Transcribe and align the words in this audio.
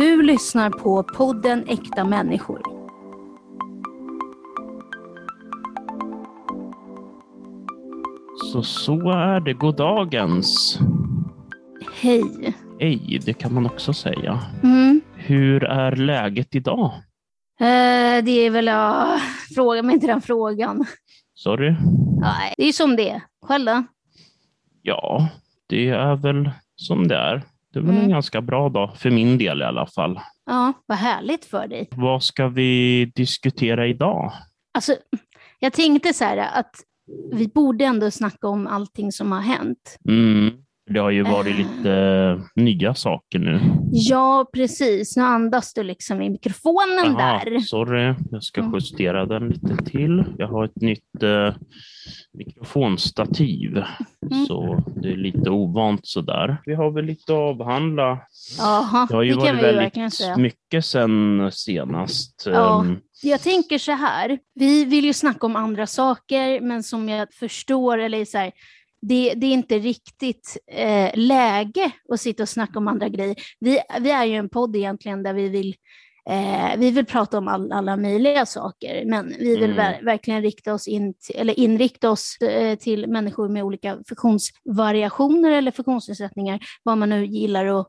Du 0.00 0.22
lyssnar 0.22 0.70
på 0.70 1.02
podden 1.02 1.64
Äkta 1.68 2.04
människor. 2.04 2.62
Så 8.52 8.62
så 8.62 9.10
är 9.10 9.40
det. 9.40 9.52
Goddagens. 9.52 10.78
Hej. 12.00 12.54
Hej, 12.80 13.20
det 13.24 13.32
kan 13.32 13.54
man 13.54 13.66
också 13.66 13.92
säga. 13.92 14.40
Mm. 14.62 15.00
Hur 15.14 15.64
är 15.64 15.96
läget 15.96 16.54
idag? 16.54 16.92
Eh, 17.60 18.24
det 18.24 18.46
är 18.46 18.50
väl, 18.50 18.66
ja, 18.66 19.18
fråga 19.54 19.82
mig 19.82 19.94
inte 19.94 20.06
den 20.06 20.20
frågan. 20.20 20.84
Sorry? 21.34 21.76
Nej, 22.20 22.54
det 22.56 22.68
är 22.68 22.72
som 22.72 22.96
det 22.96 23.10
är. 23.10 23.22
Själv 23.42 23.66
då? 23.66 23.84
Ja, 24.82 25.28
det 25.66 25.88
är 25.88 26.16
väl 26.16 26.50
som 26.76 27.08
det 27.08 27.16
är. 27.16 27.42
Det 27.72 27.80
väl 27.80 27.90
Mm. 27.90 28.02
en 28.04 28.10
ganska 28.10 28.40
bra 28.40 28.68
dag, 28.68 28.96
för 28.96 29.10
min 29.10 29.38
del 29.38 29.60
i 29.60 29.64
alla 29.64 29.86
fall. 29.86 30.20
Ja, 30.46 30.72
vad 30.86 30.98
härligt 30.98 31.44
för 31.44 31.66
dig. 31.68 31.88
Vad 31.90 32.22
ska 32.22 32.48
vi 32.48 33.04
diskutera 33.14 33.86
idag? 33.86 34.32
Alltså, 34.74 34.96
jag 35.58 35.72
tänkte 35.72 36.12
så 36.14 36.24
här 36.24 36.58
att 36.58 36.74
vi 37.32 37.48
borde 37.48 37.84
ändå 37.84 38.10
snacka 38.10 38.48
om 38.48 38.66
allting 38.66 39.12
som 39.12 39.32
har 39.32 39.40
hänt. 39.40 39.98
Mm. 40.08 40.50
Det 40.92 40.98
har 41.00 41.10
ju 41.10 41.22
varit 41.22 41.46
Eh. 41.54 41.56
lite 41.58 42.40
nya 42.56 42.94
saker 42.94 43.38
nu. 43.38 43.60
Ja, 43.92 44.50
precis. 44.52 45.16
Nu 45.16 45.22
andas 45.22 45.74
du 45.74 45.82
liksom 45.82 46.22
i 46.22 46.30
mikrofonen 46.30 47.04
Jaha, 47.18 47.42
där. 47.44 47.58
sorry, 47.60 48.14
jag 48.30 48.42
ska 48.42 48.60
Mm. 48.60 48.74
justera 48.74 49.26
den 49.26 49.48
lite 49.48 49.76
till. 49.84 50.24
Jag 50.38 50.48
har 50.48 50.64
ett 50.64 50.76
nytt 50.80 51.22
eh, 51.22 51.54
mikrofonstativ, 52.32 53.70
Mm. 54.32 54.46
så 54.46 54.84
det 55.02 55.08
är 55.12 55.16
lite 55.16 55.50
ovant 55.50 56.06
sådär. 56.06 56.56
Vi 56.66 56.74
har 56.74 56.90
väl 56.90 57.04
lite 57.04 57.32
att 57.32 57.38
avhandla. 57.38 58.18
Jaha, 58.58 59.06
Det 59.10 59.14
har 59.16 59.22
ju 59.22 59.34
det 59.34 59.46
kan 59.46 59.56
varit 59.56 59.58
ju 59.72 59.76
väldigt 59.76 60.14
säga. 60.14 60.36
mycket 60.36 60.84
sedan 60.84 61.50
senast. 61.52 62.42
Ja. 62.46 62.80
Ehm, 62.84 62.98
Jag 63.22 63.40
tänker 63.40 63.78
så 63.78 63.92
här, 63.92 64.38
vi 64.54 64.84
vill 64.84 65.04
ju 65.04 65.12
snacka 65.12 65.46
om 65.46 65.56
andra 65.56 65.86
saker, 65.86 66.60
men 66.60 66.82
som 66.82 67.08
jag 67.08 67.34
förstår, 67.34 67.98
eller 67.98 68.24
så 68.24 68.38
här, 68.38 68.52
det, 69.02 69.34
det 69.34 69.46
är 69.46 69.52
inte 69.52 69.78
riktigt 69.78 70.56
eh, 70.72 71.10
läge 71.14 71.90
att 72.12 72.20
sitta 72.20 72.42
och 72.42 72.48
snacka 72.48 72.78
om 72.78 72.88
andra 72.88 73.08
grejer. 73.08 73.36
Vi, 73.60 73.80
vi 74.00 74.10
är 74.10 74.24
ju 74.24 74.34
en 74.36 74.48
podd 74.48 74.76
egentligen 74.76 75.22
där 75.22 75.34
vi 75.34 75.48
vill, 75.48 75.74
eh, 76.30 76.76
vi 76.78 76.90
vill 76.90 77.06
prata 77.06 77.38
om 77.38 77.48
all, 77.48 77.72
alla 77.72 77.96
möjliga 77.96 78.46
saker, 78.46 79.04
men 79.04 79.28
vi 79.28 79.56
vill 79.56 79.72
Mm. 79.72 79.76
ver- 79.76 80.04
verkligen 80.04 80.42
rikta 80.42 80.74
oss 80.74 80.88
in 80.88 81.14
eller 81.34 81.58
inrikta 81.60 82.10
oss 82.10 82.36
eh, 82.40 82.78
till 82.78 83.06
människor 83.06 83.48
med 83.48 83.62
olika 83.64 83.98
funktionsvariationer 84.08 85.50
eller 85.50 85.70
funktionsnedsättningar, 85.70 86.60
vad 86.82 86.98
man 86.98 87.08
nu 87.10 87.26
gillar 87.26 87.66
att 87.80 87.88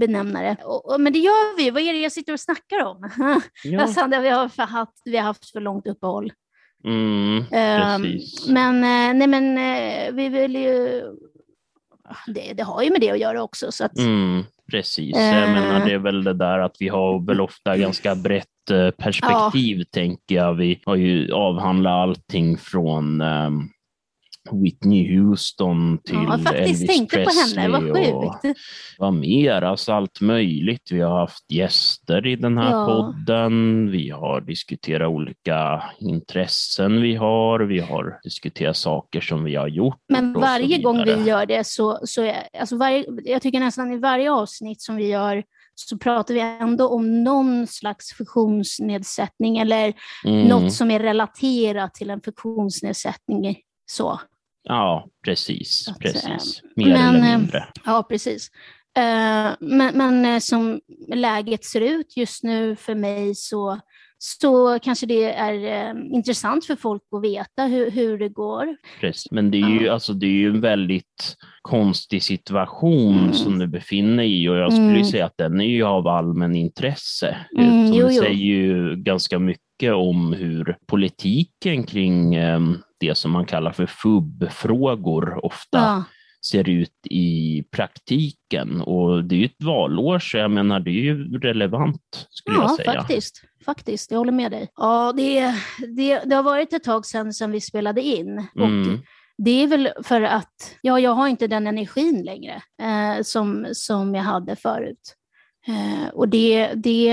benämna 0.00 0.42
det. 0.42 0.56
Och, 0.64 0.92
och, 0.92 1.00
men 1.00 1.12
det 1.12 1.18
gör 1.18 1.56
vi, 1.56 1.70
vad 1.70 1.82
är 1.82 1.92
det 1.92 1.98
jag 1.98 2.12
sitter 2.12 2.32
och 2.32 2.40
snackar 2.40 2.84
om? 2.84 3.10
ja. 3.64 3.82
Alltså, 3.82 4.06
det 4.06 4.20
vi, 4.20 4.28
har 4.28 4.66
haft, 4.66 4.92
vi 5.04 5.16
har 5.16 5.24
haft 5.24 5.50
för 5.50 5.60
långt 5.60 5.86
uppehåll. 5.86 6.32
Mm, 6.84 7.44
Ehm, 7.52 8.02
precis. 8.02 8.48
men, 8.48 8.74
eh, 8.76 9.14
nej, 9.18 9.26
men 9.26 9.58
eh, 9.58 10.12
vi 10.14 10.28
vill 10.28 10.56
ju... 10.56 11.02
Det, 12.26 12.52
det 12.52 12.62
har 12.62 12.82
ju 12.82 12.90
med 12.90 13.00
det 13.00 13.10
att 13.10 13.18
göra 13.18 13.42
också. 13.42 13.72
Så 13.72 13.84
att, 13.84 13.98
Mm, 13.98 14.42
precis. 14.70 15.16
Eh. 15.16 15.38
Jag 15.38 15.50
menar, 15.50 15.86
det 15.86 15.92
är 15.92 15.98
väl 15.98 16.24
det 16.24 16.32
där 16.34 16.58
att 16.58 16.76
vi 16.80 16.88
har 16.88 17.26
väl 17.26 17.40
ofta 17.40 17.76
ganska 17.76 18.14
brett 18.14 18.70
eh, 18.70 18.90
perspektiv, 18.90 19.84
tänker 19.90 20.34
jag. 20.34 20.54
Vi 20.54 20.80
har 20.86 20.96
ju 20.96 21.32
avhandlat 21.32 21.92
allting 21.92 22.58
från 22.58 23.20
ehm, 23.20 23.68
Whitney 24.52 25.18
Houston 25.18 25.98
till 25.98 26.14
ja, 26.14 26.22
jag 26.22 26.42
faktiskt 26.42 26.82
Elvis 26.82 26.86
tänkte 26.86 27.16
på 27.16 27.24
Presley 27.24 27.62
henne, 27.62 27.78
vad 27.78 27.90
och 27.90 28.42
sjukt. 28.42 28.58
vad 28.98 29.14
mer, 29.14 29.62
alltså 29.62 29.92
allt 29.92 30.20
möjligt. 30.20 30.88
Vi 30.90 31.00
har 31.00 31.18
haft 31.20 31.52
gäster 31.52 32.26
i 32.26 32.36
den 32.36 32.58
här 32.58 32.70
Ja. 32.70 32.86
podden. 32.86 33.90
Vi 33.90 34.10
har 34.10 34.40
diskuterat 34.40 35.08
olika 35.08 35.82
intressen 36.00 37.02
vi 37.02 37.14
har. 37.14 37.60
Vi 37.60 37.80
har 37.80 38.18
diskuterat 38.24 38.76
saker 38.76 39.20
som 39.20 39.44
vi 39.44 39.54
har 39.54 39.68
gjort. 39.68 40.00
Men 40.08 40.32
varje 40.32 40.78
gång 40.78 41.04
vi 41.04 41.22
gör 41.22 41.46
det 41.46 41.66
så, 41.66 41.98
så 42.04 42.22
är, 42.22 42.48
alltså 42.60 42.76
varje, 42.76 43.04
jag 43.24 43.42
tycker 43.42 43.60
nästan 43.60 43.92
i 43.92 43.98
varje 43.98 44.32
avsnitt 44.32 44.82
som 44.82 44.96
vi 44.96 45.06
gör 45.08 45.42
så 45.74 45.98
pratar 45.98 46.34
vi 46.34 46.40
ändå 46.40 46.88
om 46.88 47.24
någon 47.24 47.66
slags 47.66 48.12
funktionsnedsättning 48.12 49.58
eller 49.58 49.92
Mm. 50.24 50.48
något 50.48 50.72
som 50.72 50.90
är 50.90 51.00
relaterat 51.00 51.94
till 51.94 52.10
en 52.10 52.20
funktionsnedsättning. 52.20 53.56
Så. 53.86 54.20
Ja, 54.64 55.08
precis. 55.24 55.88
Att, 55.88 55.98
precis. 55.98 56.60
eh, 56.62 56.70
Mer 56.76 56.86
men, 56.86 57.14
eller 57.16 57.32
eh, 57.32 57.38
mindre. 57.38 57.64
Ja, 57.84 58.02
precis. 58.08 58.50
Eh, 58.96 59.50
men 59.60 59.98
men 59.98 60.40
som 60.40 60.80
läget 61.14 61.64
ser 61.64 61.80
ut 61.80 62.16
just 62.16 62.42
nu 62.44 62.76
för 62.76 62.94
mig 62.94 63.34
så, 63.34 63.80
så 64.18 64.78
kanske 64.82 65.06
det 65.06 65.32
är 65.32 65.54
intressant 66.14 66.66
för 66.66 66.76
folk 66.76 67.02
att 67.16 67.22
veta 67.22 67.62
hur, 67.64 67.90
hur 67.90 68.18
det 68.18 68.28
går. 68.28 68.76
Precis. 69.00 69.30
Men 69.30 69.50
det 69.50 69.58
är, 69.60 69.68
ju, 69.68 69.84
Ja. 69.86 69.92
alltså, 69.92 70.12
det 70.12 70.26
är 70.26 70.30
ju 70.30 70.48
en 70.50 70.60
väldigt 70.60 71.36
konstig 71.62 72.22
situation 72.22 73.18
Mm. 73.18 73.32
som 73.32 73.58
du 73.58 73.66
befinner 73.66 74.16
dig 74.16 74.42
i 74.42 74.48
och 74.48 74.56
jag 74.56 74.72
skulle 74.72 74.88
Mm. 74.90 75.04
säga 75.04 75.26
att 75.26 75.36
den 75.38 75.60
är 75.60 75.64
ju 75.68 75.82
av 75.84 76.06
allmän 76.08 76.56
intresse. 76.56 77.36
Mm, 77.58 77.86
Som 77.88 77.96
jo, 77.96 78.08
jo. 78.10 78.22
säger 78.22 78.34
ju 78.44 78.96
ganska 78.96 79.38
mycket 79.38 79.63
om 79.82 80.32
hur 80.32 80.76
politiken 80.86 81.82
kring 81.84 82.34
eh, 82.34 82.60
det 83.00 83.14
som 83.14 83.30
man 83.30 83.46
kallar 83.46 83.72
för 83.72 83.86
FUB-frågor 83.86 85.44
ofta 85.44 85.78
Ja, 85.78 86.04
ser 86.50 86.68
ut 86.68 87.06
i 87.10 87.62
praktiken. 87.70 88.80
Och 88.80 89.24
det 89.24 89.34
är 89.34 89.38
ju 89.38 89.44
ett 89.44 89.62
valår, 89.64 90.18
så 90.18 90.36
jag 90.36 90.50
menar 90.50 90.80
det 90.80 90.90
är 90.90 91.02
ju 91.02 91.38
relevant 91.38 92.26
skulle 92.30 92.56
ja 92.56 92.62
jag 92.62 92.76
säga. 92.76 92.92
faktiskt. 92.92 93.42
Faktiskt, 93.64 94.10
jag 94.10 94.18
håller 94.18 94.32
med 94.32 94.50
dig. 94.50 94.68
Ja, 94.76 95.12
det, 95.16 95.54
det, 95.96 96.20
det 96.24 96.34
har 96.34 96.42
varit 96.42 96.72
ett 96.72 96.84
tag 96.84 97.06
sedan, 97.06 97.32
sedan 97.34 97.50
vi 97.50 97.60
spelade 97.60 98.02
in. 98.02 98.46
Och 98.54 98.66
Mm. 98.66 98.98
det 99.38 99.50
är 99.62 99.66
väl 99.66 99.88
för 100.02 100.22
att 100.22 100.76
ja, 100.82 101.00
jag 101.00 101.10
har 101.10 101.28
inte 101.28 101.46
den 101.46 101.66
energin 101.66 102.22
längre 102.24 102.62
eh, 102.82 103.22
som, 103.22 103.66
som 103.72 104.14
jag 104.14 104.22
hade 104.22 104.56
förut. 104.56 105.14
Eh, 105.66 106.08
och 106.14 106.28
det, 106.28 106.72
det, 106.74 107.10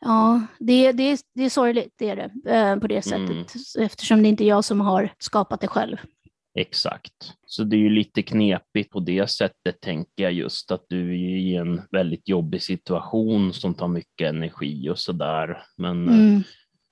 ja, 0.00 0.42
det, 0.58 0.92
det, 0.92 1.02
är- 1.10 1.18
det 1.34 1.44
är 1.44 1.50
sorgligt, 1.50 1.94
det 1.98 2.08
är 2.10 2.16
det, 2.16 2.50
eh, 2.56 2.76
på 2.76 2.86
det 2.86 3.02
sättet. 3.02 3.30
Mm. 3.30 3.86
Eftersom 3.86 4.22
det 4.22 4.28
inte 4.28 4.44
är 4.44 4.48
jag 4.48 4.64
som 4.64 4.80
har 4.80 5.12
skapat 5.18 5.60
det 5.60 5.66
själv. 5.68 5.96
Exakt. 6.58 7.12
Så 7.46 7.64
det 7.64 7.76
är 7.76 7.80
ju 7.80 7.90
lite 7.90 8.22
knepigt 8.22 8.90
på 8.90 9.00
det 9.00 9.30
sättet, 9.30 9.80
tänker 9.80 10.22
jag 10.22 10.32
just 10.32 10.70
att 10.70 10.84
du 10.88 11.08
är 11.10 11.36
i 11.36 11.56
en 11.56 11.82
väldigt 11.90 12.28
jobbig 12.28 12.62
situation 12.62 13.52
som 13.52 13.74
tar 13.74 13.88
mycket 13.88 14.28
energi 14.28 14.88
och 14.90 14.98
sådär. 14.98 15.62
Men 15.76 16.08
eh, 16.08 16.14
Mm, 16.14 16.42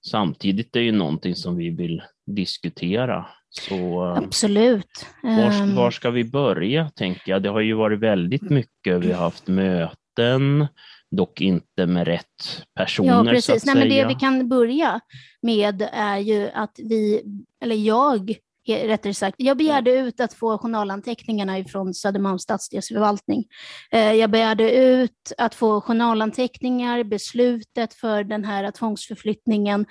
samtidigt 0.07 0.77
är 0.77 0.81
det 0.81 0.87
ju 0.87 0.93
någonting 0.93 1.35
som 1.35 1.57
vi 1.57 1.71
vill 1.71 2.03
diskutera. 2.27 3.27
Så 3.51 3.75
eh, 4.05 4.13
absolut. 4.19 5.07
var, 5.23 5.31
Ehm, 5.63 5.75
var 5.75 5.91
ska 5.91 6.11
vi 6.11 6.25
börja, 6.25 6.91
tänker 6.91 7.31
jag? 7.33 7.43
Det 7.43 7.49
har 7.49 7.61
ju 7.61 7.73
varit 7.75 7.99
väldigt 8.01 8.51
mycket. 8.51 9.01
Vi 9.05 9.13
har 9.13 9.21
haft 9.23 9.49
möten, 9.49 10.67
dock 11.11 11.41
inte 11.41 11.87
med 11.87 12.07
rätt 12.07 12.63
personer, 12.75 13.25
Ja, 13.25 13.25
precis. 13.25 13.65
Nej, 13.65 13.75
men 13.75 13.89
det 13.89 14.07
vi 14.07 14.15
kan 14.15 14.49
börja 14.49 15.01
med 15.43 15.89
är 15.93 16.19
ju 16.19 16.51
att 16.51 16.75
vi, 16.79 17.23
eller 17.63 17.77
jag, 17.77 18.35
rättare 18.69 19.15
sagt, 19.15 19.37
jag 19.39 19.57
begärde 19.57 19.91
ut 19.91 20.21
att 20.21 20.35
få 20.35 20.59
journalanteckningarna 20.59 21.59
ifrån 21.59 21.95
Södermalms 21.95 22.43
stadsdelsförvaltning. 22.43 23.45
Eh, 23.91 24.13
Jag 24.13 24.31
begärde 24.31 24.73
ut 24.73 25.33
att 25.39 25.55
få 25.55 25.81
journalanteckningar, 25.81 27.05
beslutet 27.05 27.95
för 27.95 28.25
den 28.25 28.45
här 28.45 28.71
tvångsförflyttningen 28.71 29.87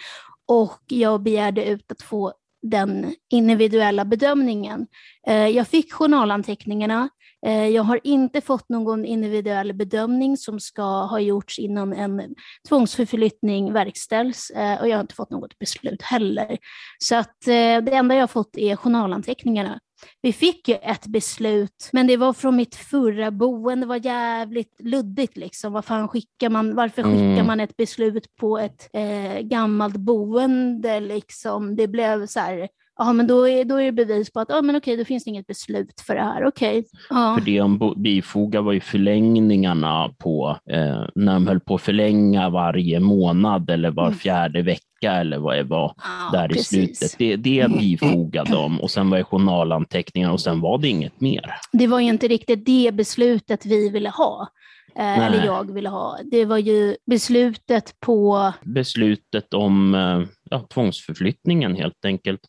och 0.48 0.82
jag 0.88 1.22
begärde 1.22 1.66
ut 1.66 1.92
att 1.92 2.02
få 2.02 2.34
den 2.62 3.16
individuella 3.30 4.06
bedömningen. 4.06 4.88
Eh, 5.28 5.48
jag 5.48 5.68
fick 5.68 5.94
journalanteckningarna. 5.94 7.10
Eh, 7.46 7.68
jag 7.68 7.84
har 7.84 8.00
inte 8.04 8.42
fått 8.42 8.70
någon 8.70 9.06
individuell 9.06 9.74
bedömning 9.74 10.38
som 10.38 10.60
ska 10.60 10.84
ha 10.84 11.20
gjorts 11.20 11.60
innan 11.60 11.94
en 11.94 12.36
tvångsförflyttning 12.70 13.74
verkställs 13.74 14.50
eh, 14.50 14.82
och 14.82 14.88
jag 14.88 14.96
har 14.96 15.02
inte 15.02 15.16
fått 15.16 15.30
något 15.30 15.60
beslut 15.60 16.02
heller. 16.02 16.58
Så 17.00 17.16
att 17.16 17.38
det 17.46 17.92
enda 17.92 18.16
jag 18.16 18.22
har 18.22 18.28
fått 18.28 18.58
är 18.58 18.76
journalanteckningarna. 18.76 19.80
Vi 20.22 20.34
fick 20.34 20.68
ju 20.68 20.76
ett 20.76 21.08
beslut, 21.08 21.90
men 21.94 22.08
det 22.08 22.18
var 22.18 22.34
från 22.34 22.56
mitt 22.56 22.76
förra 22.76 23.32
boende. 23.32 23.86
Det 23.86 23.90
var 23.90 24.06
jävligt 24.06 24.76
luddigt. 24.84 25.38
Liksom. 25.38 25.74
Vad 25.74 25.86
fan 25.86 26.08
skickar 26.08 26.50
man, 26.50 26.76
varför 26.76 27.04
skickar 27.04 27.18
Mm. 27.18 27.48
man 27.48 27.60
ett 27.60 27.78
beslut 27.78 28.36
på 28.40 28.58
ett 28.60 28.90
eh, 28.94 29.40
gammalt 29.42 29.98
boende? 29.98 31.00
Liksom? 31.00 31.76
Det 31.76 31.88
blev 31.88 32.26
så 32.26 32.40
här, 32.40 32.68
ja 33.00 33.14
men 33.14 33.28
då 33.28 33.48
är, 33.48 33.66
då 33.66 33.76
är 33.76 33.86
det 33.86 33.92
bevis 33.92 34.32
på 34.34 34.40
att, 34.40 34.50
ja 34.50 34.62
men 34.62 34.76
okej, 34.76 34.98
då 34.98 35.06
finns 35.06 35.24
det 35.24 35.30
inget 35.30 35.48
beslut 35.48 36.02
för 36.08 36.16
det 36.16 36.22
här. 36.22 36.46
Okej. 36.46 36.86
Ja. 37.10 37.36
För 37.40 37.46
det 37.46 37.60
de 37.60 37.94
bifogar 38.04 38.62
var 38.62 38.74
ju 38.74 38.80
förlängningarna 38.80 40.14
på, 40.18 40.58
eh, 40.72 41.04
när 41.16 41.34
de 41.34 41.48
höll 41.48 41.60
på 41.60 41.76
att 41.76 41.82
förlänga 41.82 42.50
varje 42.50 43.00
månad 43.00 43.70
eller 43.70 43.92
var 43.92 44.06
Mm. 44.08 44.18
fjärde 44.18 44.62
vecka 44.62 44.84
eller 45.06 45.38
vad 45.38 45.56
det 45.58 45.64
var 45.64 45.94
Ja, 46.04 46.30
där 46.40 46.46
i 46.52 46.54
precis. 46.54 46.98
slutet. 47.00 47.16
Det, 47.18 47.36
det 47.36 47.68
bifogade 47.80 48.52
de 48.52 48.82
och 48.82 48.92
sen 48.92 49.10
var 49.10 49.18
det 49.18 49.24
journalanteckningar 49.24 50.32
och 50.32 50.42
sen 50.42 50.62
var 50.62 50.78
det 50.78 50.88
inget 50.88 51.22
mer. 51.22 51.54
det 51.72 51.88
var 51.88 52.00
ju 52.00 52.08
inte 52.08 52.28
riktigt 52.28 52.66
det 52.66 52.92
beslutet 52.94 53.66
vi 53.66 53.90
ville 53.90 54.10
ha. 54.10 54.48
eh, 54.96 55.20
eller 55.26 55.46
jag 55.46 55.74
ville 55.74 55.90
ha. 55.90 56.18
Det 56.32 56.46
var 56.46 56.58
ju 56.58 56.96
beslutet 57.12 57.94
på... 58.06 58.52
Beslutet 58.62 59.54
om 59.54 59.96
eh, 59.96 60.22
ja, 60.50 60.68
tvångsförflyttningen 60.74 61.76
helt 61.76 62.06
enkelt. 62.06 62.40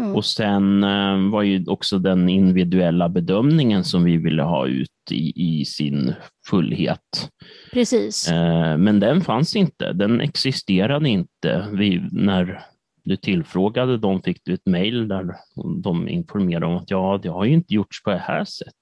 Mm. 0.00 0.16
Och 0.16 0.24
sen 0.24 0.84
eh, 0.84 1.30
var 1.30 1.42
ju 1.42 1.64
också 1.66 1.98
den 1.98 2.28
individuella 2.28 3.08
bedömningen 3.08 3.84
som 3.84 4.04
vi 4.04 4.16
ville 4.16 4.42
ha 4.42 4.66
ut 4.66 4.90
i, 5.10 5.32
i 5.60 5.64
sin 5.64 6.14
fullhet. 6.48 7.30
Precis. 7.72 8.28
Eh, 8.28 8.76
men 8.76 9.00
den 9.00 9.20
fanns 9.20 9.56
inte, 9.56 9.92
den 9.92 10.20
existerade 10.20 11.08
inte 11.08 11.68
vi, 11.72 12.08
när 12.12 12.62
du 13.04 13.16
tillfrågade 13.16 13.98
dem 13.98 14.22
fick 14.22 14.44
du 14.44 14.54
ett 14.54 14.66
mejl 14.66 15.08
där 15.08 15.36
de 15.82 16.08
informerade 16.08 16.66
om 16.66 16.76
att 16.76 16.90
ja, 16.90 17.20
det 17.22 17.28
har 17.28 17.44
ju 17.44 17.52
inte 17.52 17.74
gjorts 17.74 18.02
på 18.02 18.10
det 18.10 18.18
här 18.18 18.44
sättet. 18.44 18.74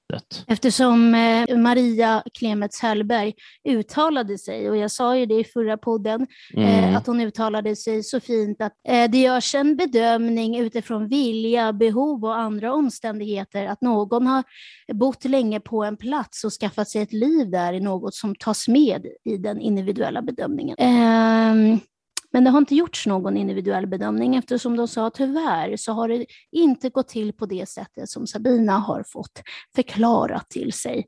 Eftersom 0.46 1.14
eh, 1.14 1.56
Maria 1.56 2.22
Klemets 2.38 2.80
Hellberg 2.80 3.34
uttalade 3.68 4.38
sig, 4.38 4.70
och 4.70 4.76
jag 4.76 4.90
sa 4.90 5.16
ju 5.16 5.26
det 5.26 5.34
i 5.34 5.44
förra 5.44 5.76
podden, 5.76 6.26
eh, 6.54 6.84
mm. 6.84 6.96
att 6.96 7.06
hon 7.06 7.20
uttalade 7.20 7.76
sig 7.76 8.02
så 8.02 8.20
fint 8.20 8.62
att 8.62 8.72
eh, 8.88 9.10
det 9.10 9.18
görs 9.18 9.54
en 9.54 9.76
bedömning 9.76 10.58
utifrån 10.58 11.08
vilja, 11.08 11.72
behov 11.72 12.24
och 12.24 12.36
andra 12.36 12.72
omständigheter, 12.72 13.66
att 13.66 13.82
någon 13.82 14.26
har 14.26 14.44
bott 14.92 15.24
länge 15.24 15.60
på 15.60 15.84
en 15.84 15.96
plats 15.96 16.44
och 16.44 16.52
skaffat 16.52 16.88
sig 16.88 17.02
ett 17.02 17.12
liv 17.12 17.50
där 17.50 17.72
är 17.72 17.80
något 17.80 18.14
som 18.14 18.34
tas 18.34 18.68
med 18.68 19.06
i 19.24 19.36
den 19.36 19.60
individuella 19.60 20.22
bedömningen. 20.22 20.76
Men 22.32 22.44
det 22.44 22.50
har 22.50 22.58
inte 22.58 22.74
gjorts 22.74 23.06
någon 23.06 23.36
individuell 23.36 23.86
bedömning 23.86 24.36
eftersom 24.36 24.76
de 24.76 24.88
sa 24.88 25.10
tyvärr 25.10 25.76
så 25.76 25.92
har 25.92 26.08
det 26.08 26.26
inte 26.52 26.90
gått 26.90 27.08
till 27.08 27.32
på 27.32 27.46
det 27.46 27.68
sättet 27.68 28.08
som 28.08 28.26
Sabina 28.26 28.78
har 28.78 29.04
fått 29.06 29.42
förklarat 29.76 30.50
till 30.50 30.72
sig. 30.72 31.06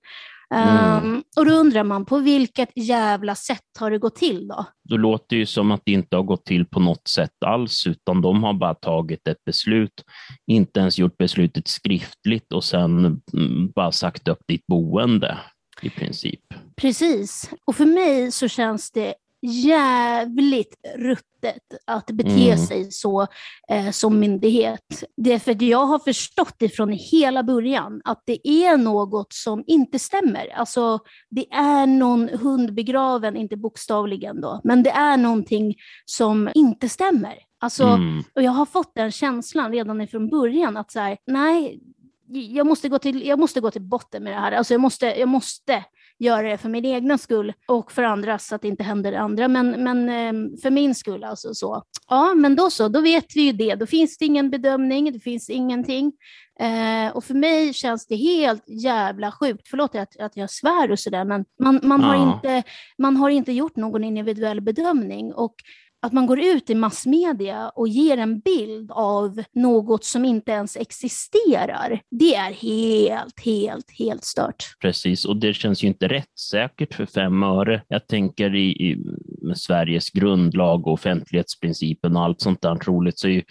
Mm. 0.55 1.05
Um, 1.05 1.25
och 1.37 1.46
då 1.46 1.52
undrar 1.52 1.84
man, 1.84 2.05
på 2.05 2.19
vilket 2.19 2.69
jävla 2.75 3.34
sätt 3.34 3.64
har 3.78 3.90
det 3.90 3.99
gått 3.99 4.17
till 4.17 4.49
då? 4.49 4.67
Då 4.88 4.96
låter 4.96 5.26
det 5.28 5.37
ju 5.37 5.46
som 5.46 5.70
att 5.70 5.82
det 5.84 5.93
inte 5.93 6.17
har 6.17 6.22
gått 6.22 6.44
till 6.44 6.67
på 6.67 6.81
något 6.81 7.08
sätt 7.08 7.44
alls, 7.46 7.87
utan 7.87 8.23
de 8.23 8.43
har 8.43 8.52
bara 8.52 8.75
tagit 8.75 9.28
ett 9.28 9.44
beslut, 9.44 10.05
inte 10.46 10.81
ens 10.81 10.99
gjort 10.99 11.16
beslutet 11.19 11.69
skriftligt 11.69 12.52
och 12.52 12.64
sen 12.64 13.20
mm, 13.32 13.70
bara 13.75 13.93
sagt 13.93 14.28
upp 14.28 14.40
ditt 14.49 14.66
boende 14.66 15.38
i 15.82 15.90
princip. 15.90 16.40
Precis, 16.76 17.50
och 17.64 17.76
för 17.76 17.87
mig 17.87 18.32
så 18.32 18.49
känns 18.49 18.90
det 18.90 19.14
jävligt 19.42 20.75
ruttet 20.96 21.62
att 21.84 22.06
bete 22.06 22.52
mm. 22.52 22.58
sig 22.58 22.92
så 22.92 23.26
eh, 23.69 23.90
som 23.90 24.20
myndighet. 24.20 25.04
Det 25.16 25.32
är 25.32 25.38
för 25.38 25.52
att 25.52 25.62
jag 25.62 25.87
har 25.87 25.98
förstått 25.98 26.62
ifrån 26.62 26.92
hela 26.92 27.42
början 27.42 28.00
att 28.04 28.22
det 28.26 28.48
är 28.48 28.76
något 28.76 29.32
som 29.32 29.64
inte 29.66 29.98
stämmer. 29.98 30.52
Alltså, 30.54 30.98
det 31.31 31.52
är 31.52 31.87
någon 31.87 32.28
hund 32.28 32.75
begraven, 32.75 33.37
inte 33.37 33.56
bokstavligen 33.56 34.40
då, 34.40 34.60
men 34.64 34.82
det 34.82 34.90
är 34.90 35.16
någonting 35.16 35.75
som 36.04 36.50
inte 36.54 36.88
stämmer. 36.88 37.34
Alltså, 37.58 37.84
mm. 37.84 38.22
och 38.34 38.42
jag 38.42 38.52
har 38.52 38.66
fått 38.66 38.94
den 38.94 39.12
känslan 39.12 39.72
redan 39.72 40.00
ifrån 40.00 40.28
början 40.28 40.76
att 40.76 40.90
så 40.92 41.00
här, 41.00 41.19
nej, 41.26 41.81
jag 42.28 42.66
måste, 42.66 42.88
gå 42.88 42.98
till, 42.98 43.26
jag 43.26 43.38
måste 43.38 43.60
gå 43.60 43.70
till 43.70 43.82
botten 43.82 44.25
med 44.25 44.32
det 44.32 44.38
här. 44.38 44.52
Alltså 44.52 44.75
jag 44.75 44.81
måste, 44.81 45.06
jag 45.06 45.28
måste 45.28 45.84
göra 46.20 46.49
det 46.49 46.58
för 46.58 46.69
min 46.69 46.84
egna 46.84 47.19
skull 47.19 47.52
och 47.67 47.93
för 47.93 48.02
andras 48.02 48.46
så 48.46 48.55
att 48.55 48.62
det 48.62 48.69
inte 48.69 48.82
händer 48.82 49.12
andra. 49.12 49.49
Men, 49.49 49.84
men 49.84 50.08
ehm, 50.08 50.56
för 50.56 50.70
min 50.70 50.94
skull 50.94 51.25
alltså 51.25 51.55
så. 51.55 51.82
Ja, 52.08 52.34
men 52.34 52.56
då 52.56 52.70
så, 52.70 52.88
då 52.88 53.00
vet 53.00 53.37
vi 53.37 53.40
ju 53.43 53.52
det. 53.52 53.75
Då 53.75 53.87
finns 53.87 54.19
det 54.19 54.25
ingen 54.25 54.50
bedömning, 54.50 55.12
det 55.12 55.20
finns 55.20 55.50
ingenting. 55.50 56.12
Eh, 56.61 57.17
och 57.17 57.25
för 57.25 57.34
mig 57.34 57.72
känns 57.72 58.06
det 58.06 58.17
helt 58.17 58.69
jävla 58.69 59.32
sjukt. 59.32 59.69
Förlåt 59.69 59.94
att, 59.94 60.20
att 60.20 60.37
jag 60.37 60.50
svär 60.50 60.90
och 60.90 60.99
sådär, 60.99 61.25
men 61.25 61.44
man, 61.61 61.81
man, 61.82 62.00
ja. 62.00 62.06
har 62.06 62.32
inte, 62.32 62.62
man 62.99 63.16
har 63.16 63.31
inte 63.31 63.52
gjort 63.52 63.76
någon 63.76 64.05
individuell 64.05 64.61
bedömning. 64.61 65.32
Och 65.32 65.55
att 66.02 66.12
man 66.12 66.26
går 66.26 66.41
ut 66.41 66.70
i 66.70 66.75
massmedia 66.75 67.69
och 67.69 67.88
ger 67.88 68.19
en 68.19 68.41
bild 68.41 68.91
av 68.91 69.43
något 69.52 70.05
som 70.05 70.25
inte 70.25 70.52
ens 70.52 70.76
existerar, 70.76 72.00
det 72.11 72.35
är 72.35 72.52
helt, 72.52 73.41
helt, 73.44 73.91
helt 73.99 74.25
stört. 74.25 74.64
Precis, 74.81 75.25
och 75.25 75.37
det 75.37 75.55
känns 75.55 75.85
ju 75.85 75.88
inte 75.88 76.08
rättssäkert 76.08 76.94
för 76.94 77.06
fem 77.06 77.43
öre. 77.43 77.82
Jag 77.88 78.06
tänker 78.06 78.55
i, 78.55 78.70
i 78.70 78.97
med 79.43 79.58
Sveriges 79.58 80.11
grundlag 80.11 80.87
och 80.87 80.93
offentlighetsprincipen 80.93 82.17
och 82.17 82.23
allt 82.23 82.41
sånt 82.41 82.62
där 82.62 82.75
roligt, 82.75 83.19
så 83.19 83.29
är 83.29 83.32
ju 83.32 83.43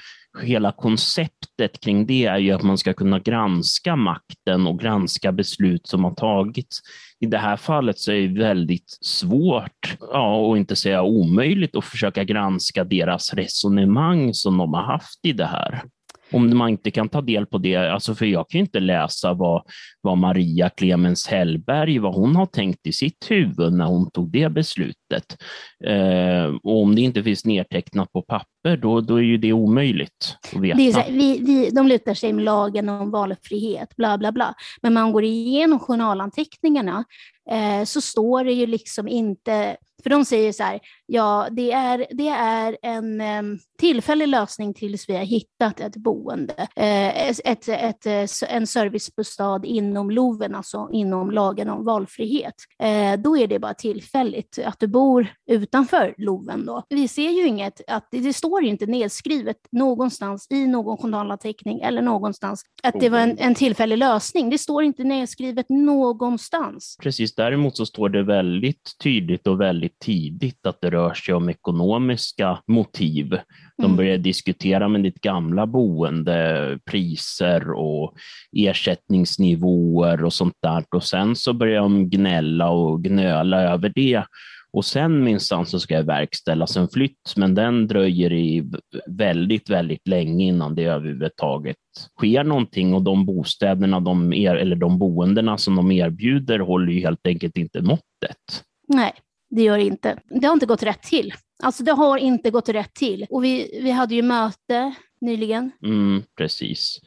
hela 0.43 0.71
konceptet 0.71 1.79
kring 1.83 2.05
det 2.05 2.25
är 2.25 2.37
ju 2.37 2.51
att 2.51 2.63
man 2.63 2.77
ska 2.77 2.93
kunna 2.93 3.19
granska 3.19 3.95
makten 3.95 4.67
och 4.67 4.79
granska 4.79 5.31
beslut 5.31 5.87
som 5.87 6.03
har 6.03 6.13
tagits. 6.13 6.79
I 7.19 7.25
det 7.25 7.37
här 7.37 7.57
fallet 7.57 7.99
så 7.99 8.11
är 8.11 8.27
det 8.27 8.39
väldigt 8.39 8.97
svårt, 9.01 9.97
ja, 9.99 10.35
och 10.35 10.57
inte 10.57 10.75
säga 10.75 11.03
omöjligt, 11.03 11.75
att 11.75 11.85
försöka 11.85 12.23
granska 12.23 12.83
deras 12.83 13.33
resonemang 13.33 14.33
som 14.33 14.57
de 14.57 14.73
har 14.73 14.83
haft 14.83 15.25
i 15.25 15.33
det 15.33 15.45
här 15.45 15.83
om 16.31 16.57
man 16.57 16.69
inte 16.69 16.91
kan 16.91 17.09
ta 17.09 17.21
del 17.21 17.45
på 17.45 17.57
det, 17.57 17.75
alltså 17.75 18.15
för 18.15 18.25
jag 18.25 18.49
kan 18.49 18.61
inte 18.61 18.79
läsa 18.79 19.33
vad, 19.33 19.63
vad 20.01 20.17
Maria 20.17 20.69
Clemens 20.69 21.27
Hellberg, 21.27 21.99
vad 21.99 22.15
hon 22.15 22.35
har 22.35 22.45
tänkt 22.45 22.87
i 22.87 22.93
sitt 22.93 23.31
huvud 23.31 23.73
när 23.73 23.85
hon 23.85 24.11
tog 24.11 24.31
det 24.31 24.49
beslutet. 24.49 25.37
Eh, 25.85 26.55
och 26.63 26.81
om 26.81 26.95
det 26.95 27.01
inte 27.01 27.23
finns 27.23 27.45
nedtecknat 27.45 28.11
på 28.11 28.21
papper, 28.21 28.77
då, 28.77 29.01
då 29.01 29.15
är 29.15 29.23
ju 29.23 29.37
det 29.37 29.53
omöjligt 29.53 30.37
att 30.53 30.61
veta. 30.61 30.77
Det 30.77 30.95
här, 30.95 31.11
vi, 31.11 31.39
vi, 31.39 31.69
de 31.69 31.87
lutar 31.87 32.13
sig 32.13 32.33
med 32.33 32.45
lagen 32.45 32.89
om 32.89 33.11
valfrihet, 33.11 33.95
bla 33.95 34.17
bla 34.17 34.31
bla. 34.31 34.53
Men 34.81 34.93
man 34.93 35.11
går 35.11 35.23
igenom 35.23 35.79
journalanteckningarna 35.79 37.03
eh, 37.51 37.85
så 37.85 38.01
står 38.01 38.43
det 38.43 38.53
ju 38.53 38.65
liksom 38.65 39.07
inte 39.07 39.77
för 40.03 40.09
de 40.09 40.25
säger 40.25 40.51
så 40.51 40.63
här, 40.63 40.79
ja 41.05 41.47
det 41.51 41.71
är, 41.71 42.05
det 42.11 42.27
är 42.27 42.77
en 42.81 43.21
um, 43.21 43.59
tillfällig 43.79 44.27
lösning 44.27 44.73
tills 44.73 45.09
vi 45.09 45.15
har 45.15 45.23
hittat 45.23 45.79
ett 45.79 45.95
boende, 45.95 46.53
uh, 46.53 47.29
ett, 47.29 47.39
ett, 47.45 47.67
ett, 47.67 48.05
eh, 48.05 48.55
en 48.55 48.67
servicebostad 48.67 49.61
inom 49.65 50.11
LOVen, 50.11 50.55
alltså 50.55 50.89
inom 50.91 51.31
lagen 51.31 51.69
om 51.69 51.85
valfrihet. 51.85 52.55
Uh, 52.83 53.21
då 53.21 53.37
är 53.37 53.47
det 53.47 53.59
bara 53.59 53.73
tillfälligt 53.73 54.59
att 54.65 54.79
du 54.79 54.87
bor 54.87 55.27
utanför 55.51 56.13
LOVen 56.17 56.65
då. 56.65 56.83
Vi 56.89 57.07
ser 57.07 57.29
ju 57.29 57.47
inget, 57.47 57.81
att 57.87 58.07
det, 58.11 58.19
det 58.19 58.33
står 58.33 58.63
inte 58.63 58.85
nedskrivet 58.85 59.57
någonstans 59.71 60.47
i 60.49 60.67
någon 60.67 60.97
journalanteckning 60.97 61.79
eller 61.79 62.01
någonstans 62.01 62.63
att 62.83 62.99
det 62.99 63.09
var 63.09 63.19
en, 63.19 63.37
en 63.37 63.55
tillfällig 63.55 63.97
lösning. 63.97 64.49
Det 64.49 64.57
står 64.57 64.83
inte 64.83 65.03
nedskrivet 65.03 65.69
någonstans. 65.69 66.97
Precis, 67.01 67.35
däremot 67.35 67.77
så 67.77 67.85
står 67.85 68.09
det 68.09 68.23
väldigt 68.23 68.91
tydligt 69.03 69.47
och 69.47 69.61
väldigt 69.61 69.88
väldigt 69.89 69.99
tidigt 69.99 70.65
att 70.65 70.81
det 70.81 70.89
rör 70.89 71.13
sig 71.13 71.33
om 71.33 71.49
ekonomiska 71.49 72.59
motiv. 72.67 73.29
De 73.77 73.85
mm. 73.85 73.97
börjar 73.97 74.17
diskutera 74.17 74.87
med 74.87 75.03
ditt 75.03 75.21
gamla 75.21 75.67
boende, 75.67 76.79
priser 76.85 77.71
och 77.71 78.13
ersättningsnivåer 78.57 80.23
och 80.25 80.33
sånt 80.33 80.57
där. 80.61 80.85
Och 80.95 81.03
sen 81.03 81.35
så 81.35 81.53
börjar 81.53 81.81
de 81.81 82.09
gnälla 82.09 82.69
och 82.69 83.03
gnöla 83.03 83.61
över 83.61 83.91
det. 83.95 84.23
Och 84.71 84.85
sen 84.85 85.23
minsann 85.23 85.65
så 85.65 85.79
ska 85.79 85.97
det 85.97 86.03
verkställas 86.03 86.77
en 86.77 86.87
flytt, 86.87 87.33
men 87.35 87.55
den 87.55 87.87
dröjer 87.87 88.33
i 88.33 88.71
väldigt, 89.07 89.69
väldigt 89.69 90.07
länge 90.07 90.45
innan 90.45 90.75
det 90.75 90.83
överhuvudtaget 90.83 91.77
sker 92.17 92.43
någonting 92.43 92.93
och 92.93 93.01
de 93.01 93.25
bostäderna, 93.25 93.99
de 93.99 94.33
er, 94.33 94.55
eller 94.55 94.75
de 94.75 94.99
boendena 94.99 95.57
som 95.57 95.75
de 95.75 95.91
erbjuder 95.91 96.59
håller 96.59 96.93
ju 96.93 96.99
helt 96.99 97.27
enkelt 97.27 97.57
inte 97.57 97.81
måttet. 97.81 98.63
Nej, 98.87 99.13
det 99.49 99.61
gör 99.61 99.77
det 99.77 99.83
inte. 99.83 100.19
Det 100.29 100.47
har 100.47 100.53
inte 100.53 100.65
gått 100.65 100.83
rätt 100.83 101.01
till. 101.01 101.33
Alltså 101.63 101.83
det 101.83 101.91
har 101.91 102.17
inte 102.17 102.51
gått 102.51 102.69
rätt 102.69 102.93
till. 102.93 103.25
Och 103.29 103.43
vi, 103.43 103.79
vi 103.83 103.91
hade 103.91 104.15
ju 104.15 104.21
möte 104.21 104.95
nyligen. 105.21 105.71
Mm, 105.85 106.23
precis. 106.37 106.99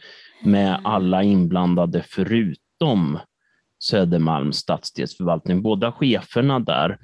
Med 0.43 0.81
alla 0.85 1.23
inblandade 1.23 2.05
förutom 2.09 3.19
Södermalms 3.83 4.57
stadsdelsförvaltning. 4.57 5.63
Båda 5.63 5.93
cheferna 5.93 6.61
där 6.61 6.99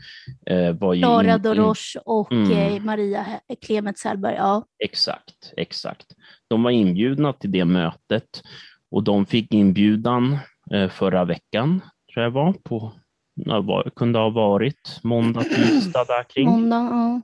eh, 0.47 0.73
var 0.73 0.95
ju... 0.95 1.01
Lara 1.01 1.39
Dorosh 1.39 1.99
och 2.05 2.33
mm. 2.33 2.53
eh, 2.53 2.83
Maria 2.83 3.27
Clemets 3.67 4.05
Hellberg. 4.05 4.35
Ja. 4.35 4.65
Exakt, 4.85 5.53
exakt. 5.57 6.07
De 6.49 6.63
var 6.63 6.71
inbjudna 6.71 7.33
till 7.33 7.51
det 7.51 7.65
mötet 7.65 8.43
och 8.91 9.03
de 9.05 9.27
fick 9.27 9.55
inbjudan 9.55 10.39
eh, 10.75 10.89
förra 10.89 11.25
veckan, 11.25 11.81
tror 12.15 12.25
jag 12.25 12.31
var, 12.31 12.53
på 12.53 12.93
kunde 13.97 14.19
ha 14.19 14.31
varit 14.31 15.01
måndag, 15.03 15.45
tisdag 15.57 16.05
där 16.05 16.23
kring. 16.23 16.49
Måndag, 16.49 16.77
ja. 16.77 17.21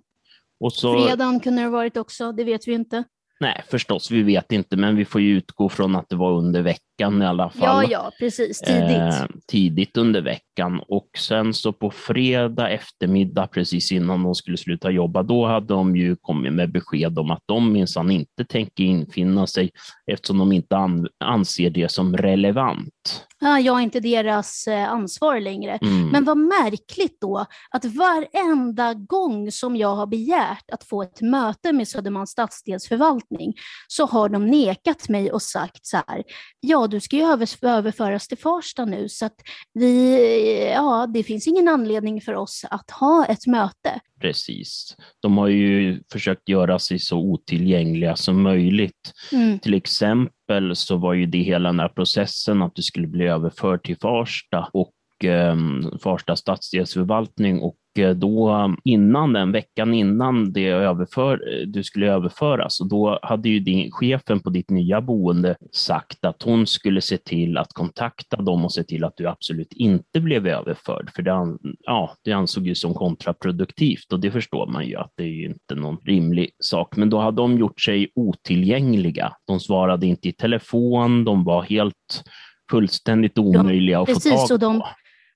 Och 0.60 0.72
så, 0.72 1.06
Fredagen 1.06 1.40
kunde 1.40 1.62
det 1.62 1.66
ha 1.66 1.72
varit 1.72 1.96
också, 1.96 2.32
det 2.32 2.44
vet 2.44 2.68
vi 2.68 2.72
inte. 2.72 3.04
Nej, 3.40 3.62
förstås, 3.70 4.10
vi 4.10 4.22
vet 4.22 4.52
inte, 4.52 4.76
men 4.76 4.96
vi 4.96 5.04
får 5.04 5.20
ju 5.20 5.36
utgå 5.36 5.68
från 5.68 5.96
att 5.96 6.08
det 6.08 6.16
var 6.16 6.32
under 6.32 6.62
veckan 6.62 6.84
veckan 6.94 7.22
i 7.22 7.26
alla 7.26 7.50
fall. 7.50 7.84
Ja, 7.84 7.90
ja, 7.90 8.10
precis. 8.18 8.60
Tidigt. 8.60 8.90
Eh, 8.90 9.24
tidigt 9.46 9.96
under 9.96 10.20
veckan. 10.20 10.80
Och 10.88 11.08
sen 11.18 11.54
så 11.54 11.72
på 11.72 11.90
fredag 11.90 12.70
eftermiddag, 12.70 13.46
precis 13.46 13.92
innan 13.92 14.22
de 14.22 14.34
skulle 14.34 14.56
sluta 14.56 14.90
jobba, 14.90 15.22
då 15.22 15.46
hade 15.46 15.74
de 15.74 15.96
ju 15.96 16.16
kommit 16.16 16.52
med 16.52 16.72
besked 16.72 17.18
om 17.18 17.30
att 17.30 17.42
de 17.46 17.72
minsann 17.72 18.10
inte 18.10 18.44
tänker 18.48 18.84
infinna 18.84 19.46
sig 19.46 19.70
eftersom 20.12 20.38
de 20.38 20.52
inte 20.52 20.76
an 20.76 21.08
anser 21.24 21.70
det 21.70 21.90
som 21.90 22.16
relevant 22.16 23.26
jag 23.44 23.78
är 23.78 23.80
inte 23.80 24.00
deras 24.00 24.66
eh, 24.66 24.90
ansvar 24.90 25.40
längre. 25.40 25.78
Mm. 25.82 26.08
Men 26.08 26.24
vad 26.24 26.36
märkligt 26.36 27.20
då 27.20 27.46
att 27.70 27.84
varenda 27.84 28.94
gång 28.94 29.52
som 29.52 29.76
jag 29.76 29.96
har 29.96 30.06
begärt 30.06 30.70
att 30.72 30.84
få 30.84 31.02
ett 31.02 31.20
möte 31.20 31.72
med 31.72 31.88
Södermalms 31.88 32.30
stadsdelsförvaltning 32.30 33.54
så 33.88 34.06
har 34.06 34.28
de 34.28 34.46
nekat 34.46 35.08
mig 35.08 35.32
och 35.32 35.42
sagt 35.42 35.86
så 35.86 35.96
här, 35.96 36.22
ja 36.60 36.83
du 36.86 37.00
ska 37.00 37.16
ju 37.16 37.22
överföras 37.62 38.28
till 38.28 38.38
Farsta 38.38 38.84
nu 38.84 39.08
så 39.08 39.26
att 39.26 39.36
vi, 39.74 40.70
ja 40.72 41.06
det 41.14 41.22
finns 41.22 41.48
ingen 41.48 41.68
anledning 41.68 42.20
för 42.20 42.34
oss 42.34 42.64
att 42.70 42.90
ha 42.90 43.26
ett 43.26 43.46
möte. 43.46 44.00
Precis. 44.20 44.96
De 45.22 45.38
har 45.38 45.48
ju 45.48 46.02
försökt 46.12 46.48
göra 46.48 46.78
sig 46.78 46.98
så 46.98 47.18
otillgängliga 47.18 48.16
som 48.16 48.42
möjligt. 48.42 49.12
Mm. 49.32 49.58
Till 49.58 49.74
exempel 49.74 50.76
så 50.76 50.96
var 50.96 51.14
ju 51.14 51.26
det 51.26 51.42
hela 51.42 51.68
den 51.68 51.80
här 51.80 51.88
processen 51.88 52.62
att 52.62 52.74
du 52.74 52.82
skulle 52.82 53.06
bli 53.06 53.24
överförd 53.24 53.84
till 53.84 53.96
Farsta 53.96 54.70
och 54.72 54.90
eh, 55.24 55.56
Farsta 56.02 56.36
stadsdelsförvaltning 56.36 57.60
och 57.60 57.76
Eh, 57.98 58.10
då 58.10 58.74
innan 58.84 59.32
den 59.32 59.52
veckan 59.52 59.94
innan 59.94 60.52
det 60.52 60.66
överför, 60.66 61.64
du 61.66 61.84
skulle 61.84 62.12
överföras, 62.12 62.80
och 62.80 62.88
då 62.88 63.18
hade 63.22 63.48
ju 63.48 63.60
din, 63.60 63.90
chefen 63.92 64.40
på 64.40 64.50
ditt 64.50 64.70
nya 64.70 65.00
boende 65.00 65.56
sagt 65.72 66.24
att 66.24 66.42
hon 66.42 66.66
skulle 66.66 67.00
se 67.00 67.16
till 67.16 67.58
att 67.58 67.72
kontakta 67.72 68.36
dem 68.36 68.64
och 68.64 68.72
se 68.72 68.84
till 68.84 69.04
att 69.04 69.16
du 69.16 69.28
absolut 69.28 69.72
inte 69.72 70.20
blev 70.20 70.46
överförd, 70.46 71.10
för 71.14 71.22
det, 71.22 71.58
ja, 71.80 72.14
det 72.24 72.32
ansåg 72.32 72.66
ju 72.66 72.74
som 72.74 72.94
kontraproduktivt 72.94 74.12
och 74.12 74.20
det 74.20 74.30
förstår 74.30 74.66
man 74.66 74.86
ju 74.86 74.96
att 74.96 75.12
det 75.16 75.22
är 75.22 75.28
ju 75.28 75.46
inte 75.46 75.74
någon 75.74 75.98
rimlig 76.04 76.50
sak. 76.58 76.96
Men 76.96 77.10
då 77.10 77.18
hade 77.18 77.36
de 77.36 77.58
gjort 77.58 77.80
sig 77.80 78.08
otillgängliga. 78.14 79.32
De 79.46 79.60
svarade 79.60 80.06
inte 80.06 80.28
i 80.28 80.32
telefon, 80.32 81.24
de 81.24 81.44
var 81.44 81.62
helt 81.62 82.24
fullständigt 82.70 83.38
omöjliga 83.38 84.00
att 84.00 84.06
Precis, 84.06 84.32
få 84.32 84.38
tag 84.38 84.48
på. 84.48 84.56
De 84.56 84.82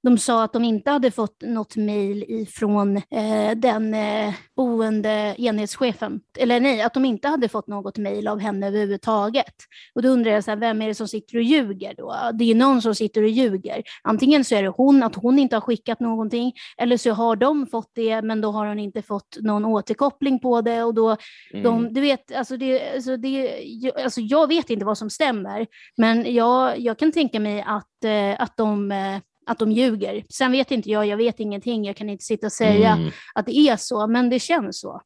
de 0.03 0.19
sa 0.19 0.45
att 0.45 0.53
de 0.53 0.65
inte 0.65 0.91
hade 0.91 1.11
fått 1.11 1.43
något 1.43 1.77
mejl 1.77 2.25
ifrån 2.29 2.97
eh, 2.97 3.51
den 3.57 3.95
eh, 3.95 4.35
boende 4.57 5.35
enhetschefen. 5.39 6.21
Eller 6.39 6.61
nej, 6.61 6.83
att 6.83 6.95
de 6.95 7.05
inte 7.05 7.29
hade 7.29 7.49
fått 7.49 7.67
något 7.67 7.99
mejl 7.99 8.29
av 8.29 8.39
henne 8.39 8.67
överhuvudtaget. 8.67 9.55
Och 9.95 10.03
då 10.03 10.09
undrar 10.09 10.33
jag, 10.33 10.45
så 10.45 10.51
här, 10.51 10.59
vem 10.59 10.83
är 10.83 10.89
det 10.89 10.95
som 10.95 11.09
sitter 11.09 11.37
och 11.37 11.43
ljuger 11.43 11.95
då? 11.97 12.15
Det 12.35 12.51
är 12.51 12.55
någon 12.55 12.83
som 12.83 12.95
sitter 12.95 13.23
och 13.23 13.29
ljuger. 13.29 13.83
Antingen 14.03 14.45
så 14.45 14.55
är 14.55 14.63
det 14.63 14.69
hon, 14.69 15.03
att 15.03 15.15
hon 15.15 15.39
inte 15.39 15.57
har 15.57 15.61
skickat 15.61 16.01
någonting, 16.01 16.53
eller 16.77 16.97
så 16.97 17.13
har 17.13 17.37
de 17.37 17.67
fått 17.67 17.91
det, 17.95 18.23
men 18.23 18.41
då 18.41 18.51
har 18.51 18.67
hon 18.67 18.79
inte 18.79 19.03
fått 19.03 19.39
någon 19.41 19.65
återkoppling 19.65 20.39
på 20.39 20.61
det. 20.61 20.85
Och 20.85 20.95
då, 20.95 21.17
mm. 21.53 21.63
de, 21.63 21.95
du 21.95 22.01
vet, 22.01 22.33
alltså 22.33 22.57
det, 22.57 22.95
alltså 22.95 23.17
det, 23.17 23.93
alltså 24.05 24.21
jag 24.21 24.49
vet 24.49 24.71
inte 24.71 24.85
vad 24.85 24.99
som 24.99 25.11
stämmer, 25.11 25.67
men 25.97 26.35
jag, 26.35 26.79
jag 26.79 26.99
kan 26.99 27.13
tänka 27.13 27.41
mig 27.41 27.65
att, 27.67 28.05
eh, 28.05 28.43
att 28.43 28.57
de 28.57 28.93
eh, 28.93 29.19
att 29.49 29.59
de 29.59 29.73
ljuger. 29.73 30.25
Sen 30.29 30.53
vet 30.53 30.71
inte 30.71 30.91
jag, 30.91 31.07
jag 31.07 31.17
vet 31.17 31.41
ingenting, 31.41 31.85
jag 31.85 31.97
kan 31.97 32.09
inte 32.09 32.25
sitta 32.25 32.47
och 32.47 32.53
säga 32.53 32.93
mm. 32.93 33.11
att 33.35 33.47
det 33.47 33.57
är 33.57 33.77
så, 33.77 34.07
men 34.07 34.31
det 34.31 34.39
känns 34.39 34.81
så. 34.81 35.01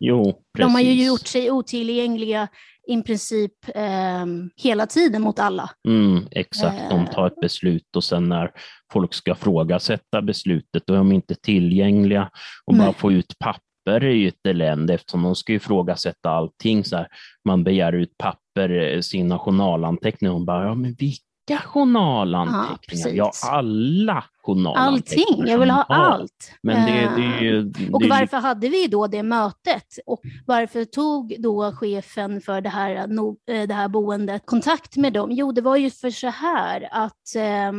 Jo, 0.00 0.24
precis. 0.24 0.42
De 0.54 0.74
har 0.74 0.80
ju 0.80 1.06
gjort 1.06 1.26
sig 1.26 1.50
otillgängliga 1.50 2.48
i 2.88 3.02
princip 3.02 3.52
eh, 3.74 4.26
hela 4.56 4.86
tiden 4.86 5.22
mot 5.22 5.38
alla. 5.38 5.70
Mm, 5.88 6.26
exakt, 6.30 6.90
de 6.90 7.06
tar 7.06 7.26
ett 7.26 7.40
beslut 7.40 7.96
och 7.96 8.04
sen 8.04 8.28
när 8.28 8.50
folk 8.92 9.14
ska 9.14 9.34
frågasätta 9.34 10.22
beslutet, 10.22 10.82
då 10.86 10.94
är 10.94 10.98
de 10.98 11.12
inte 11.12 11.34
tillgängliga 11.34 12.30
och 12.64 12.74
bara 12.74 12.92
få 12.92 13.12
ut 13.12 13.38
papper 13.38 14.04
är 14.04 14.14
ju 14.14 14.28
ett 14.28 14.46
elände 14.46 14.94
eftersom 14.94 15.22
de 15.22 15.36
ska 15.36 15.52
ifrågasätta 15.52 16.30
allting. 16.30 16.84
Så 16.84 16.96
här, 16.96 17.06
man 17.44 17.64
begär 17.64 17.92
ut 17.92 18.18
papper, 18.18 18.70
eh, 18.70 19.00
sina 19.00 19.38
journalanteckningar 19.38 20.34
och 20.34 20.44
bara, 20.44 20.64
ja 20.64 20.74
men 20.74 20.94
vilka 20.94 21.31
vilka 21.52 21.68
journalanteckningar? 21.68 23.08
Ja, 23.08 23.30
ja, 23.42 23.48
alla 23.48 24.24
journalanteckningar. 24.42 25.26
Allting, 25.28 25.46
jag 25.46 25.58
vill 25.58 25.70
ha 25.70 25.82
allt. 25.82 26.52
Men 26.62 26.86
det, 26.86 27.22
det, 27.22 27.62
det, 27.62 27.92
och 27.92 28.02
varför 28.08 28.36
hade 28.36 28.68
vi 28.68 28.86
då 28.86 29.06
det 29.06 29.22
mötet? 29.22 29.98
Och 30.06 30.20
varför 30.46 30.84
tog 30.84 31.36
då 31.38 31.72
chefen 31.72 32.40
för 32.40 32.60
det 32.60 32.68
här, 32.68 32.96
eh, 32.96 33.66
det 33.68 33.74
här 33.74 33.88
boendet 33.88 34.46
kontakt 34.46 34.96
med 34.96 35.12
dem? 35.12 35.32
Jo, 35.32 35.52
det 35.52 35.60
var 35.60 35.76
ju 35.76 35.90
för 35.90 36.10
så 36.10 36.28
här 36.28 36.88
att 36.90 37.36
eh, 37.36 37.72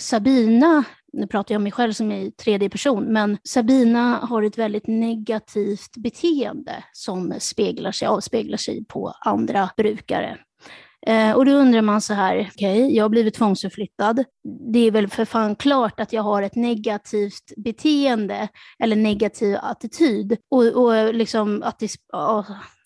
Sabina, 0.00 0.84
nu 1.12 1.26
pratar 1.26 1.54
jag 1.54 1.58
om 1.58 1.62
mig 1.62 1.72
själv 1.72 1.92
som 1.92 2.12
är 2.12 2.20
i 2.20 2.30
tredje 2.30 2.70
person, 2.70 3.04
men 3.04 3.38
Sabina 3.44 4.16
har 4.16 4.42
ett 4.42 4.58
väldigt 4.58 4.86
negativt 4.86 5.96
beteende 5.96 6.84
som 6.92 7.34
speglar 7.38 7.92
sig, 7.92 8.08
avspeglar 8.08 8.56
sig 8.56 8.84
på 8.84 9.12
andra 9.20 9.70
brukare. 9.76 10.38
Eh, 11.06 11.32
och 11.32 11.44
då 11.46 11.52
undrar 11.52 11.82
man 11.82 12.00
så 12.00 12.14
här, 12.14 12.50
okej, 12.54 12.82
okay, 12.82 12.94
jag 12.96 13.04
har 13.04 13.08
blivit 13.08 13.34
tvångsförflyttad. 13.34 14.24
Det 14.72 14.78
är 14.78 14.90
väl 14.90 15.08
för 15.08 15.24
fan 15.24 15.56
klart 15.56 16.00
att 16.00 16.12
jag 16.12 16.22
har 16.22 16.42
ett 16.42 16.54
negativt 16.54 17.52
beteende 17.56 18.48
eller 18.82 18.96
negativ 18.96 19.56
attityd 19.62 20.36
och, 20.50 20.66
och 20.66 21.14
liksom 21.14 21.62
att, 21.62 21.78
det, 21.78 21.90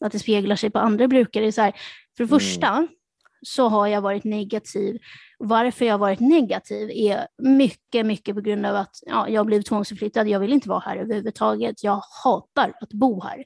att 0.00 0.12
det 0.12 0.18
speglar 0.18 0.56
sig 0.56 0.70
på 0.70 0.78
andra 0.78 1.08
brukare. 1.08 1.52
Så 1.52 1.60
här, 1.60 1.72
för 2.16 2.24
det 2.24 2.30
mm. 2.76 2.88
Så 3.42 3.68
har 3.68 3.86
jag 3.86 4.00
varit 4.00 4.24
negativ. 4.24 4.98
Varför 5.38 5.84
jag 5.84 5.92
har 5.92 5.98
varit 5.98 6.20
negativ 6.20 6.90
är 6.90 7.26
mycket, 7.42 8.06
mycket 8.06 8.34
på 8.34 8.40
grund 8.40 8.66
av 8.66 8.76
att 8.76 8.96
ja, 9.06 9.28
jag 9.28 9.46
blivit 9.46 9.66
tvångsförflyttad. 9.66 10.28
Jag 10.28 10.40
vill 10.40 10.52
inte 10.52 10.68
vara 10.68 10.80
här 10.80 10.96
överhuvudtaget. 10.96 11.84
Jag 11.84 12.02
hatar 12.24 12.72
att 12.80 12.92
bo 12.92 13.22
här. 13.22 13.44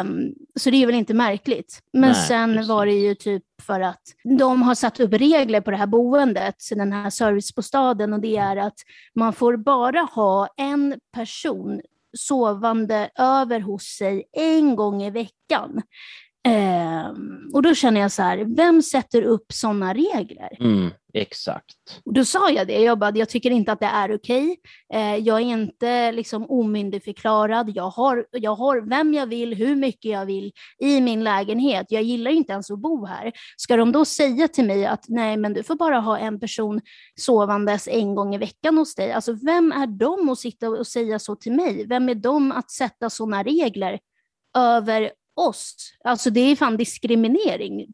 Um, 0.00 0.34
så 0.54 0.70
det 0.70 0.82
är 0.82 0.86
väl 0.86 0.94
inte 0.94 1.14
märkligt. 1.14 1.80
Men 1.92 2.10
Nej, 2.10 2.14
sen 2.14 2.54
precis. 2.54 2.68
var 2.68 2.86
det 2.86 2.92
ju 2.92 3.14
typ 3.14 3.44
för 3.62 3.80
att 3.80 4.02
de 4.38 4.62
har 4.62 4.74
satt 4.74 5.00
upp 5.00 5.12
regler 5.12 5.60
på 5.60 5.70
det 5.70 5.76
här 5.76 5.86
boendet, 5.86 6.56
den 6.70 6.92
här 6.92 7.10
servicebostaden, 7.10 8.12
och 8.12 8.20
det 8.20 8.36
är 8.36 8.56
att 8.56 8.78
man 9.14 9.32
får 9.32 9.56
bara 9.56 10.00
ha 10.00 10.48
en 10.56 11.00
person 11.14 11.80
sovande 12.18 13.10
över 13.18 13.60
hos 13.60 13.84
sig 13.84 14.24
en 14.32 14.76
gång 14.76 15.02
i 15.02 15.10
veckan. 15.10 15.82
Eh, 16.90 17.12
och 17.52 17.62
då 17.62 17.74
känner 17.74 18.00
jag 18.00 18.12
så 18.12 18.22
här, 18.22 18.56
vem 18.56 18.82
sätter 18.82 19.22
upp 19.22 19.52
sådana 19.52 19.94
regler? 19.94 20.56
Mm, 20.60 20.90
exakt. 21.14 22.00
Och 22.04 22.12
då 22.12 22.24
sa 22.24 22.50
jag 22.50 22.66
det, 22.66 22.80
jag 22.80 22.98
bara, 22.98 23.16
jag 23.16 23.28
tycker 23.28 23.50
inte 23.50 23.72
att 23.72 23.80
det 23.80 23.86
är 23.86 24.14
okej. 24.14 24.56
Eh, 24.94 25.16
jag 25.16 25.40
är 25.40 25.44
inte 25.44 26.12
liksom 26.12 26.50
omyndigförklarad. 26.50 27.72
Jag 27.74 27.90
har, 27.90 28.26
jag 28.30 28.54
har 28.54 28.80
vem 28.80 29.14
jag 29.14 29.26
vill, 29.26 29.54
hur 29.54 29.76
mycket 29.76 30.10
jag 30.10 30.26
vill 30.26 30.52
i 30.80 31.00
min 31.00 31.24
lägenhet. 31.24 31.86
Jag 31.88 32.02
gillar 32.02 32.30
inte 32.30 32.52
ens 32.52 32.70
att 32.70 32.78
bo 32.78 33.06
här. 33.06 33.32
Ska 33.56 33.76
de 33.76 33.92
då 33.92 34.04
säga 34.04 34.48
till 34.48 34.64
mig 34.64 34.86
att 34.86 35.04
nej, 35.08 35.36
men 35.36 35.52
du 35.52 35.62
får 35.62 35.74
bara 35.74 36.00
ha 36.00 36.18
en 36.18 36.40
person 36.40 36.80
sovandes 37.20 37.88
en 37.88 38.14
gång 38.14 38.34
i 38.34 38.38
veckan 38.38 38.78
hos 38.78 38.94
dig. 38.94 39.12
Alltså 39.12 39.32
vem 39.32 39.72
är 39.72 39.86
de 39.86 40.28
att 40.28 40.38
sitta 40.38 40.68
och 40.68 40.86
säga 40.86 41.18
så 41.18 41.36
till 41.36 41.52
mig? 41.52 41.86
Vem 41.86 42.08
är 42.08 42.14
de 42.14 42.52
att 42.52 42.70
sätta 42.70 43.10
sådana 43.10 43.42
regler 43.42 43.98
över 44.56 45.10
oss. 45.48 45.92
Alltså 46.04 46.30
det 46.30 46.40
är 46.40 46.56
fan 46.56 46.76
diskriminering, 46.76 47.86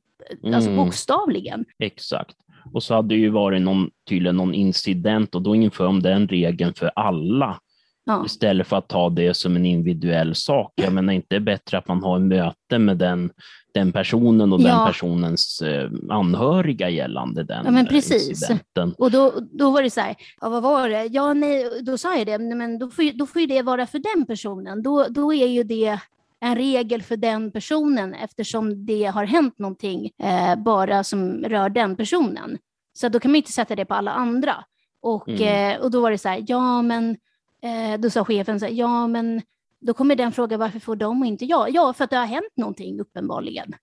alltså 0.44 0.70
mm. 0.70 0.84
bokstavligen. 0.84 1.64
Exakt. 1.78 2.36
Och 2.72 2.82
så 2.82 2.94
hade 2.94 3.08
det 3.08 3.20
ju 3.20 3.30
varit 3.30 3.62
någon, 3.62 3.90
tydligen 4.08 4.36
någon 4.36 4.54
incident 4.54 5.34
och 5.34 5.42
då 5.42 5.54
inför 5.54 5.84
de 5.84 6.02
den 6.02 6.28
regeln 6.28 6.74
för 6.74 6.90
alla. 6.96 7.60
Ja. 8.06 8.22
Istället 8.26 8.66
för 8.66 8.76
att 8.76 8.88
ta 8.88 9.10
det 9.10 9.34
som 9.34 9.56
en 9.56 9.66
individuell 9.66 10.34
sak. 10.34 10.72
Jag 10.74 10.92
menar 10.92 11.12
inte 11.12 11.40
bättre 11.40 11.78
att 11.78 11.88
man 11.88 12.02
har 12.02 12.16
en 12.16 12.28
möte 12.28 12.78
med 12.78 12.96
den, 12.96 13.30
den 13.74 13.92
personen 13.92 14.52
och 14.52 14.60
ja. 14.60 14.66
den 14.66 14.86
personens 14.86 15.62
eh, 15.62 15.90
anhöriga 16.10 16.90
gällande 16.90 17.42
den 17.42 17.64
ja, 17.64 17.70
men 17.70 17.86
precis. 17.86 18.28
incidenten. 18.28 18.94
Och 18.98 19.10
då, 19.10 19.32
då 19.52 19.70
var 19.70 19.82
det 19.82 19.90
så 19.90 20.00
här, 20.00 20.14
ja, 20.40 20.48
vad 20.48 20.62
var 20.62 20.88
det? 20.88 21.04
Ja, 21.04 21.34
nej, 21.34 21.82
då 21.82 21.98
sa 21.98 22.16
jag 22.16 22.26
det, 22.26 22.38
men 22.38 22.78
då 22.78 22.90
får, 22.90 23.18
då 23.18 23.26
får 23.26 23.40
ju 23.40 23.46
det 23.46 23.62
vara 23.62 23.86
för 23.86 23.98
den 23.98 24.26
personen. 24.26 24.82
Då, 24.82 25.06
då 25.10 25.34
är 25.34 25.46
ju 25.46 25.62
det 25.62 26.00
en 26.40 26.56
regel 26.56 27.02
för 27.02 27.16
den 27.16 27.52
personen 27.52 28.14
eftersom 28.14 28.86
det 28.86 29.04
har 29.04 29.24
hänt 29.24 29.58
någonting 29.58 30.10
eh, 30.22 30.56
bara 30.56 31.04
som 31.04 31.44
rör 31.44 31.68
den 31.68 31.96
personen. 31.96 32.58
Så 32.92 33.08
då 33.08 33.20
kan 33.20 33.30
man 33.30 33.36
inte 33.36 33.52
sätta 33.52 33.76
det 33.76 33.84
på 33.84 33.94
alla 33.94 34.12
andra. 34.12 34.64
Och, 35.02 35.28
mm. 35.28 35.74
eh, 35.74 35.80
och 35.80 35.90
då 35.90 36.00
var 36.00 36.10
det 36.10 36.18
så 36.18 36.28
här, 36.28 36.44
ja 36.46 36.82
men, 36.82 37.16
eh, 37.62 38.00
då 38.00 38.10
sa 38.10 38.24
chefen 38.24 38.60
så 38.60 38.66
här, 38.66 38.72
ja 38.72 39.06
men 39.06 39.42
då 39.80 39.94
kommer 39.94 40.16
den 40.16 40.32
fråga 40.32 40.56
varför 40.56 40.78
får 40.78 40.96
de 40.96 41.20
och 41.22 41.26
inte 41.26 41.44
jag? 41.44 41.70
Ja, 41.70 41.92
för 41.92 42.04
att 42.04 42.10
det 42.10 42.16
har 42.16 42.26
hänt 42.26 42.52
någonting 42.56 43.00
uppenbarligen. 43.00 43.74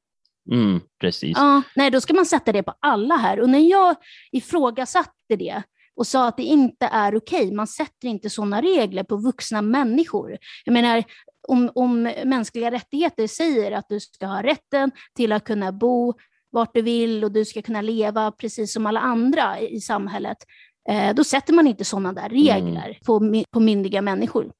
Mm, 0.52 0.82
precis. 1.00 1.38
Ja, 1.38 1.62
nej, 1.76 1.92
då 1.92 2.02
ska 2.02 2.14
man 2.14 2.26
sätta 2.26 2.52
det 2.52 2.64
på 2.64 2.74
alla 2.80 3.16
här. 3.16 3.40
Och 3.40 3.50
när 3.50 3.70
jag 3.70 3.96
ifrågasatte 4.32 5.36
det 5.40 5.64
och 5.96 6.08
sa 6.08 6.28
att 6.28 6.38
det 6.38 6.44
inte 6.44 6.86
är 6.86 7.16
okej, 7.16 7.52
man 7.52 7.68
sätter 7.68 8.08
inte 8.08 8.30
sådana 8.30 8.62
regler 8.62 9.04
på 9.04 9.18
vuxna 9.18 9.62
människor. 9.62 10.38
Jag 10.66 10.74
menar, 10.74 11.04
om, 11.48 11.72
om 11.76 12.04
mänskliga 12.26 12.72
rättigheter 12.72 13.28
säger 13.28 13.72
att 13.72 13.86
du 13.90 14.00
ska 14.00 14.26
ha 14.26 14.44
rätten 14.44 14.92
till 15.16 15.32
att 15.32 15.44
kunna 15.44 15.72
bo 15.72 16.14
vart 16.52 16.74
du 16.74 16.82
vill 16.82 17.24
och 17.24 17.32
du 17.32 17.46
ska 17.46 17.62
kunna 17.62 17.82
leva 17.82 18.32
precis 18.32 18.74
som 18.74 18.86
alla 18.86 19.00
andra 19.00 19.60
i 19.60 19.80
samhället, 19.80 20.38
eh, 20.90 21.16
då 21.16 21.24
sätter 21.24 21.54
man 21.54 21.68
inte 21.68 21.86
sådana 21.86 22.14
där 22.14 22.30
regler 22.30 22.86
mm. 22.86 22.96
på, 23.06 23.44
på 23.52 23.60
myndiga 23.60 24.02
människor. 24.02 24.52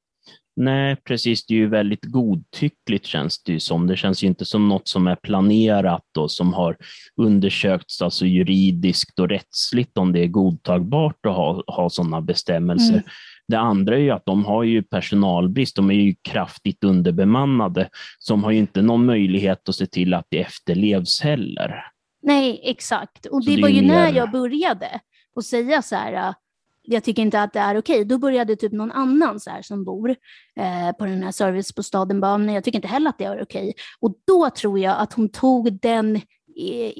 Nej, 0.56 0.96
precis. 1.04 1.46
Det 1.46 1.54
är 1.54 1.58
ju 1.58 1.68
väldigt 1.68 2.04
godtyckligt 2.04 3.06
känns 3.06 3.42
det 3.42 3.52
ju 3.52 3.60
som. 3.60 3.86
Det 3.86 3.96
känns 3.96 4.24
ju 4.24 4.26
inte 4.26 4.44
som 4.44 4.68
något 4.68 4.88
som 4.88 5.06
är 5.06 5.16
planerat 5.16 6.16
och 6.18 6.30
som 6.30 6.54
har 6.54 6.76
undersökts 7.16 8.02
alltså 8.02 8.26
juridiskt 8.26 9.18
och 9.18 9.28
rättsligt 9.28 9.98
om 9.98 10.12
det 10.12 10.20
är 10.20 10.26
godtagbart 10.26 11.26
att 11.26 11.34
ha, 11.34 11.62
ha 11.66 11.90
sådana 11.90 12.20
bestämmelser. 12.20 12.92
Mm. 12.92 13.04
Det 13.48 13.58
andra 13.58 13.94
är 13.94 14.00
ju 14.00 14.10
att 14.10 14.26
de 14.26 14.44
har 14.44 14.62
ju 14.62 14.82
personalbrist, 14.82 15.76
de 15.76 15.90
är 15.90 15.94
ju 15.94 16.14
kraftigt 16.22 16.84
underbemannade, 16.84 17.88
som 18.18 18.44
har 18.44 18.50
ju 18.50 18.58
inte 18.58 18.82
någon 18.82 19.06
möjlighet 19.06 19.68
att 19.68 19.74
se 19.74 19.86
till 19.86 20.14
att 20.14 20.26
det 20.28 20.40
efterlevs 20.40 21.20
heller. 21.20 21.84
Nej, 22.22 22.60
exakt. 22.64 23.26
Och 23.26 23.44
det, 23.44 23.56
det 23.56 23.62
var 23.62 23.68
ju 23.68 23.82
mer... 23.82 23.88
när 23.88 24.12
jag 24.12 24.30
började 24.30 25.00
att 25.36 25.44
säga 25.44 25.82
så 25.82 25.96
här, 25.96 26.34
jag 26.82 27.04
tycker 27.04 27.22
inte 27.22 27.42
att 27.42 27.52
det 27.52 27.58
är 27.58 27.78
okej. 27.78 28.04
Då 28.04 28.18
började 28.18 28.56
typ 28.56 28.72
någon 28.72 28.92
annan 28.92 29.40
så 29.40 29.50
här, 29.50 29.62
som 29.62 29.84
bor 29.84 30.10
eh, 30.56 30.96
på 30.98 31.06
den 31.06 31.22
här 31.22 31.32
servicebostaden 31.32 32.20
bara, 32.20 32.36
nej 32.36 32.54
jag 32.54 32.64
tycker 32.64 32.78
inte 32.78 32.88
heller 32.88 33.10
att 33.10 33.18
det 33.18 33.24
är 33.24 33.42
okej. 33.42 33.74
Och 34.00 34.14
då 34.26 34.50
tror 34.50 34.78
jag 34.78 34.98
att 34.98 35.12
hon 35.12 35.28
tog 35.28 35.80
den, 35.80 36.16
eh, 36.16 36.92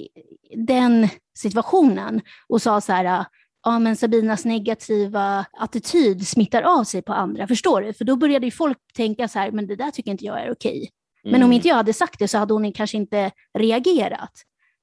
den 0.56 1.08
situationen 1.38 2.20
och 2.48 2.62
sa 2.62 2.80
så 2.80 2.92
här, 2.92 3.24
ja 3.64 3.78
men 3.78 3.96
Sabinas 3.96 4.44
negativa 4.44 5.46
attityd 5.52 6.26
smittar 6.26 6.62
av 6.62 6.84
sig 6.84 7.02
på 7.02 7.12
andra, 7.12 7.46
förstår 7.46 7.82
du? 7.82 7.92
För 7.92 8.04
då 8.04 8.16
började 8.16 8.46
ju 8.46 8.50
folk 8.50 8.78
tänka 8.94 9.28
så 9.28 9.38
här, 9.38 9.50
men 9.50 9.66
det 9.66 9.76
där 9.76 9.90
tycker 9.90 10.10
inte 10.10 10.24
jag 10.24 10.42
är 10.42 10.52
okej. 10.52 10.90
Men 11.24 11.34
mm. 11.34 11.46
om 11.46 11.52
inte 11.52 11.68
jag 11.68 11.74
hade 11.74 11.92
sagt 11.92 12.18
det 12.18 12.28
så 12.28 12.38
hade 12.38 12.54
hon 12.54 12.72
kanske 12.72 12.96
inte 12.96 13.30
reagerat. 13.58 14.32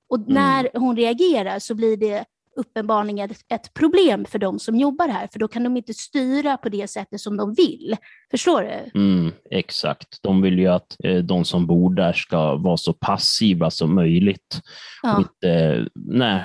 Och 0.10 0.18
mm. 0.18 0.34
när 0.34 0.70
hon 0.74 0.96
reagerar 0.96 1.60
så 1.60 1.76
blir 1.76 1.98
det 1.98 2.26
uppenbarligen 2.56 3.30
ett 3.50 3.74
problem 3.74 4.26
för 4.26 4.40
de 4.40 4.60
som 4.60 4.76
jobbar 4.76 5.08
här, 5.08 5.28
för 5.32 5.40
då 5.40 5.48
kan 5.48 5.64
de 5.64 5.78
inte 5.78 5.94
styra 5.94 6.58
på 6.58 6.70
det 6.70 6.90
sättet 6.90 7.20
som 7.20 7.38
de 7.38 7.54
vill. 7.54 7.96
Förstår 8.32 8.62
du? 8.62 9.00
Mm, 9.00 9.32
exakt. 9.52 10.08
De 10.22 10.42
vill 10.42 10.60
ju 10.60 10.68
att 10.68 10.96
eh, 11.04 11.18
de 11.18 11.46
som 11.46 11.68
bor 11.68 11.96
där 11.96 12.14
ska 12.14 12.56
vara 12.56 12.78
så 12.78 12.94
passiva 12.94 13.70
som 13.70 13.96
möjligt 13.96 14.62
ja. 15.04 15.14
och 15.14 15.20
inte 15.20 15.88
nej, 15.96 16.44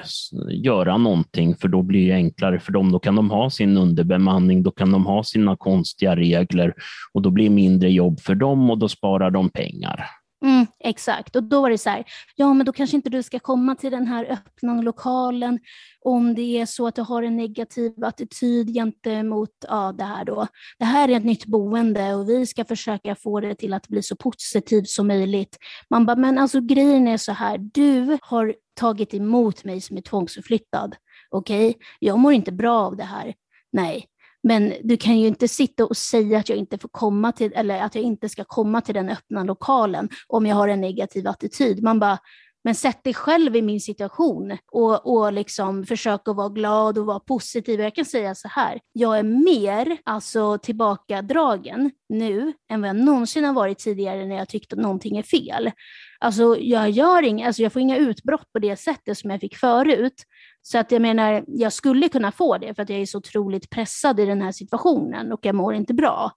göra 0.51 0.97
någonting, 0.97 1.57
för 1.57 1.69
då 1.69 1.83
blir 1.83 2.07
det 2.07 2.15
enklare 2.15 2.61
för 2.61 2.73
dem. 2.73 2.93
Då 2.93 2.99
kan 2.99 3.17
de 3.17 3.31
ha 3.31 3.51
sin 3.51 3.77
underbemanning, 3.77 4.63
då 4.63 4.71
kan 4.71 4.93
de 4.93 5.07
ha 5.07 5.23
sina 5.25 5.57
konstiga 5.57 6.17
regler 6.17 6.75
och 7.13 7.23
då 7.23 7.31
blir 7.31 7.45
det 7.45 7.55
mindre 7.55 7.91
jobb 7.91 8.21
för 8.21 8.35
dem 8.35 8.71
och 8.71 8.79
då 8.79 8.89
sparar 8.89 9.31
de 9.31 9.51
pengar. 9.51 10.07
Mm, 10.47 10.67
exakt, 10.79 11.37
och 11.37 11.43
då 11.43 11.61
var 11.61 11.71
det 11.71 11.79
så 11.79 11.91
här, 11.91 12.05
ja 12.37 12.55
men 12.55 12.67
då 12.67 12.73
kanske 12.73 12.97
inte 12.97 13.11
du 13.11 13.23
ska 13.23 13.39
komma 13.39 13.75
till 13.75 13.91
den 13.91 14.07
här 14.07 14.25
öppna 14.25 14.83
lokalen 14.83 15.59
om 16.01 16.35
det 16.35 16.61
är 16.61 16.67
så 16.67 16.87
att 16.87 16.95
du 16.95 17.03
har 17.03 17.23
en 17.23 17.37
negativ 17.37 18.05
attityd 18.05 18.75
gentemot 18.75 19.51
ja, 19.69 19.95
det 19.99 20.05
här 20.05 20.25
då. 20.25 20.47
Det 20.79 20.85
här 20.85 21.09
är 21.09 21.17
ett 21.17 21.25
nytt 21.25 21.47
boende 21.47 22.15
och 22.15 22.29
vi 22.29 22.47
ska 22.47 22.65
försöka 22.65 23.15
få 23.15 23.41
det 23.41 23.55
till 23.55 23.75
att 23.75 23.89
bli 23.89 24.03
så 24.03 24.17
positivt 24.17 24.89
som 24.89 25.07
möjligt. 25.07 25.59
Man 25.91 26.07
bara, 26.07 26.17
men 26.17 26.39
alltså 26.39 26.61
grejen 26.61 27.09
är 27.09 27.17
så 27.17 27.33
här, 27.33 27.59
du 27.59 28.19
har 28.23 28.55
tagit 28.75 29.15
emot 29.15 29.65
mig 29.65 29.81
som 29.81 29.97
är 29.97 30.03
tvångsförflyttad. 30.03 30.97
Okej, 31.31 31.69
okay? 31.69 31.83
jag 31.99 32.19
mår 32.19 32.33
inte 32.33 32.53
bra 32.53 32.81
av 32.81 32.97
det 32.97 33.05
här. 33.05 33.35
Nej, 33.73 34.07
men 34.47 34.73
du 34.83 34.97
kan 34.97 35.21
ju 35.21 35.27
inte 35.27 35.49
sitta 35.49 35.87
och 35.87 35.97
säga 35.97 36.39
att 36.39 36.49
jag 36.49 36.59
inte 36.59 36.79
får 36.79 36.89
komma 36.89 37.33
till, 37.33 37.53
eller 37.55 37.83
att 37.83 37.95
jag 37.95 38.05
inte 38.05 38.29
ska 38.29 38.45
komma 38.45 38.81
till 38.81 38.95
den 38.95 39.09
öppna 39.09 39.45
lokalen 39.45 40.09
om 40.27 40.47
jag 40.47 40.57
har 40.57 40.69
en 40.69 40.81
negativ 40.81 41.29
attityd. 41.29 41.83
Man 41.83 41.99
bara, 41.99 42.19
men 42.65 42.75
sätt 42.75 43.05
dig 43.05 43.15
själv 43.15 43.57
i 43.57 43.63
min 43.63 43.81
situation 43.81 44.59
och, 44.73 45.07
och 45.07 45.33
liksom 45.33 45.87
försök 45.87 46.29
att 46.29 46.37
vara 46.37 46.49
glad 46.49 46.99
och 46.99 47.07
vara 47.07 47.21
positiv. 47.21 47.81
Jag 47.81 47.95
kan 47.95 48.05
säga 48.05 48.35
så 48.35 48.49
här, 48.49 48.81
jag 48.93 49.19
är 49.19 49.23
mer 49.23 49.99
alltså, 50.05 50.59
tillbakadragen 50.59 51.91
nu 52.09 52.53
än 52.71 52.81
vad 52.81 52.89
jag 52.89 52.97
någonsin 52.97 53.45
har 53.45 53.53
varit 53.53 53.79
tidigare 53.79 54.25
när 54.27 54.37
jag 54.37 54.49
tyckte 54.49 54.75
att 54.75 54.83
någonting 54.83 55.17
är 55.17 55.23
fel. 55.23 55.71
Alltså, 56.19 56.57
jag, 56.61 56.91
gör 56.91 57.23
inga, 57.23 57.47
alltså, 57.47 57.63
jag 57.63 57.73
får 57.73 57.83
inga 57.83 57.97
utbrott 57.97 58.53
på 58.53 58.59
det 58.59 58.77
sättet 58.77 59.19
som 59.19 59.31
jag 59.31 59.41
fick 59.41 59.57
förut. 59.57 60.25
Så 60.69 60.79
att 60.79 60.93
jag 60.93 61.03
menar, 61.03 61.45
jag 61.47 61.73
skulle 61.73 62.09
kunna 62.09 62.33
få 62.33 62.59
det 62.59 62.75
för 62.75 62.83
att 62.83 62.89
jag 62.89 63.01
är 63.01 63.07
så 63.07 63.19
otroligt 63.19 63.71
pressad 63.71 64.21
i 64.21 64.27
den 64.27 64.43
här 64.43 64.53
situationen 64.53 65.33
och 65.33 65.41
jag 65.43 65.55
mår 65.55 65.75
inte 65.75 65.95
bra. 65.95 66.33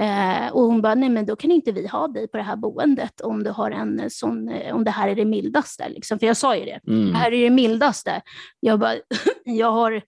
Eh, 0.00 0.52
och 0.52 0.62
hon 0.62 0.82
bara, 0.82 0.94
nej 0.94 1.08
men 1.08 1.26
då 1.26 1.36
kan 1.36 1.50
inte 1.50 1.72
vi 1.72 1.86
ha 1.86 2.08
dig 2.08 2.28
på 2.28 2.36
det 2.36 2.42
här 2.42 2.56
boendet 2.56 3.20
om, 3.20 3.42
du 3.44 3.50
har 3.50 3.70
en 3.70 4.10
sån, 4.10 4.48
eh, 4.48 4.74
om 4.74 4.84
det 4.84 4.90
här 4.90 5.08
är 5.08 5.14
det 5.14 5.24
mildaste. 5.24 5.88
Liksom. 5.88 6.18
För 6.18 6.26
jag 6.26 6.36
sa 6.36 6.56
ju 6.56 6.64
det, 6.64 6.80
mm. 6.88 7.12
det 7.12 7.18
här 7.18 7.32
är 7.32 7.44
det 7.44 7.50
mildaste. 7.50 8.20
Jag 8.60 8.80
bara, 8.80 8.94
jag 9.44 9.72
har, 9.72 10.02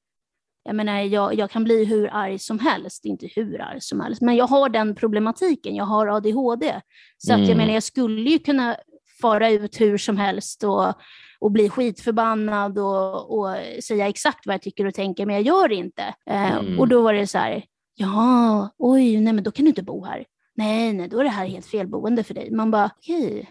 jag 0.64 0.76
menar, 0.76 1.00
jag, 1.00 1.34
jag 1.34 1.50
kan 1.50 1.64
bli 1.64 1.84
hur 1.84 2.08
arg 2.12 2.38
som 2.38 2.58
helst, 2.58 3.04
inte 3.04 3.28
hur 3.36 3.60
arg 3.60 3.80
som 3.80 4.00
helst, 4.00 4.22
men 4.22 4.36
jag 4.36 4.46
har 4.46 4.68
den 4.68 4.94
problematiken, 4.94 5.74
jag 5.74 5.84
har 5.84 6.06
ADHD. 6.06 6.80
Så 7.18 7.32
mm. 7.32 7.42
att 7.42 7.48
jag 7.48 7.54
mm. 7.54 7.58
menar, 7.58 7.74
jag 7.74 7.82
skulle 7.82 8.30
ju 8.30 8.38
kunna 8.38 8.76
fara 9.20 9.50
ut 9.50 9.80
hur 9.80 9.98
som 9.98 10.16
helst 10.16 10.64
och, 10.64 10.94
och 11.38 11.52
bli 11.52 11.68
skitförbannad 11.68 12.78
och, 12.78 13.38
och 13.38 13.56
säga 13.84 14.08
exakt 14.08 14.46
vad 14.46 14.54
jag 14.54 14.62
tycker 14.62 14.86
och 14.86 14.94
tänker, 14.94 15.26
men 15.26 15.34
jag 15.34 15.44
gör 15.44 15.68
det 15.68 15.74
inte. 15.74 16.02
Eh, 16.30 16.52
mm. 16.52 16.80
Och 16.80 16.88
då 16.88 17.02
var 17.02 17.12
det 17.12 17.26
så 17.26 17.38
här, 17.38 17.64
ja, 17.94 18.68
oj, 18.78 19.20
nej 19.20 19.32
men 19.32 19.44
då 19.44 19.50
kan 19.50 19.64
du 19.64 19.68
inte 19.68 19.82
bo 19.82 20.04
här. 20.04 20.24
Nej, 20.56 20.92
nej, 20.92 21.08
då 21.08 21.18
är 21.18 21.24
det 21.24 21.30
här 21.30 21.46
helt 21.46 21.66
fel 21.66 21.86
boende 21.86 22.24
för 22.24 22.34
dig. 22.34 22.50
Man 22.50 22.70
bara, 22.70 22.90
okej. 22.96 23.26
Okay. 23.26 23.44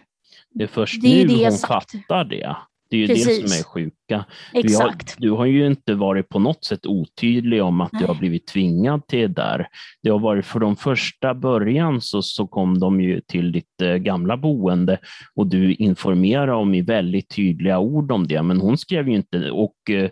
Det 0.50 0.64
är 0.64 0.68
först 0.68 1.02
det 1.02 1.22
är 1.22 1.26
nu 1.26 1.44
hon 1.44 1.52
sagt. 1.52 1.92
fattar 1.92 2.24
det. 2.24 2.56
Det 2.94 2.98
är 2.98 3.00
ju 3.00 3.06
Precis. 3.06 3.42
det 3.42 3.48
som 3.48 3.58
är 3.58 3.64
sjuka. 3.64 4.24
Exakt. 4.52 5.16
Du 5.18 5.30
har, 5.30 5.36
du 5.36 5.38
har 5.38 5.46
ju 5.46 5.66
inte 5.66 5.94
varit 5.94 6.28
på 6.28 6.38
något 6.38 6.64
sätt 6.64 6.86
otydlig 6.86 7.62
om 7.62 7.80
att 7.80 7.92
Nej. 7.92 8.02
du 8.02 8.06
har 8.06 8.14
blivit 8.14 8.46
tvingad 8.46 9.06
till 9.06 9.18
det 9.18 9.28
där. 9.28 9.66
Det 10.02 10.10
har 10.10 10.18
varit 10.18 10.46
för 10.46 10.60
de 10.60 10.76
första 10.76 11.34
början 11.34 12.00
så, 12.00 12.22
så 12.22 12.46
kom 12.46 12.78
de 12.78 13.00
ju 13.00 13.20
till 13.20 13.52
ditt 13.52 13.82
eh, 13.82 13.94
gamla 13.94 14.36
boende 14.36 14.98
och 15.34 15.46
du 15.46 15.74
informerade 15.74 16.52
om 16.52 16.74
i 16.74 16.82
väldigt 16.82 17.28
tydliga 17.28 17.78
ord 17.78 18.12
om 18.12 18.26
det, 18.26 18.42
men 18.42 18.60
hon 18.60 18.78
skrev 18.78 19.08
ju 19.08 19.14
inte 19.14 19.50
och 19.50 19.90
eh, 19.90 20.10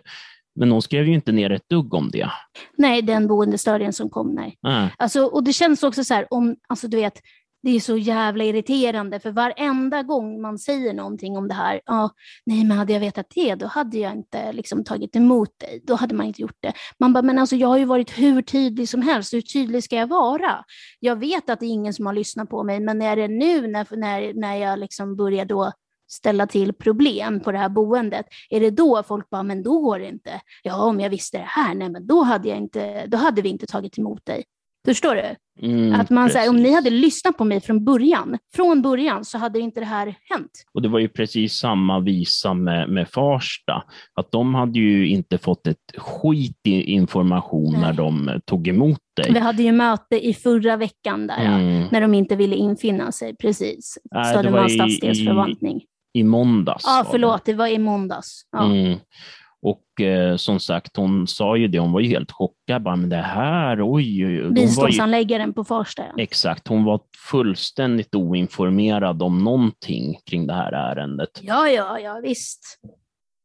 men 0.55 0.71
hon 0.71 0.81
skrev 0.81 1.07
ju 1.07 1.13
inte 1.13 1.31
ner 1.31 1.49
ett 1.49 1.69
dugg 1.69 1.93
om 1.93 2.09
det. 2.11 2.29
Nej, 2.77 3.01
den 3.01 3.27
boendestödjen 3.27 3.93
som 3.93 4.09
kom, 4.09 4.35
nej. 4.35 4.57
Äh. 4.67 4.87
Alltså, 4.97 5.25
och 5.25 5.43
det 5.43 5.53
känns 5.53 5.83
också 5.83 6.03
så 6.03 6.13
här, 6.13 6.27
om, 6.29 6.55
alltså 6.67 6.87
du 6.87 6.97
vet, 6.97 7.21
det 7.63 7.75
är 7.75 7.79
så 7.79 7.97
jävla 7.97 8.43
irriterande 8.43 9.19
för 9.19 9.31
varenda 9.31 10.03
gång 10.03 10.41
man 10.41 10.57
säger 10.59 10.93
någonting 10.93 11.37
om 11.37 11.47
det 11.47 11.53
här, 11.53 11.81
ja, 11.85 12.09
nej 12.45 12.63
men 12.63 12.77
hade 12.77 12.93
jag 12.93 12.99
vetat 12.99 13.25
det, 13.35 13.55
då 13.55 13.67
hade 13.67 13.97
jag 13.97 14.11
inte 14.11 14.51
liksom 14.51 14.83
tagit 14.83 15.15
emot 15.15 15.59
dig, 15.59 15.81
då 15.83 15.95
hade 15.95 16.15
man 16.15 16.25
inte 16.25 16.41
gjort 16.41 16.57
det. 16.59 16.73
Man 16.99 17.13
bara, 17.13 17.21
men 17.21 17.39
alltså 17.39 17.55
jag 17.55 17.67
har 17.67 17.77
ju 17.77 17.85
varit 17.85 18.19
hur 18.19 18.41
tydlig 18.41 18.89
som 18.89 19.01
helst, 19.01 19.33
hur 19.33 19.41
tydlig 19.41 19.83
ska 19.83 19.95
jag 19.95 20.07
vara? 20.07 20.65
Jag 20.99 21.15
vet 21.15 21.49
att 21.49 21.59
det 21.59 21.65
är 21.65 21.69
ingen 21.69 21.93
som 21.93 22.05
har 22.05 22.13
lyssnat 22.13 22.49
på 22.49 22.63
mig, 22.63 22.79
men 22.79 23.01
är 23.01 23.15
det 23.15 23.27
nu 23.27 23.67
när, 23.67 23.97
när, 23.97 24.33
när 24.33 24.55
jag 24.55 24.79
liksom 24.79 25.15
börjar 25.15 25.45
då 25.45 25.71
ställa 26.11 26.47
till 26.47 26.73
problem 26.73 27.39
på 27.39 27.51
det 27.51 27.57
här 27.57 27.69
boendet, 27.69 28.25
är 28.49 28.59
det 28.59 28.69
då 28.69 29.03
folk 29.03 29.29
bara, 29.29 29.43
men 29.43 29.63
då 29.63 29.79
går 29.79 29.99
det 29.99 30.07
inte. 30.07 30.41
Ja, 30.63 30.83
om 30.83 30.99
jag 30.99 31.09
visste 31.09 31.37
det 31.37 31.43
här, 31.43 31.75
nej 31.75 31.89
men 31.89 32.07
då 32.07 32.23
hade, 32.23 32.49
jag 32.49 32.57
inte, 32.57 33.05
då 33.07 33.17
hade 33.17 33.41
vi 33.41 33.49
inte 33.49 33.65
tagit 33.65 33.97
emot 33.97 34.25
dig. 34.25 34.43
Förstår 34.85 35.15
du? 35.15 35.35
Mm, 35.61 35.99
att 35.99 36.09
man, 36.09 36.29
här, 36.29 36.49
om 36.49 36.57
ni 36.57 36.73
hade 36.73 36.89
lyssnat 36.89 37.37
på 37.37 37.43
mig 37.45 37.61
från 37.61 37.85
början, 37.85 38.37
från 38.55 38.81
början, 38.81 39.25
så 39.25 39.37
hade 39.37 39.59
inte 39.59 39.79
det 39.79 39.85
här 39.85 40.05
hänt. 40.05 40.51
Och 40.73 40.81
det 40.81 40.89
var 40.89 40.99
ju 40.99 41.09
precis 41.09 41.53
samma 41.53 41.99
visa 41.99 42.53
med, 42.53 42.89
med 42.89 43.09
Farsta, 43.09 43.83
att 44.13 44.31
de 44.31 44.55
hade 44.55 44.79
ju 44.79 45.07
inte 45.07 45.37
fått 45.37 45.67
ett 45.67 45.77
skit 45.97 46.59
i 46.63 46.81
information 46.81 47.71
Nej. 47.71 47.81
när 47.81 47.93
de 47.93 48.39
tog 48.45 48.67
emot 48.67 48.99
dig. 49.15 49.33
Vi 49.33 49.39
hade 49.39 49.63
ju 49.63 49.71
möte 49.71 50.27
i 50.27 50.33
förra 50.33 50.77
veckan 50.77 51.27
där, 51.27 51.45
mm. 51.45 51.87
när 51.91 52.01
de 52.01 52.13
inte 52.13 52.35
ville 52.35 52.55
infinna 52.55 53.11
sig, 53.11 53.35
precis. 53.35 53.97
Södermalms 54.33 54.73
stadsdelsförvaltning. 54.73 55.81
I, 56.13 56.19
I 56.19 56.23
måndags. 56.23 56.83
Ja, 56.85 57.05
förlåt, 57.11 57.45
det 57.45 57.53
var 57.53 57.67
i 57.67 57.79
måndags. 57.79 58.41
Ja. 58.51 58.65
Mm. 58.65 58.99
Och 59.63 60.01
eh, 60.01 60.35
som 60.35 60.59
sagt, 60.59 60.97
hon 60.97 61.27
sa 61.27 61.57
ju 61.57 61.67
det, 61.67 61.79
hon 61.79 61.91
var 61.91 61.99
ju 61.99 62.07
helt 62.07 62.31
chockad. 62.31 62.83
Bara, 62.83 62.95
men 62.95 63.09
det 63.09 63.15
här, 63.15 63.93
oj, 63.93 64.25
oj. 64.25 64.49
Biståndsanläggaren 64.51 65.47
ju... 65.47 65.53
på 65.53 65.63
Farsta. 65.63 66.03
Exakt, 66.17 66.67
hon 66.67 66.83
var 66.83 66.99
fullständigt 67.31 68.15
oinformerad 68.15 69.21
om 69.23 69.43
någonting 69.43 70.19
kring 70.25 70.47
det 70.47 70.53
här 70.53 70.71
ärendet. 70.71 71.39
Ja, 71.41 71.69
ja, 71.69 71.99
ja, 71.99 72.19
visst. 72.23 72.79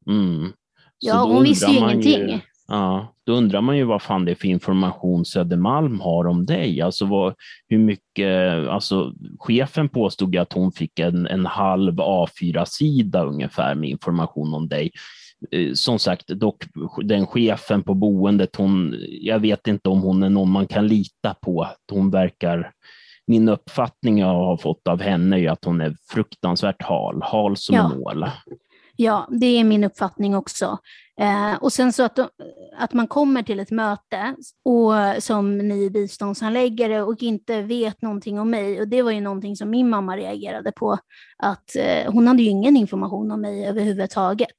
Mm. 0.06 0.52
Ja, 0.98 1.22
hon 1.22 1.42
visste 1.42 1.70
ju 1.70 1.78
ingenting. 1.78 2.28
Ju, 2.28 2.40
ja, 2.68 3.14
då 3.24 3.32
undrar 3.32 3.60
man 3.60 3.76
ju 3.76 3.84
vad 3.84 4.02
fan 4.02 4.24
det 4.24 4.30
är 4.30 4.34
för 4.34 4.48
information 4.48 5.24
Södermalm 5.24 6.00
har 6.00 6.26
om 6.26 6.46
dig. 6.46 6.80
Alltså 6.80 7.06
vad, 7.06 7.34
hur 7.68 7.78
mycket, 7.78 8.68
alltså 8.68 9.12
chefen 9.38 9.88
påstod 9.88 10.36
att 10.36 10.52
hon 10.52 10.72
fick 10.72 10.98
en, 10.98 11.26
en 11.26 11.46
halv 11.46 11.94
A4-sida 11.94 13.24
ungefär 13.24 13.74
med 13.74 13.90
information 13.90 14.54
om 14.54 14.68
dig. 14.68 14.90
Eh, 15.50 15.72
som 15.74 15.98
sagt, 15.98 16.28
dock 16.28 16.64
den 17.04 17.26
chefen 17.26 17.82
på 17.82 17.94
boendet, 17.94 18.56
hon, 18.56 18.94
jag 19.08 19.38
vet 19.38 19.66
inte 19.66 19.88
om 19.88 20.00
hon 20.00 20.22
är 20.22 20.30
någon 20.30 20.50
man 20.50 20.66
kan 20.66 20.86
lita 20.86 21.34
på. 21.34 21.68
Hon 21.92 22.10
verkar, 22.10 22.72
min 23.26 23.48
uppfattning 23.48 24.18
jag 24.18 24.26
har 24.26 24.56
fått 24.56 24.88
av 24.88 25.00
henne 25.00 25.40
är 25.40 25.50
att 25.50 25.64
hon 25.64 25.80
är 25.80 25.96
fruktansvärt 26.12 26.82
hal, 26.82 27.22
hal 27.22 27.56
som 27.56 27.76
ja. 27.76 27.92
en 27.92 28.00
mål. 28.00 28.26
Ja, 28.96 29.28
det 29.30 29.46
är 29.46 29.64
min 29.64 29.84
uppfattning 29.84 30.36
också. 30.36 30.78
Eh, 31.20 31.54
och 31.54 31.72
sen 31.72 31.92
så 31.92 32.02
att, 32.02 32.18
att 32.78 32.92
man 32.92 33.08
kommer 33.08 33.42
till 33.42 33.60
ett 33.60 33.70
möte 33.70 34.34
och 34.64 35.22
som 35.22 35.58
ny 35.58 35.90
biståndshandläggare 35.90 37.02
och 37.02 37.22
inte 37.22 37.62
vet 37.62 38.02
någonting 38.02 38.40
om 38.40 38.50
mig. 38.50 38.80
Och 38.80 38.88
det 38.88 39.02
var 39.02 39.10
ju 39.10 39.20
någonting 39.20 39.56
som 39.56 39.70
min 39.70 39.88
mamma 39.88 40.16
reagerade 40.16 40.72
på, 40.72 40.98
att 41.42 41.76
eh, 41.76 42.12
hon 42.12 42.28
hade 42.28 42.42
ju 42.42 42.48
ingen 42.48 42.76
information 42.76 43.30
om 43.30 43.40
mig 43.40 43.66
överhuvudtaget. 43.66 44.56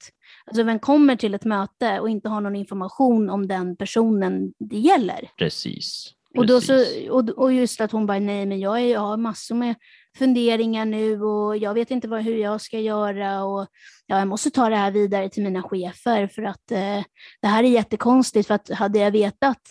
Alltså 0.50 0.64
vem 0.64 0.80
kommer 0.80 1.16
till 1.16 1.34
ett 1.34 1.46
möte 1.46 2.00
och 2.00 2.10
inte 2.10 2.30
har 2.30 2.42
någon 2.42 2.56
information 2.56 3.30
om 3.30 3.48
den 3.48 3.76
personen 3.76 4.54
det 4.60 4.78
gäller? 4.78 5.30
Precis. 5.38 6.14
Och, 6.38 6.46
då 6.46 6.62
så, 6.62 6.86
och, 7.10 7.30
och 7.30 7.54
just 7.54 7.82
att 7.82 7.92
hon 7.92 8.06
bara, 8.06 8.20
nej 8.20 8.46
men 8.46 8.60
jag, 8.60 8.82
är, 8.82 8.86
jag 8.86 9.00
har 9.00 9.18
massor 9.18 9.56
med 9.56 9.76
funderingar 10.18 10.86
nu 10.86 11.22
och 11.22 11.58
jag 11.58 11.74
vet 11.74 11.92
inte 11.92 12.08
vad, 12.08 12.22
hur 12.22 12.38
jag 12.38 12.62
ska 12.62 12.80
göra 12.80 13.44
och 13.44 13.68
ja, 14.06 14.20
jag 14.20 14.28
måste 14.28 14.50
ta 14.50 14.70
det 14.70 14.76
här 14.76 14.92
vidare 14.92 15.30
till 15.30 15.44
mina 15.44 15.64
chefer 15.64 16.28
för 16.28 16.44
att 16.44 16.72
eh, 16.72 17.04
det 17.42 17.48
här 17.48 17.64
är 17.64 17.68
jättekonstigt 17.68 18.48
för 18.48 18.54
att 18.54 18.70
hade 18.70 19.00
jag 19.00 19.12
vetat 19.12 19.62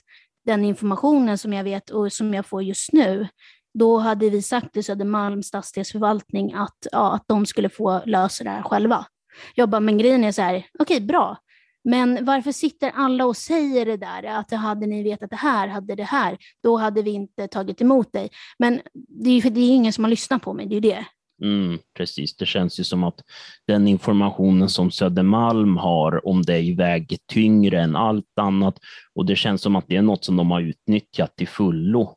den 0.44 0.64
informationen 0.64 1.38
som 1.38 1.52
jag 1.52 1.64
vet 1.64 1.90
och 1.90 2.12
som 2.12 2.34
jag 2.34 2.46
får 2.46 2.62
just 2.62 2.92
nu, 2.92 3.28
då 3.74 3.98
hade 3.98 4.30
vi 4.30 4.42
sagt 4.42 4.72
till 4.72 4.84
Södermalms 4.84 5.46
stadsdelsförvaltning 5.46 6.52
att, 6.52 6.86
ja, 6.92 7.14
att 7.14 7.24
de 7.26 7.46
skulle 7.46 7.68
få 7.68 8.02
lösa 8.04 8.44
det 8.44 8.50
här 8.50 8.62
själva. 8.62 9.06
Jag 9.54 9.68
bara, 9.68 9.80
men 9.80 9.98
grejen 9.98 10.24
är 10.24 10.32
så 10.32 10.42
här, 10.42 10.54
okej 10.54 10.96
okay, 10.96 11.06
bra, 11.06 11.36
men 11.84 12.24
varför 12.24 12.52
sitter 12.52 12.92
alla 12.94 13.26
och 13.26 13.36
säger 13.36 13.86
det 13.86 13.96
där, 13.96 14.24
att 14.24 14.50
hade 14.50 14.86
ni 14.86 15.02
vetat 15.02 15.30
det 15.30 15.36
här, 15.36 15.68
hade 15.68 15.94
det 15.94 16.04
här, 16.04 16.38
då 16.62 16.76
hade 16.76 17.02
vi 17.02 17.10
inte 17.10 17.48
tagit 17.48 17.80
emot 17.80 18.12
dig. 18.12 18.30
Men 18.58 18.80
det 18.94 19.30
är 19.30 19.34
ju 19.34 19.42
för 19.42 19.50
det 19.50 19.60
är 19.60 19.70
ingen 19.70 19.92
som 19.92 20.04
har 20.04 20.10
lyssnat 20.10 20.42
på 20.42 20.52
mig, 20.52 20.66
det 20.66 20.72
är 20.72 20.74
ju 20.74 20.80
det. 20.80 21.04
Mm, 21.42 21.78
precis, 21.96 22.36
det 22.36 22.46
känns 22.46 22.80
ju 22.80 22.84
som 22.84 23.04
att 23.04 23.20
den 23.66 23.88
informationen 23.88 24.68
som 24.68 24.90
Södermalm 24.90 25.76
har 25.76 26.28
om 26.28 26.42
dig 26.42 26.74
väger 26.74 27.18
tyngre 27.32 27.82
än 27.82 27.96
allt 27.96 28.38
annat. 28.40 28.78
Och 29.14 29.26
det 29.26 29.36
känns 29.36 29.62
som 29.62 29.76
att 29.76 29.84
det 29.88 29.96
är 29.96 30.02
något 30.02 30.24
som 30.24 30.36
de 30.36 30.50
har 30.50 30.60
utnyttjat 30.60 31.36
till 31.36 31.48
fullo 31.48 32.14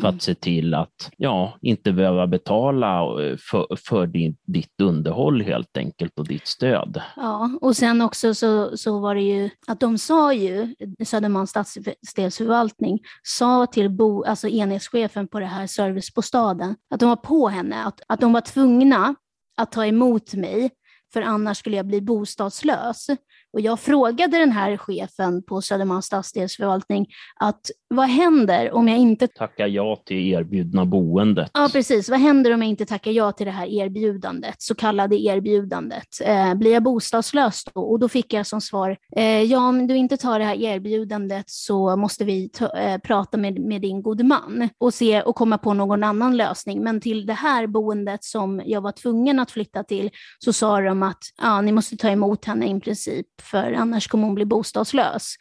för 0.00 0.08
att 0.08 0.22
se 0.22 0.34
till 0.34 0.74
att 0.74 1.10
ja, 1.16 1.58
inte 1.60 1.92
behöva 1.92 2.26
betala 2.26 3.22
eh, 3.24 3.36
för, 3.36 3.76
för 3.76 4.06
din, 4.06 4.36
ditt 4.46 4.80
underhåll 4.82 5.42
helt 5.42 5.76
enkelt 5.76 6.18
och 6.18 6.28
ditt 6.28 6.46
stöd. 6.46 7.02
Ja, 7.16 7.58
och 7.60 7.76
sen 7.76 8.00
också 8.00 8.34
så, 8.34 8.76
så 8.76 8.98
var 8.98 9.14
det 9.14 9.22
ju 9.22 9.50
att 9.66 9.80
de 9.80 9.98
sa 9.98 10.32
ju, 10.32 10.74
Södermalms 11.04 11.50
stadsdelsförvaltning 11.50 13.00
sa 13.22 13.66
till 13.66 13.90
bo, 13.90 14.24
alltså 14.24 14.48
enhetschefen 14.48 15.28
på 15.28 15.40
det 15.40 15.46
här 15.46 15.66
servicebostaden 15.66 16.76
att 16.90 17.00
de 17.00 17.08
var 17.08 17.16
på 17.16 17.48
henne, 17.48 17.84
att, 17.84 18.00
att 18.08 18.20
de 18.20 18.32
var 18.32 18.40
tvungna 18.40 19.14
att 19.56 19.72
ta 19.72 19.86
emot 19.86 20.34
mig 20.34 20.70
för 21.12 21.22
annars 21.22 21.58
skulle 21.58 21.76
jag 21.76 21.86
bli 21.86 22.00
bostadslös. 22.00 23.06
Och 23.54 23.60
jag 23.60 23.80
frågade 23.80 24.38
den 24.38 24.52
här 24.52 24.76
chefen 24.76 25.42
på 25.42 25.62
Södermalms 25.62 26.06
stadsdelsförvaltning 26.06 27.06
att 27.40 27.70
vad 27.88 28.08
händer 28.08 28.72
om 28.72 28.88
jag 28.88 28.98
inte 28.98 29.28
tackar 29.28 29.66
ja 29.66 30.02
till 30.06 30.32
erbjudna 30.32 30.84
boendet? 30.84 31.50
Ja, 31.54 31.68
precis. 31.72 32.08
Vad 32.08 32.20
händer 32.20 32.54
om 32.54 32.62
jag 32.62 32.68
inte 32.68 32.86
tackar 32.86 33.10
ja 33.10 33.32
till 33.32 33.46
det 33.46 33.52
här 33.52 33.66
erbjudandet, 33.66 34.54
så 34.58 34.74
kallade 34.74 35.16
erbjudandet? 35.16 36.08
Eh, 36.24 36.54
blir 36.54 36.72
jag 36.72 36.82
bostadslös 36.82 37.64
då? 37.74 37.80
Och 37.80 37.98
då 37.98 38.08
fick 38.08 38.32
jag 38.32 38.46
som 38.46 38.60
svar, 38.60 38.96
eh, 39.16 39.42
ja, 39.42 39.58
om 39.68 39.86
du 39.86 39.96
inte 39.96 40.16
tar 40.16 40.38
det 40.38 40.44
här 40.44 40.62
erbjudandet 40.62 41.44
så 41.46 41.96
måste 41.96 42.24
vi 42.24 42.48
ta, 42.48 42.78
eh, 42.78 42.98
prata 42.98 43.36
med, 43.36 43.60
med 43.60 43.80
din 43.80 44.02
gode 44.02 44.24
man 44.24 44.68
och 44.78 44.94
se 44.94 45.22
och 45.22 45.36
komma 45.36 45.58
på 45.58 45.74
någon 45.74 46.04
annan 46.04 46.36
lösning. 46.36 46.82
Men 46.82 47.00
till 47.00 47.26
det 47.26 47.32
här 47.32 47.66
boendet 47.66 48.24
som 48.24 48.62
jag 48.64 48.80
var 48.80 48.92
tvungen 48.92 49.40
att 49.40 49.50
flytta 49.50 49.84
till 49.84 50.10
så 50.38 50.52
sa 50.52 50.80
de 50.80 51.02
att 51.02 51.22
ja, 51.42 51.60
ni 51.60 51.72
måste 51.72 51.96
ta 51.96 52.08
emot 52.08 52.44
henne 52.44 52.76
i 52.76 52.80
princip 52.80 53.26
för 53.44 53.72
annars 53.72 54.08
kommer 54.08 54.24
hon 54.24 54.34
bli 54.34 54.44
bostadslös. 54.44 55.34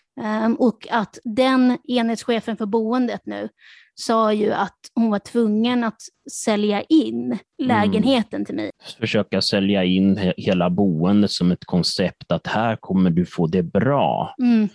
Um, 0.45 0.55
och 0.55 0.87
att 0.91 1.19
den 1.23 1.77
enhetschefen 1.87 2.57
för 2.57 2.65
boendet 2.65 3.21
nu 3.25 3.49
sa 3.95 4.33
ju 4.33 4.51
att 4.51 4.77
hon 4.95 5.11
var 5.11 5.19
tvungen 5.19 5.83
att 5.83 6.01
sälja 6.31 6.81
in 6.81 7.25
mm. 7.25 7.37
lägenheten 7.57 8.37
mm. 8.37 8.45
till 8.45 8.55
mig. 8.55 8.71
Försöka 8.99 9.41
sälja 9.41 9.83
in 9.83 10.19
hela 10.37 10.69
boendet 10.69 11.31
som 11.31 11.51
ett 11.51 11.65
koncept 11.65 12.31
att 12.31 12.47
här 12.47 12.75
kommer 12.75 13.09
du 13.09 13.25
få 13.25 13.47
det 13.47 13.63
bra. 13.63 14.35
Mm. 14.39 14.67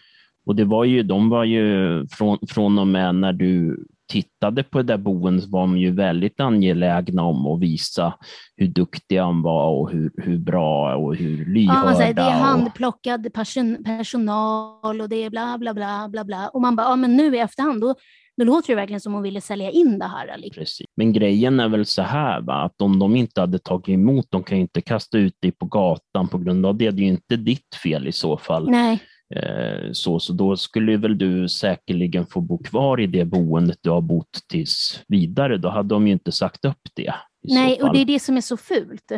Och 0.47 0.57
det 0.57 0.64
var 0.64 0.85
ju, 0.85 1.03
de 1.03 1.29
var 1.29 1.45
ju 1.45 2.07
från, 2.09 2.38
från 2.49 2.79
och 2.79 2.87
med 2.87 3.14
när 3.14 3.33
du 3.33 3.85
tittade 4.09 4.62
på 4.62 4.79
det 4.79 4.85
där 4.85 4.99
boendet 4.99 5.49
var 5.49 5.61
de 5.61 5.79
ju 5.79 5.90
väldigt 5.90 6.40
angelägna 6.40 7.23
om 7.23 7.47
att 7.47 7.61
visa 7.61 8.14
hur 8.57 8.66
duktig 8.66 9.18
han 9.18 9.42
var 9.42 9.68
och 9.68 9.90
hur, 9.90 10.12
hur 10.16 10.38
bra 10.38 10.97
och 10.97 11.16
hur 11.16 11.44
lyhörda. 11.44 12.07
Ja, 12.07 12.12
det 12.12 12.23
är 12.23 12.31
handplockad 12.31 13.33
person, 13.33 13.85
personal 13.85 15.01
och 15.01 15.09
det 15.09 15.25
är 15.25 15.31
bla 15.31 15.59
bla 15.59 15.75
bla 15.75 16.09
bla 16.09 16.25
bla. 16.25 16.49
Och 16.49 16.61
man 16.61 16.77
bara, 16.77 16.87
ja 16.87 16.97
men 16.97 17.16
nu 17.16 17.37
i 17.37 17.38
efterhand, 17.38 17.81
då, 17.81 17.94
då 18.37 18.44
låter 18.44 18.68
det 18.68 18.75
verkligen 18.75 19.01
som 19.01 19.12
hon 19.12 19.23
ville 19.23 19.40
sälja 19.40 19.71
in 19.71 19.99
det 19.99 20.07
här. 20.07 20.38
Liksom. 20.38 20.61
Precis. 20.61 20.87
Men 20.97 21.12
grejen 21.12 21.61
är 21.61 21.68
väl 21.68 21.87
så 21.87 22.03
här, 22.03 22.40
va? 22.40 22.55
att 22.55 22.83
om 22.83 22.99
de 22.99 23.16
inte 23.16 23.40
hade 23.40 23.59
tagit 23.59 23.88
emot, 23.88 24.27
de 24.29 24.42
kan 24.42 24.59
ju 24.59 24.62
inte 24.62 24.81
kasta 24.81 25.18
ut 25.18 25.37
dig 25.40 25.53
på 25.53 25.66
gatan 25.66 26.29
på 26.29 26.38
grund 26.38 26.66
av 26.66 26.77
det. 26.77 26.90
Det 26.90 27.03
är 27.03 27.05
ju 27.05 27.11
inte 27.11 27.37
ditt 27.37 27.75
fel 27.83 28.09
i 28.09 28.12
så 28.12 28.37
fall. 28.37 28.71
Nej. 28.71 29.01
Eh, 29.37 29.93
så, 29.93 30.21
så 30.21 30.33
då 30.33 30.57
skulle 30.57 30.97
väl 30.97 31.19
du 31.19 31.49
säkerligen 31.49 32.27
få 32.27 32.41
bo 32.41 32.59
kvar 32.59 33.01
i 33.01 33.07
det 33.07 33.25
boendet 33.25 33.79
du 33.81 33.91
har 33.91 34.01
bott 34.01 34.41
tills 34.49 35.05
vidare. 35.09 35.59
Då 35.59 35.69
hade 35.69 35.88
de 35.88 36.07
ju 36.07 36.12
inte 36.12 36.33
sagt 36.33 36.64
upp 36.64 36.88
det. 36.95 37.14
Nej, 37.43 37.83
och 37.83 37.93
det 37.93 38.01
är 38.01 38.05
det 38.05 38.21
som 38.21 38.37
är 38.37 38.41
så 38.41 38.57
fult. 38.57 39.12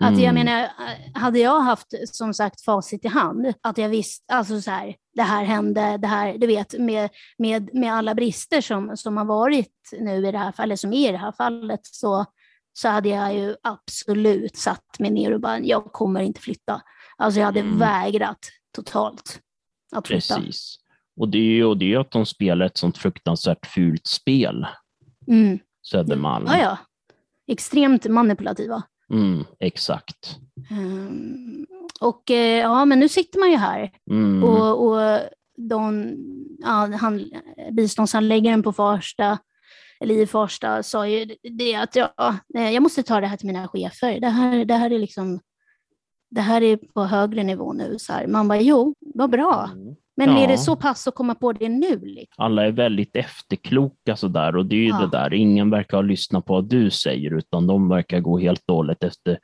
Att 0.00 0.12
mm. 0.12 0.20
jag 0.20 0.34
menar, 0.34 0.68
hade 1.14 1.38
jag 1.38 1.60
haft 1.60 1.86
som 2.08 2.34
sagt 2.34 2.64
facit 2.64 3.04
i 3.04 3.08
hand, 3.08 3.54
att 3.60 3.78
jag 3.78 3.88
visste, 3.88 4.34
alltså 4.34 4.60
så 4.60 4.70
här, 4.70 4.94
det 5.14 5.22
här 5.22 5.44
hände, 5.44 5.96
det 5.96 6.06
här, 6.06 6.38
du 6.38 6.46
vet, 6.46 6.78
med, 6.78 7.10
med, 7.38 7.74
med 7.74 7.92
alla 7.92 8.14
brister 8.14 8.60
som, 8.60 8.96
som 8.96 9.16
har 9.16 9.24
varit 9.24 9.72
nu 10.00 10.26
i 10.28 10.32
det 10.32 10.38
här 10.38 10.52
fallet, 10.52 10.80
som 10.80 10.92
är 10.92 11.08
i 11.08 11.12
det 11.12 11.18
här 11.18 11.32
fallet, 11.32 11.80
så, 11.82 12.24
så 12.72 12.88
hade 12.88 13.08
jag 13.08 13.34
ju 13.34 13.54
absolut 13.62 14.56
satt 14.56 14.98
mig 14.98 15.10
ner 15.10 15.34
och 15.34 15.40
bara, 15.40 15.58
jag 15.58 15.84
kommer 15.84 16.20
inte 16.20 16.40
flytta. 16.40 16.82
Alltså 17.16 17.40
jag 17.40 17.46
hade 17.46 17.60
mm. 17.60 17.78
vägrat 17.78 18.38
totalt 18.76 19.40
att 19.92 20.06
flytta. 20.06 20.36
Precis. 20.36 20.76
Och 21.20 21.28
det 21.28 21.38
är 21.38 21.42
ju 21.42 21.64
och 21.64 21.76
det 21.76 21.94
är 21.94 21.98
att 21.98 22.10
de 22.10 22.26
spelar 22.26 22.66
ett 22.66 22.78
sånt 22.78 22.98
fruktansvärt 22.98 23.66
fult 23.66 24.06
spel. 24.06 24.66
Mm. 25.28 25.58
Södermalm. 25.90 26.46
Ja, 26.46 26.58
ja. 26.58 26.78
Extremt 27.52 28.06
manipulativa. 28.06 28.82
Mm, 29.10 29.44
exakt. 29.60 30.36
Um, 30.70 31.66
och 32.00 32.30
eh, 32.30 32.60
ja, 32.60 32.84
men 32.84 33.00
nu 33.00 33.08
sitter 33.08 33.38
man 33.38 33.50
ju 33.50 33.56
här. 33.56 33.90
Mm. 34.10 34.44
Och, 34.44 34.86
och 34.86 35.20
de, 35.56 36.14
ja, 36.58 36.96
han, 37.00 37.30
biståndshandläggaren 37.72 38.62
på 38.62 38.72
Farsta, 38.72 39.38
eller 40.00 40.14
i 40.14 40.26
Farsta, 40.26 40.82
sa 40.82 41.08
ju 41.08 41.36
det 41.42 41.74
att 41.74 41.96
ja, 41.96 42.36
jag 42.48 42.82
måste 42.82 43.02
ta 43.02 43.20
det 43.20 43.26
här 43.26 43.36
till 43.36 43.46
mina 43.46 43.68
chefer. 43.68 44.20
Det 44.20 44.28
här, 44.28 44.64
det 44.64 44.74
här 44.74 44.90
är 44.90 44.98
liksom 44.98 45.40
det 46.36 46.42
här 46.42 46.62
är 46.62 46.76
på 46.76 47.04
högre 47.04 47.42
nivå 47.42 47.72
nu. 47.72 47.96
Så 47.98 48.12
här. 48.12 48.26
Man 48.26 48.48
bara, 48.48 48.60
jo, 48.60 48.94
vad 49.14 49.30
bra. 49.30 49.70
Mm. 49.72 49.94
Men 50.16 50.30
ja. 50.30 50.38
är 50.38 50.48
det 50.48 50.58
så 50.58 50.76
pass 50.76 51.08
att 51.08 51.14
komma 51.14 51.34
på 51.34 51.52
det 51.52 51.68
nu? 51.68 52.00
Liksom? 52.02 52.44
Alla 52.44 52.66
är 52.66 52.72
väldigt 52.72 53.16
efterkloka 53.16 54.16
sådär 54.16 54.56
och 54.56 54.66
det 54.66 54.76
är 54.76 54.80
ju 54.80 54.88
ja. 54.88 54.98
det 54.98 55.18
där, 55.18 55.34
ingen 55.34 55.70
verkar 55.70 55.96
ha 55.96 56.02
lyssnat 56.02 56.44
på 56.44 56.52
vad 56.52 56.68
du 56.68 56.90
säger 56.90 57.38
utan 57.38 57.66
de 57.66 57.88
verkar 57.88 58.20
gå 58.20 58.38
helt 58.38 58.62
hållet 58.68 59.04
efter 59.04 59.38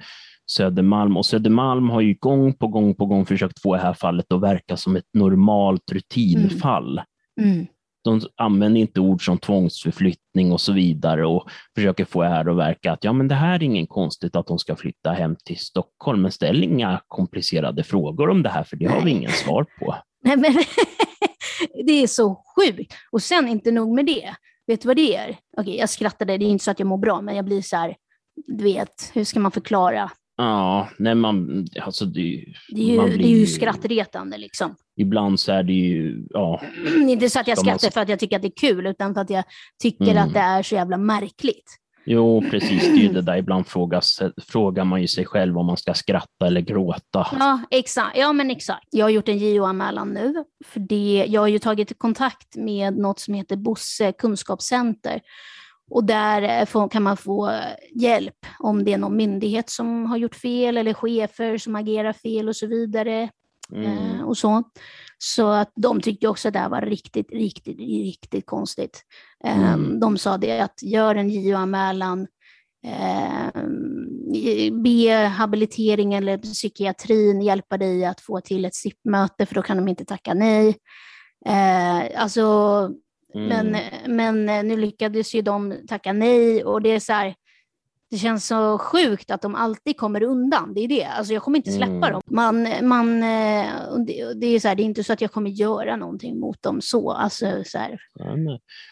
Södermalm 0.50 1.16
och 1.16 1.26
Södermalm 1.26 1.90
har 1.90 2.00
ju 2.00 2.14
gång 2.14 2.52
på 2.52 2.68
gång 2.68 2.94
på 2.94 3.06
gång 3.06 3.26
försökt 3.26 3.62
få 3.62 3.74
det 3.74 3.82
här 3.82 3.94
fallet 3.94 4.32
att 4.32 4.40
verka 4.40 4.76
som 4.76 4.96
ett 4.96 5.08
normalt 5.14 5.92
rutinfall. 5.92 7.00
Mm. 7.40 7.52
Mm 7.52 7.66
de 8.04 8.20
använder 8.36 8.80
inte 8.80 9.00
ord 9.00 9.24
som 9.24 9.38
tvångsförflyttning 9.38 10.52
och 10.52 10.60
så 10.60 10.72
vidare 10.72 11.26
och 11.26 11.50
försöker 11.74 12.04
få 12.04 12.22
det 12.22 12.28
här 12.28 12.50
att 12.50 12.56
verka 12.56 12.92
att 12.92 13.04
ja, 13.04 13.12
men 13.12 13.28
det 13.28 13.34
här 13.34 13.54
är 13.54 13.62
ingen 13.62 13.86
konstigt 13.86 14.36
att 14.36 14.46
de 14.46 14.58
ska 14.58 14.76
flytta 14.76 15.10
hem 15.10 15.36
till 15.44 15.58
Stockholm, 15.58 16.22
men 16.22 16.32
ställ 16.32 16.64
inga 16.64 17.00
komplicerade 17.08 17.84
frågor 17.84 18.30
om 18.30 18.42
det 18.42 18.48
här, 18.48 18.64
för 18.64 18.76
det 18.76 18.86
har 18.86 19.00
vi 19.00 19.10
ingen 19.10 19.30
svar 19.30 19.66
på. 19.78 19.96
Nej, 20.24 20.36
men 20.36 20.52
det 21.86 22.02
är 22.02 22.06
så 22.06 22.44
sjukt. 22.56 22.94
Och 23.12 23.22
sen 23.22 23.48
inte 23.48 23.70
nog 23.70 23.94
med 23.94 24.06
det. 24.06 24.34
Vet 24.66 24.82
du 24.82 24.88
vad 24.88 24.96
det 24.96 25.16
är? 25.16 25.36
Okej, 25.56 25.76
jag 25.76 25.90
skrattade, 25.90 26.38
det 26.38 26.44
är 26.44 26.48
inte 26.48 26.64
så 26.64 26.70
att 26.70 26.78
jag 26.78 26.86
mår 26.86 26.98
bra, 26.98 27.20
men 27.20 27.36
jag 27.36 27.44
blir 27.44 27.62
så 27.62 27.76
här, 27.76 27.96
du 28.46 28.64
vet, 28.64 29.10
hur 29.14 29.24
ska 29.24 29.40
man 29.40 29.50
förklara? 29.50 30.10
Ja, 30.36 30.88
nej 30.98 31.14
man, 31.14 31.66
alltså 31.80 32.04
det, 32.04 32.44
det 32.68 32.82
är 32.82 32.92
ju, 32.92 32.96
man 32.96 33.06
blir, 33.06 33.18
det 33.18 33.24
är 33.24 33.38
ju 33.38 33.46
skrattretande 33.46 34.38
liksom. 34.38 34.76
Ibland 35.02 35.40
så 35.40 35.52
är 35.52 35.62
det 35.62 35.72
ju, 35.72 36.26
ja. 36.30 36.60
Inte 37.08 37.30
så 37.30 37.40
att 37.40 37.48
jag 37.48 37.58
skrattar 37.58 37.86
man... 37.86 37.92
för 37.92 38.00
att 38.00 38.08
jag 38.08 38.18
tycker 38.18 38.36
att 38.36 38.42
det 38.42 38.48
är 38.48 38.68
kul, 38.68 38.86
utan 38.86 39.14
för 39.14 39.20
att 39.20 39.30
jag 39.30 39.44
tycker 39.82 40.10
mm. 40.10 40.24
att 40.24 40.34
det 40.34 40.40
är 40.40 40.62
så 40.62 40.74
jävla 40.74 40.96
märkligt. 40.96 41.78
Jo, 42.04 42.44
precis. 42.50 42.82
Det 42.82 42.92
är 42.92 43.02
ju 43.02 43.08
det 43.08 43.22
där. 43.22 43.36
Ibland 43.36 43.66
frågas, 43.66 44.22
frågar 44.48 44.84
man 44.84 45.00
ju 45.00 45.08
sig 45.08 45.26
själv 45.26 45.58
om 45.58 45.66
man 45.66 45.76
ska 45.76 45.94
skratta 45.94 46.46
eller 46.46 46.60
gråta. 46.60 47.26
Ja, 47.38 47.60
exakt. 47.70 48.18
Ja, 48.18 48.32
men 48.32 48.50
exakt. 48.50 48.88
Jag 48.90 49.04
har 49.04 49.10
gjort 49.10 49.28
en 49.28 49.38
JO-anmälan 49.38 50.08
nu. 50.08 50.44
För 50.64 50.80
det, 50.80 51.24
jag 51.28 51.40
har 51.40 51.48
ju 51.48 51.58
tagit 51.58 51.98
kontakt 51.98 52.56
med 52.56 52.96
något 52.96 53.18
som 53.18 53.34
heter 53.34 53.56
Bosse 53.56 54.12
kunskapscenter 54.12 55.20
Och 55.90 56.04
där 56.04 56.66
får, 56.66 56.88
kan 56.88 57.02
man 57.02 57.16
få 57.16 57.52
hjälp 57.94 58.46
om 58.58 58.84
det 58.84 58.92
är 58.92 58.98
någon 58.98 59.16
myndighet 59.16 59.70
som 59.70 60.06
har 60.06 60.16
gjort 60.16 60.34
fel 60.34 60.76
eller 60.76 60.94
chefer 60.94 61.58
som 61.58 61.76
agerar 61.76 62.12
fel 62.12 62.48
och 62.48 62.56
så 62.56 62.66
vidare. 62.66 63.28
Mm. 63.74 64.24
och 64.24 64.38
så. 64.38 64.62
Så 65.18 65.48
att 65.48 65.72
de 65.74 66.00
tyckte 66.00 66.28
också 66.28 66.48
att 66.48 66.54
det 66.54 66.60
här 66.60 66.68
var 66.68 66.82
riktigt, 66.82 67.32
riktigt, 67.32 67.78
riktigt 67.78 68.46
konstigt. 68.46 69.02
Mm. 69.44 70.00
De 70.00 70.18
sa 70.18 70.38
det 70.38 70.60
att 70.60 70.82
gör 70.82 71.14
en 71.14 71.30
JO-anmälan, 71.30 72.26
eh, 72.86 73.62
be 74.72 75.26
habilitering 75.26 76.14
eller 76.14 76.38
psykiatrin 76.38 77.42
hjälpa 77.42 77.78
dig 77.78 78.04
att 78.04 78.20
få 78.20 78.40
till 78.40 78.64
ett 78.64 78.74
SIP-möte 78.74 79.46
för 79.46 79.54
då 79.54 79.62
kan 79.62 79.76
de 79.76 79.88
inte 79.88 80.04
tacka 80.04 80.34
nej. 80.34 80.76
Eh, 81.46 82.22
alltså, 82.22 82.42
mm. 83.34 83.48
men, 83.48 83.76
men 84.16 84.68
nu 84.68 84.76
lyckades 84.76 85.34
ju 85.34 85.42
de 85.42 85.74
tacka 85.88 86.12
nej 86.12 86.64
och 86.64 86.82
det 86.82 86.88
är 86.88 87.00
så 87.00 87.12
här, 87.12 87.34
det 88.12 88.18
känns 88.18 88.46
så 88.46 88.78
sjukt 88.78 89.30
att 89.30 89.42
de 89.42 89.54
alltid 89.54 89.96
kommer 89.96 90.22
undan. 90.22 90.74
Det 90.74 90.80
är 90.80 90.88
det. 90.88 91.04
Alltså 91.04 91.32
jag 91.32 91.42
kommer 91.42 91.58
inte 91.58 91.72
släppa 91.72 91.92
mm. 91.92 92.12
dem. 92.12 92.22
Man, 92.26 92.68
man, 92.82 93.22
eh, 93.22 93.66
det, 94.36 94.46
är 94.46 94.60
så 94.60 94.68
här, 94.68 94.74
det 94.74 94.82
är 94.82 94.84
inte 94.84 95.04
så 95.04 95.12
att 95.12 95.20
jag 95.20 95.32
kommer 95.32 95.50
göra 95.50 95.96
någonting 95.96 96.40
mot 96.40 96.62
dem 96.62 96.80
så. 96.80 97.10
Alltså, 97.10 97.46
så 97.64 97.78
här. 97.78 98.00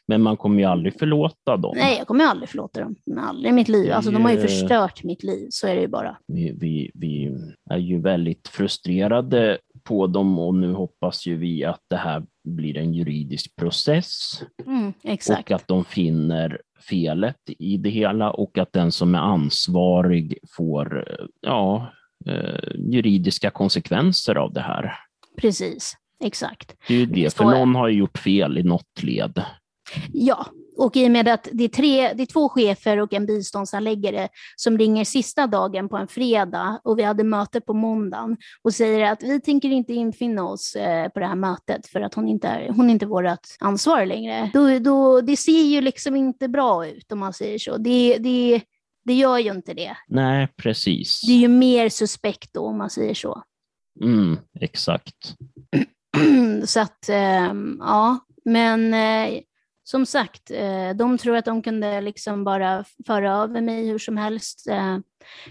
Men 0.06 0.22
man 0.22 0.36
kommer 0.36 0.58
ju 0.58 0.64
aldrig 0.64 0.98
förlåta 0.98 1.56
dem. 1.56 1.72
Nej, 1.76 1.98
jag 1.98 2.06
kommer 2.06 2.24
aldrig 2.24 2.48
förlåta 2.48 2.80
dem. 2.80 2.96
Aldrig 3.18 3.50
i 3.50 3.54
mitt 3.54 3.68
liv. 3.68 3.92
Alltså, 3.92 4.10
de 4.10 4.24
har 4.24 4.32
ju 4.32 4.40
förstört 4.40 5.04
mitt 5.04 5.22
liv, 5.22 5.46
så 5.50 5.66
är 5.66 5.74
det 5.74 5.80
ju 5.80 5.88
bara. 5.88 6.16
Vi, 6.26 6.52
vi, 6.60 6.90
vi 6.94 7.38
är 7.70 7.78
ju 7.78 8.00
väldigt 8.00 8.48
frustrerade 8.48 9.58
på 9.84 10.06
dem 10.06 10.38
och 10.38 10.54
nu 10.54 10.72
hoppas 10.72 11.26
ju 11.26 11.36
vi 11.36 11.64
att 11.64 11.80
det 11.88 11.96
här 11.96 12.22
blir 12.44 12.76
en 12.76 12.94
juridisk 12.94 13.56
process. 13.56 14.42
Mm, 14.66 14.92
och 15.28 15.50
att 15.50 15.68
de 15.68 15.84
finner 15.84 16.60
felet 16.88 17.36
i 17.58 17.76
det 17.76 17.90
hela 17.90 18.30
och 18.30 18.58
att 18.58 18.72
den 18.72 18.92
som 18.92 19.14
är 19.14 19.18
ansvarig 19.18 20.38
får 20.56 21.18
ja, 21.40 21.92
eh, 22.26 22.70
juridiska 22.76 23.50
konsekvenser 23.50 24.34
av 24.34 24.52
det 24.52 24.60
här. 24.60 24.92
Precis, 25.36 25.96
exakt. 26.24 26.76
Det 26.88 26.94
är 26.94 26.98
ju 26.98 27.06
det, 27.06 27.34
för 27.34 27.44
någon 27.44 27.74
har 27.74 27.88
gjort 27.88 28.18
fel 28.18 28.58
i 28.58 28.62
något 28.62 29.02
led. 29.02 29.42
Ja, 30.12 30.46
och 30.80 30.96
i 30.96 31.06
och 31.06 31.10
med 31.10 31.28
att 31.28 31.48
det 31.52 31.64
är, 31.64 31.68
tre, 31.68 32.12
det 32.12 32.22
är 32.22 32.26
två 32.26 32.48
chefer 32.48 33.00
och 33.00 33.12
en 33.12 33.26
biståndsanläggare 33.26 34.28
som 34.56 34.78
ringer 34.78 35.04
sista 35.04 35.46
dagen 35.46 35.88
på 35.88 35.96
en 35.96 36.08
fredag 36.08 36.80
och 36.84 36.98
vi 36.98 37.02
hade 37.02 37.24
möte 37.24 37.60
på 37.60 37.72
måndagen 37.72 38.36
och 38.62 38.74
säger 38.74 39.12
att 39.12 39.22
vi 39.22 39.40
tänker 39.40 39.68
inte 39.68 39.92
infinna 39.92 40.44
oss 40.44 40.76
eh, 40.76 41.08
på 41.08 41.20
det 41.20 41.26
här 41.26 41.34
mötet 41.34 41.86
för 41.86 42.00
att 42.00 42.14
hon 42.14 42.28
inte 42.28 42.48
är, 42.48 42.68
hon 42.68 42.86
är 42.88 42.92
inte 42.92 43.06
vårt 43.06 43.40
ansvar 43.58 44.06
längre. 44.06 44.50
Då, 44.52 44.78
då, 44.78 45.20
det 45.20 45.36
ser 45.36 45.62
ju 45.62 45.80
liksom 45.80 46.16
inte 46.16 46.48
bra 46.48 46.86
ut 46.86 47.12
om 47.12 47.18
man 47.18 47.32
säger 47.32 47.58
så. 47.58 47.76
Det, 47.76 48.18
det, 48.18 48.60
det 49.04 49.14
gör 49.14 49.38
ju 49.38 49.50
inte 49.50 49.74
det. 49.74 49.96
Nej, 50.08 50.48
precis. 50.56 51.20
Det 51.26 51.32
är 51.32 51.38
ju 51.38 51.48
mer 51.48 51.88
suspekt 51.88 52.52
då 52.52 52.60
om 52.60 52.78
man 52.78 52.90
säger 52.90 53.14
så. 53.14 53.42
Mm, 54.02 54.38
exakt. 54.60 55.34
så 56.64 56.80
att, 56.80 57.08
eh, 57.08 57.52
ja, 57.78 58.18
men 58.44 58.94
eh, 58.94 59.40
som 59.90 60.06
sagt, 60.06 60.50
eh, 60.50 60.90
de 60.96 61.18
tror 61.18 61.36
att 61.36 61.44
de 61.44 61.62
kunde 61.62 62.00
liksom 62.00 62.44
bara 62.44 62.84
föra 63.06 63.32
över 63.32 63.60
mig 63.60 63.88
hur 63.88 63.98
som 63.98 64.16
helst. 64.16 64.68
Eh, 64.68 64.98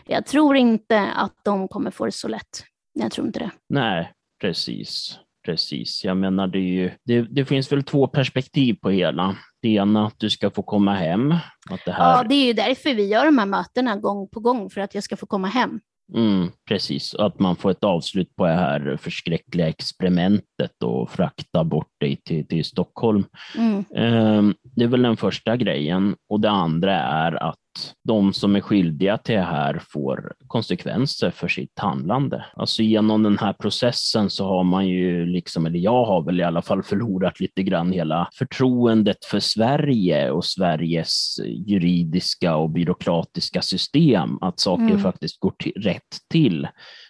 jag 0.07 0.25
tror 0.25 0.57
inte 0.57 1.01
att 1.01 1.35
de 1.43 1.67
kommer 1.67 1.91
få 1.91 2.05
det 2.05 2.11
så 2.11 2.27
lätt. 2.27 2.63
Jag 2.93 3.11
tror 3.11 3.27
inte 3.27 3.39
det. 3.39 3.51
Nej, 3.69 4.11
precis. 4.41 5.19
Precis, 5.45 6.03
jag 6.03 6.17
menar 6.17 6.47
det, 6.47 6.59
ju, 6.59 6.91
det, 7.03 7.21
det, 7.21 7.45
finns 7.45 7.71
väl 7.71 7.83
två 7.83 8.07
perspektiv 8.07 8.73
på 8.73 8.89
hela. 8.89 9.35
Det 9.61 9.69
ena 9.69 10.07
att 10.07 10.19
du 10.19 10.29
ska 10.29 10.49
få 10.49 10.63
komma 10.63 10.93
hem. 10.93 11.31
Att 11.69 11.85
det 11.85 11.91
här... 11.91 12.17
Ja, 12.17 12.23
det 12.23 12.35
är 12.35 12.45
ju 12.45 12.53
därför 12.53 12.93
vi 12.93 13.07
gör 13.07 13.25
de 13.25 13.37
här 13.37 13.45
mötena 13.45 13.95
gång 13.95 14.29
på 14.29 14.39
gång, 14.39 14.69
för 14.69 14.81
att 14.81 14.95
jag 14.95 15.03
ska 15.03 15.17
få 15.17 15.25
komma 15.25 15.47
hem. 15.47 15.79
Mm, 16.15 16.51
precis, 16.67 17.15
att 17.15 17.39
man 17.39 17.55
får 17.55 17.71
ett 17.71 17.83
avslut 17.83 18.35
på 18.35 18.45
det 18.45 18.53
här 18.53 18.97
förskräckliga 19.01 19.67
experimentet 19.67 20.83
och 20.83 21.11
frakta 21.11 21.63
bort 21.63 21.91
dig 21.99 22.15
till, 22.25 22.47
till 22.47 22.65
Stockholm. 22.65 23.25
Mm. 23.57 23.83
Ehm, 23.95 24.55
det 24.79 24.85
är 24.85 24.89
väl 24.89 25.01
den 25.01 25.17
första 25.17 25.57
grejen. 25.57 26.15
Och 26.29 26.39
det 26.39 26.49
andra 26.49 26.99
är 26.99 27.43
att 27.43 27.55
de 28.03 28.33
som 28.33 28.55
är 28.55 28.61
skyldiga 28.61 29.17
till 29.17 29.35
det 29.35 29.41
här 29.41 29.81
får 29.93 30.33
konsekvenser 30.47 31.31
för 31.31 31.47
sitt 31.47 31.79
handlande. 31.79 32.45
Alltså 32.53 32.83
genom 32.83 33.23
den 33.23 33.37
här 33.37 33.53
processen 33.53 34.29
så 34.29 34.47
har 34.47 34.63
man 34.63 34.87
ju, 34.87 35.25
liksom, 35.25 35.65
eller 35.65 35.79
jag 35.79 36.05
har 36.05 36.23
väl 36.23 36.39
i 36.39 36.43
alla 36.43 36.61
fall 36.61 36.83
förlorat 36.83 37.39
lite 37.39 37.63
grann 37.63 37.91
hela 37.91 38.29
förtroendet 38.33 39.25
för 39.25 39.39
Sverige 39.39 40.31
och 40.31 40.45
Sveriges 40.45 41.39
juridiska 41.67 42.55
och 42.55 42.69
byråkratiska 42.69 43.61
system, 43.61 44.37
att 44.41 44.59
saker 44.59 44.83
mm. 44.83 44.99
faktiskt 44.99 45.39
går 45.39 45.53
till, 45.59 45.73
rätt 45.75 46.17
till. 46.29 46.67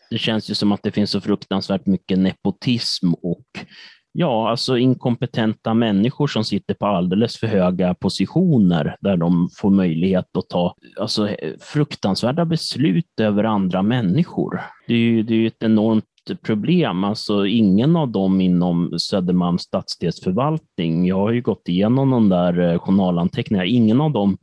Det 0.10 0.18
känns 0.18 0.50
ju 0.50 0.56
som 0.56 0.72
att 0.72 0.84
det 0.84 0.92
finns 0.92 1.12
så 1.12 1.22
fruktansvärt 1.22 1.86
mycket 1.86 2.20
nepotism 2.20 3.14
och 3.14 3.46
Ja, 4.22 4.50
alltså 4.50 4.78
inkompetenta 4.78 5.74
människor 5.74 6.28
som 6.28 6.44
sitter 6.44 6.74
på 6.74 6.86
alldeles 6.86 7.38
för 7.38 7.48
höga 7.48 7.94
positioner 7.94 8.96
där 9.02 9.18
de 9.18 9.50
får 9.58 9.70
möjlighet 9.70 10.38
att 10.38 10.50
ta 10.50 10.76
alltså, 11.00 11.30
fruktansvärda 11.60 12.46
beslut 12.46 13.20
över 13.22 13.44
andra 13.44 13.82
människor. 13.82 14.62
Det 14.88 14.94
är 14.94 14.98
ju 14.98 15.24
det 15.24 15.36
är 15.36 15.48
ett 15.48 15.64
enormt 15.64 16.06
problem. 16.42 17.04
Alltså 17.04 17.46
ingen 17.46 17.96
av 17.96 18.12
dem 18.12 18.42
inom 18.42 19.00
Södermalms 19.00 19.62
stadsdelsförvaltning, 19.62 21.06
jag 21.08 21.18
har 21.18 21.32
ju 21.32 21.42
gått 21.42 21.68
igenom 21.68 22.10
de 22.10 22.30
där 22.30 22.60
eh, 22.60 22.80
journalanteckningarna, 22.80 23.66
ingen 23.66 24.02
av 24.02 24.12
dem 24.12 24.38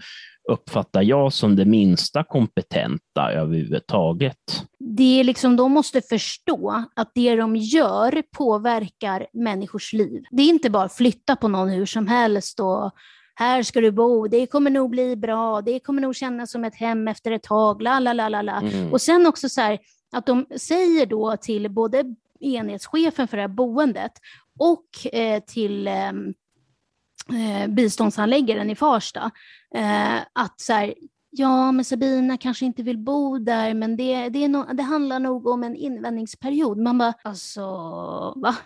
uppfattar 0.49 1.03
jag 1.03 1.33
som 1.33 1.57
det 1.57 1.65
minsta 1.65 2.25
kompetenta 2.25 3.33
överhuvudtaget. 3.33 4.65
Det 4.79 5.21
är 5.21 5.25
liksom, 5.25 5.57
de 5.57 5.73
måste 5.73 6.03
förstå 6.03 6.85
att 6.97 7.11
det 7.15 7.37
de 7.37 7.57
gör 7.57 8.23
påverkar 8.37 9.27
människors 9.33 9.93
liv. 9.93 10.23
Det 10.31 10.43
är 10.43 10.49
inte 10.49 10.71
bara 10.71 10.89
flytta 10.89 11.37
på 11.37 11.49
någon 11.49 11.69
hur 11.69 11.87
som 11.87 12.07
helst 12.07 12.61
och 12.61 12.93
här 13.35 13.63
ska 13.63 13.81
du 13.81 13.91
bo, 13.91 14.29
det 14.29 14.47
kommer 14.47 14.71
nog 14.71 14.91
bli 14.91 15.17
bra, 15.17 15.61
det 15.61 15.81
kommer 15.81 16.03
nog 16.03 16.17
kännas 16.17 16.51
som 16.51 16.65
ett 16.65 16.75
hem 16.75 17.09
efter 17.09 17.31
ett 17.31 17.43
tag, 17.43 17.83
la 17.83 17.99
la 17.99 18.13
la 18.13 18.29
la 18.29 18.43
la. 18.43 18.61
Mm. 18.61 18.93
Och 18.93 19.01
sen 19.01 19.27
också 19.27 19.49
så 19.49 19.61
här, 19.61 19.79
att 20.13 20.27
de 20.27 20.47
säger 20.57 21.07
då 21.07 21.37
till 21.37 21.71
både 21.71 22.15
enhetschefen 22.41 23.29
för 23.29 23.37
det 23.37 23.43
här 23.43 23.49
boendet 23.49 24.13
och 24.59 25.15
eh, 25.15 25.43
till 25.43 25.89
eh, 25.89 26.13
eh, 27.33 27.69
biståndsanläggaren 27.69 28.71
i 28.71 28.75
Farsta, 28.75 29.31
eh, 29.75 30.17
att 30.33 30.61
så 30.61 30.73
här, 30.73 30.95
ja, 31.31 31.73
men 31.73 31.85
Sabina 31.85 32.37
kanske 32.37 32.67
inte 32.67 32.83
vill 32.83 32.99
bo 32.99 33.39
där, 33.39 33.75
men 33.75 33.97
det, 33.97 34.29
det, 34.29 34.45
är 34.45 34.49
no 34.49 34.75
det 34.75 34.83
handlar 34.83 35.21
nog 35.21 35.47
om 35.47 35.63
en 35.63 35.77
invändningsperiod. 35.77 36.79
Man 36.79 36.99
bara, 36.99 37.15
alltså, 37.23 37.61
va? 38.37 38.57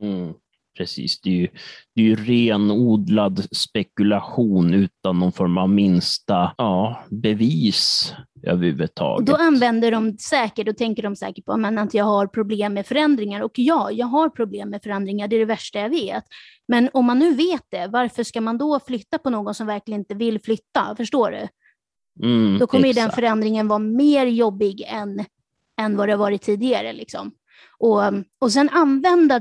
Mm, 0.00 0.34
precis, 0.76 1.20
det 1.20 1.30
är, 1.30 1.34
ju, 1.34 1.48
det 1.94 2.02
är 2.02 2.04
ju 2.04 2.16
renodlad 2.16 3.48
spekulation 3.56 4.74
utan 4.74 5.18
någon 5.18 5.32
form 5.32 5.58
av 5.58 5.70
minsta 5.70 6.54
ja, 6.58 7.04
bevis 7.10 8.12
överhuvudtaget. 8.46 9.26
Då 9.26 9.36
använder 9.36 9.90
de 9.90 10.18
säkert, 10.18 10.68
och 10.68 10.76
tänker 10.76 11.02
de 11.02 11.16
säkert 11.16 11.44
på 11.44 11.52
att 11.52 11.94
jag 11.94 12.04
har 12.04 12.26
problem 12.26 12.74
med 12.74 12.86
förändringar. 12.86 13.40
Och 13.40 13.58
ja, 13.58 13.90
jag 13.90 14.06
har 14.06 14.28
problem 14.28 14.70
med 14.70 14.82
förändringar, 14.82 15.28
det 15.28 15.36
är 15.36 15.40
det 15.40 15.44
värsta 15.44 15.78
jag 15.78 15.90
vet. 15.90 16.24
Men 16.68 16.90
om 16.92 17.04
man 17.04 17.18
nu 17.18 17.34
vet 17.34 17.62
det, 17.68 17.88
varför 17.92 18.22
ska 18.22 18.40
man 18.40 18.58
då 18.58 18.80
flytta 18.80 19.18
på 19.18 19.30
någon 19.30 19.54
som 19.54 19.66
verkligen 19.66 20.00
inte 20.00 20.14
vill 20.14 20.40
flytta? 20.40 20.94
Förstår 20.96 21.30
du? 21.30 21.48
Mm, 22.26 22.58
då 22.58 22.66
kommer 22.66 22.94
den 22.94 23.10
förändringen 23.10 23.68
vara 23.68 23.78
mer 23.78 24.26
jobbig 24.26 24.84
än, 24.88 25.24
än 25.80 25.96
vad 25.96 26.08
det 26.08 26.12
har 26.12 26.18
varit 26.18 26.42
tidigare. 26.42 26.92
Liksom. 26.92 27.32
Och, 27.78 28.02
och 28.40 28.52
sen 28.52 28.68
använda 28.68 29.40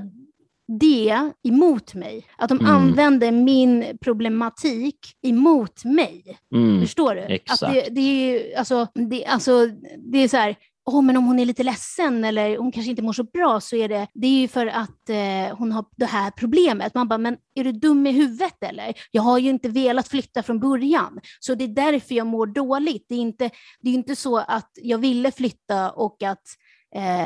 det 0.68 1.32
emot 1.44 1.94
mig. 1.94 2.28
Att 2.38 2.50
de 2.50 2.60
mm. 2.60 2.72
använder 2.72 3.32
min 3.32 3.98
problematik 4.02 5.00
emot 5.22 5.86
mig. 5.86 6.38
Mm, 6.56 6.82
Förstår 6.82 7.16
du? 7.16 7.22
Exakt. 7.22 7.64
Att 7.64 7.74
det, 7.74 7.90
det, 7.92 8.02
är 8.02 8.58
alltså, 8.58 8.88
det, 8.94 9.26
alltså, 9.26 9.66
det 10.12 10.18
är 10.18 10.28
så 10.28 10.38
här, 10.38 10.56
oh, 10.86 11.02
men 11.02 11.18
om 11.18 11.26
hon 11.26 11.40
är 11.40 11.46
lite 11.46 11.64
ledsen 11.64 12.24
eller 12.24 12.58
hon 12.58 12.72
kanske 12.72 12.90
inte 12.90 13.02
mår 13.02 13.14
så 13.14 13.24
bra 13.24 13.62
så 13.62 13.76
är 13.76 13.90
det, 13.90 14.08
det 14.14 14.28
är 14.28 14.42
ju 14.42 14.48
för 14.48 14.68
att 14.68 15.10
eh, 15.10 15.58
hon 15.58 15.72
har 15.72 15.86
det 15.96 16.06
här 16.06 16.32
problemet. 16.32 16.96
Man 16.96 17.08
bara, 17.08 17.18
men 17.18 17.38
är 17.56 17.64
du 17.64 17.72
dum 17.72 18.08
i 18.08 18.12
huvudet 18.12 18.64
eller? 18.64 18.94
Jag 19.12 19.22
har 19.22 19.40
ju 19.40 19.50
inte 19.50 19.70
velat 19.70 20.08
flytta 20.08 20.44
från 20.44 20.60
början, 20.60 21.20
så 21.40 21.56
det 21.56 21.64
är 21.64 21.68
därför 21.68 22.16
jag 22.16 22.28
mår 22.28 22.48
dåligt. 22.48 23.06
Det 23.10 23.16
är 23.16 23.20
inte, 23.20 23.50
det 23.82 23.90
är 23.90 23.94
inte 23.94 24.16
så 24.16 24.38
att 24.38 24.72
jag 24.76 24.98
ville 24.98 25.32
flytta 25.32 25.92
och 25.92 26.24
att 26.24 26.44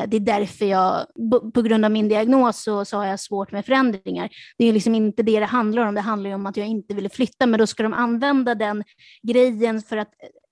det 0.08 0.18
är 0.18 0.20
därför 0.20 0.66
jag, 0.66 1.06
på 1.54 1.62
grund 1.62 1.86
av 1.86 1.92
min 1.92 2.10
diagnos, 2.10 2.64
så, 2.64 2.86
så 2.86 2.98
har 2.98 3.06
jag 3.06 3.20
svårt 3.20 3.52
med 3.52 3.66
förändringar. 3.66 4.30
Det 4.58 4.66
är 4.66 4.74
liksom 4.74 4.96
inte 4.96 5.24
det 5.24 5.40
det 5.40 5.46
handlar 5.46 5.86
om. 5.86 5.96
Det 5.96 6.02
handlar 6.02 6.32
om 6.32 6.46
att 6.46 6.58
jag 6.58 6.68
inte 6.68 6.94
ville 6.94 7.10
flytta, 7.10 7.46
men 7.46 7.60
då 7.60 7.68
ska 7.68 7.84
de 7.84 7.94
använda 7.94 8.56
den 8.56 8.84
grejen 9.24 9.82
för 9.82 9.98
att 9.98 10.10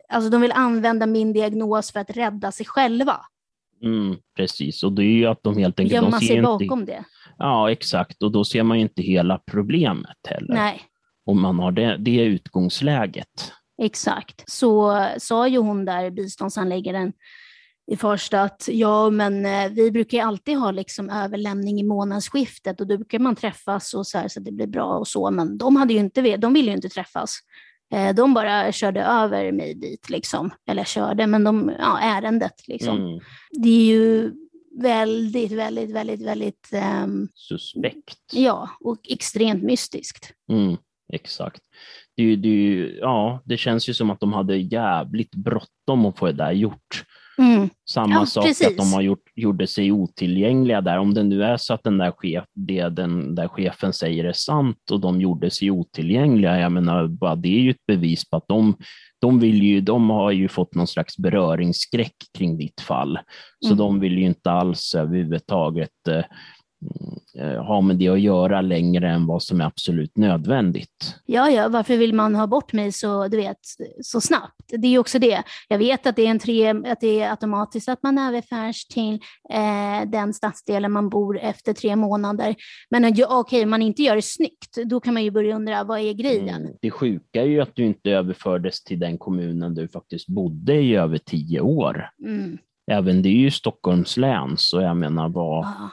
alltså 0.09 0.29
de 0.29 0.41
vill 0.41 0.51
använda 0.51 1.05
min 1.05 1.33
diagnos 1.33 1.91
för 1.91 1.99
att 1.99 2.09
rädda 2.09 2.51
sig 2.51 2.65
själva. 2.65 3.19
Mm, 3.83 4.17
precis, 4.35 4.83
och 4.83 4.93
det 4.93 5.03
är 5.03 5.15
ju 5.17 5.25
att 5.25 5.43
de 5.43 5.57
helt 5.57 5.79
enkelt... 5.79 6.03
Gömma 6.03 6.19
sig 6.19 6.41
bakom 6.41 6.85
det. 6.85 7.03
Ja, 7.37 7.71
exakt, 7.71 8.23
och 8.23 8.31
då 8.31 8.43
ser 8.43 8.63
man 8.63 8.77
ju 8.77 8.83
inte 8.83 9.01
hela 9.01 9.41
problemet 9.51 10.17
heller. 10.27 10.53
Nej. 10.53 10.81
om 11.25 11.41
man 11.41 11.59
har 11.59 11.71
det, 11.71 11.97
det 11.97 12.23
utgångsläget. 12.23 13.53
Exakt. 13.81 14.43
Så 14.51 15.05
sa 15.17 15.47
ju 15.47 15.57
hon 15.57 15.85
där, 15.85 16.09
biståndshandläggaren 16.09 17.13
i 17.91 17.97
första 17.97 18.41
att 18.41 18.69
ja, 18.71 19.09
men 19.09 19.45
eh, 19.45 19.71
vi 19.71 19.91
brukar 19.91 20.23
alltid 20.23 20.57
ha 20.57 20.71
liksom 20.71 21.09
överlämning 21.09 21.79
i 21.79 21.83
månadsskiftet 21.83 22.81
och 22.81 22.87
då 22.87 22.97
brukar 22.97 23.19
man 23.19 23.35
träffas 23.35 23.93
och 23.93 24.07
så, 24.07 24.17
här, 24.17 24.27
så 24.27 24.39
det 24.39 24.51
blir 24.51 24.67
bra 24.67 24.97
och 24.97 25.07
så, 25.07 25.31
men 25.31 25.57
de, 25.57 25.75
hade 25.75 25.93
ju 25.93 25.99
inte, 25.99 26.37
de 26.37 26.53
ville 26.53 26.69
ju 26.69 26.75
inte 26.75 26.89
träffas. 26.89 27.39
Eh, 27.93 28.15
de 28.15 28.33
bara 28.33 28.71
körde 28.71 29.03
över 29.03 29.51
mig 29.51 29.73
dit, 29.73 30.09
liksom. 30.09 30.51
eller 30.69 30.83
körde, 30.83 31.27
men 31.27 31.43
de, 31.43 31.71
ja, 31.79 31.99
ärendet. 31.99 32.67
Liksom. 32.67 32.97
Mm. 32.97 33.19
Det 33.51 33.69
är 33.69 33.85
ju 33.85 34.33
väldigt, 34.81 35.51
väldigt, 35.51 35.91
väldigt, 35.91 36.21
väldigt... 36.21 36.69
Um, 37.03 37.27
Suspekt. 37.33 38.19
Ja, 38.31 38.69
och 38.79 38.99
extremt 39.09 39.63
mystiskt. 39.63 40.33
Mm, 40.51 40.77
exakt. 41.13 41.61
Det, 42.15 42.35
det, 42.35 42.75
ja, 42.99 43.41
det 43.45 43.57
känns 43.57 43.89
ju 43.89 43.93
som 43.93 44.09
att 44.09 44.19
de 44.19 44.33
hade 44.33 44.57
jävligt 44.57 45.35
bråttom 45.35 46.05
att 46.05 46.19
få 46.19 46.25
det 46.25 46.31
där 46.31 46.51
gjort. 46.51 47.03
Mm. 47.41 47.69
Samma 47.89 48.15
ja, 48.15 48.25
sak 48.25 48.45
precis. 48.45 48.67
att 48.67 48.77
de 48.77 48.93
har 48.93 49.01
gjort, 49.01 49.23
gjorde 49.35 49.67
sig 49.67 49.91
otillgängliga 49.91 50.81
där. 50.81 50.97
Om 50.97 51.13
det 51.13 51.23
nu 51.23 51.43
är 51.43 51.57
så 51.57 51.73
att 51.73 51.83
den 51.83 51.97
där, 51.97 52.11
chef, 52.11 52.45
det 52.53 52.89
den 52.89 53.35
där 53.35 53.47
chefen 53.47 53.93
säger 53.93 54.23
är 54.23 54.33
sant 54.33 54.91
och 54.91 54.99
de 54.99 55.21
gjorde 55.21 55.49
sig 55.49 55.71
otillgängliga, 55.71 56.59
jag 56.59 56.71
menar, 56.71 57.07
bara 57.07 57.35
det 57.35 57.57
är 57.57 57.59
ju 57.59 57.71
ett 57.71 57.85
bevis 57.87 58.29
på 58.29 58.37
att 58.37 58.47
de, 58.47 58.77
de, 59.21 59.39
vill 59.39 59.63
ju, 59.63 59.81
de 59.81 60.09
har 60.09 60.31
ju 60.31 60.47
fått 60.47 60.75
någon 60.75 60.87
slags 60.87 61.17
beröringsskräck 61.17 62.15
kring 62.37 62.57
ditt 62.57 62.81
fall. 62.81 63.19
Så 63.59 63.67
mm. 63.67 63.77
de 63.77 63.99
vill 63.99 64.17
ju 64.17 64.25
inte 64.25 64.51
alls 64.51 64.95
överhuvudtaget 64.95 66.07
eh, 66.09 66.23
ha 67.67 67.81
med 67.81 67.95
det 67.95 68.07
att 68.07 68.21
göra 68.21 68.61
längre 68.61 69.09
än 69.09 69.25
vad 69.25 69.43
som 69.43 69.61
är 69.61 69.65
absolut 69.65 70.17
nödvändigt. 70.17 71.15
Ja, 71.25 71.49
ja, 71.49 71.67
varför 71.67 71.97
vill 71.97 72.13
man 72.13 72.35
ha 72.35 72.47
bort 72.47 72.73
mig 72.73 72.91
så, 72.91 73.27
du 73.27 73.37
vet, 73.37 73.59
så 74.01 74.21
snabbt? 74.21 74.53
Det 74.67 74.87
är 74.87 74.91
ju 74.91 74.99
också 74.99 75.19
det. 75.19 75.43
Jag 75.67 75.77
vet 75.77 76.07
att 76.07 76.15
det 76.15 76.25
är, 76.25 76.31
en 76.31 76.39
tre, 76.39 76.69
att 76.69 77.01
det 77.01 77.21
är 77.21 77.29
automatiskt 77.29 77.89
att 77.89 78.03
man 78.03 78.17
överförs 78.17 78.85
till 78.85 79.13
eh, 79.49 80.09
den 80.09 80.33
stadsdelen 80.33 80.91
man 80.91 81.09
bor 81.09 81.39
efter 81.39 81.73
tre 81.73 81.95
månader. 81.95 82.55
Men 82.89 83.15
ja, 83.15 83.39
okej, 83.39 83.63
om 83.63 83.69
man 83.69 83.81
inte 83.81 84.03
gör 84.03 84.15
det 84.15 84.21
snyggt, 84.21 84.77
då 84.85 84.99
kan 84.99 85.13
man 85.13 85.23
ju 85.23 85.31
börja 85.31 85.55
undra, 85.55 85.83
vad 85.83 85.99
är 85.99 86.13
grejen? 86.13 86.61
Mm. 86.61 86.73
Det 86.81 86.91
sjuka 86.91 87.41
är 87.41 87.47
ju 87.47 87.61
att 87.61 87.75
du 87.75 87.85
inte 87.85 88.11
överfördes 88.11 88.83
till 88.83 88.99
den 88.99 89.17
kommunen 89.17 89.75
du 89.75 89.87
faktiskt 89.87 90.27
bodde 90.27 90.73
i 90.73 90.95
över 90.95 91.17
tio 91.17 91.61
år. 91.61 92.09
Mm. 92.25 92.57
Även 92.91 93.21
det 93.21 93.29
är 93.29 93.39
ju 93.39 93.51
Stockholms 93.51 94.17
län, 94.17 94.53
så 94.57 94.81
jag 94.81 94.97
menar, 94.97 95.29
vad... 95.29 95.65
Ah 95.65 95.89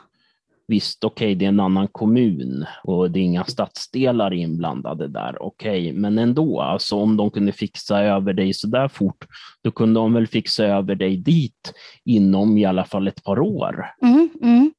Visst, 0.67 1.05
okej, 1.05 1.27
okay, 1.27 1.35
det 1.35 1.45
är 1.45 1.49
en 1.49 1.61
annan 1.61 1.89
kommun 1.89 2.67
och 2.85 3.11
det 3.11 3.19
är 3.19 3.23
inga 3.23 3.45
stadsdelar 3.45 4.33
inblandade 4.33 5.09
där, 5.09 5.43
okej, 5.43 5.91
okay, 5.91 6.01
men 6.01 6.19
ändå, 6.19 6.61
alltså 6.61 6.97
om 6.97 7.17
de 7.17 7.31
kunde 7.31 7.53
fixa 7.53 8.01
över 8.01 8.33
dig 8.33 8.55
så 8.55 8.67
där 8.67 8.89
fort, 8.89 9.27
då 9.63 9.71
kunde 9.71 10.01
de 10.01 10.13
väl 10.13 10.27
fixa 10.27 10.65
över 10.65 10.95
dig 10.95 11.17
dit 11.17 11.73
inom 12.05 12.59
i 12.59 12.65
alla 12.65 12.85
fall 12.85 13.09
ett 13.09 13.25
par 13.25 13.39
år. 13.39 13.87
Mm, 14.03 14.31
mm. 14.43 14.73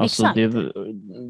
Alltså 0.00 0.32
det, 0.34 0.72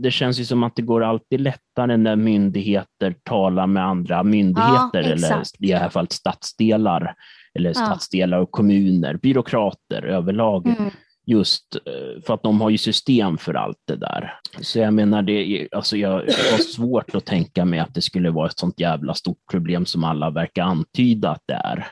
det, 0.03 0.11
känns 0.11 0.41
ju 0.41 0.45
som 0.45 0.63
att 0.63 0.77
det 0.77 0.83
går 0.83 1.05
alltid 1.05 1.41
lättare 1.41 1.97
när 1.97 2.17
myndigheter 2.17 3.15
talar 3.23 3.67
med 3.67 3.85
andra 3.85 4.23
myndigheter, 4.23 5.03
ja, 5.03 5.13
eller 5.13 5.43
i 5.59 5.67
det 5.67 5.77
här 5.77 5.89
fallet 5.89 6.13
stadsdelar, 6.13 7.15
eller 7.55 7.73
stadsdelar 7.73 8.39
och 8.39 8.51
kommuner, 8.51 9.15
byråkrater 9.15 10.03
överlag. 10.03 10.67
Mm 10.67 10.91
just 11.27 11.77
eh, 11.77 12.23
för 12.27 12.35
att 12.35 12.43
de 12.43 12.61
har 12.61 12.71
ju 12.71 12.79
system 12.79 13.39
för 13.39 13.55
allt 13.55 13.81
det 13.85 13.97
där. 13.97 14.41
Så 14.61 14.79
jag 14.79 14.95
menar, 14.95 15.23
det, 15.23 15.69
alltså 15.73 15.97
jag 15.97 16.11
har 16.11 16.59
svårt 16.59 17.15
att 17.15 17.25
tänka 17.25 17.65
mig 17.65 17.79
att 17.79 17.95
det 17.95 18.03
skulle 18.03 18.31
vara 18.31 18.47
ett 18.47 18.59
sånt 18.59 18.81
jävla 18.81 19.15
stort 19.15 19.51
problem 19.51 19.87
som 19.87 20.05
alla 20.05 20.31
verkar 20.31 20.63
antyda 20.63 21.31
att 21.31 21.43
det 21.47 21.55
är. 21.55 21.87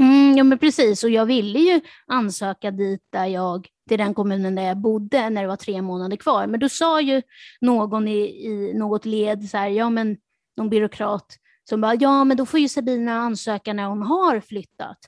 Mm, 0.00 0.36
ja, 0.36 0.44
men 0.44 0.58
precis. 0.58 1.04
Och 1.04 1.10
jag 1.10 1.26
ville 1.26 1.58
ju 1.58 1.80
ansöka 2.06 2.70
dit 2.70 3.00
där 3.12 3.26
jag, 3.26 3.68
till 3.88 3.98
den 3.98 4.14
kommunen 4.14 4.54
där 4.54 4.62
jag 4.62 4.76
bodde 4.76 5.30
när 5.30 5.42
det 5.42 5.48
var 5.48 5.56
tre 5.56 5.82
månader 5.82 6.16
kvar. 6.16 6.46
Men 6.46 6.60
då 6.60 6.68
sa 6.68 7.00
ju 7.00 7.22
någon 7.60 8.08
i, 8.08 8.46
i 8.46 8.72
något 8.74 9.06
led, 9.06 9.48
så 9.48 9.56
här, 9.56 9.68
ja 9.68 9.90
men 9.90 10.16
någon 10.56 10.70
byråkrat, 10.70 11.36
som 11.68 11.80
bara, 11.80 11.94
ja 11.94 12.24
men 12.24 12.36
då 12.36 12.46
får 12.46 12.60
ju 12.60 12.68
Sabina 12.68 13.12
ansöka 13.12 13.72
när 13.72 13.86
hon 13.86 14.02
har 14.02 14.40
flyttat. 14.40 14.98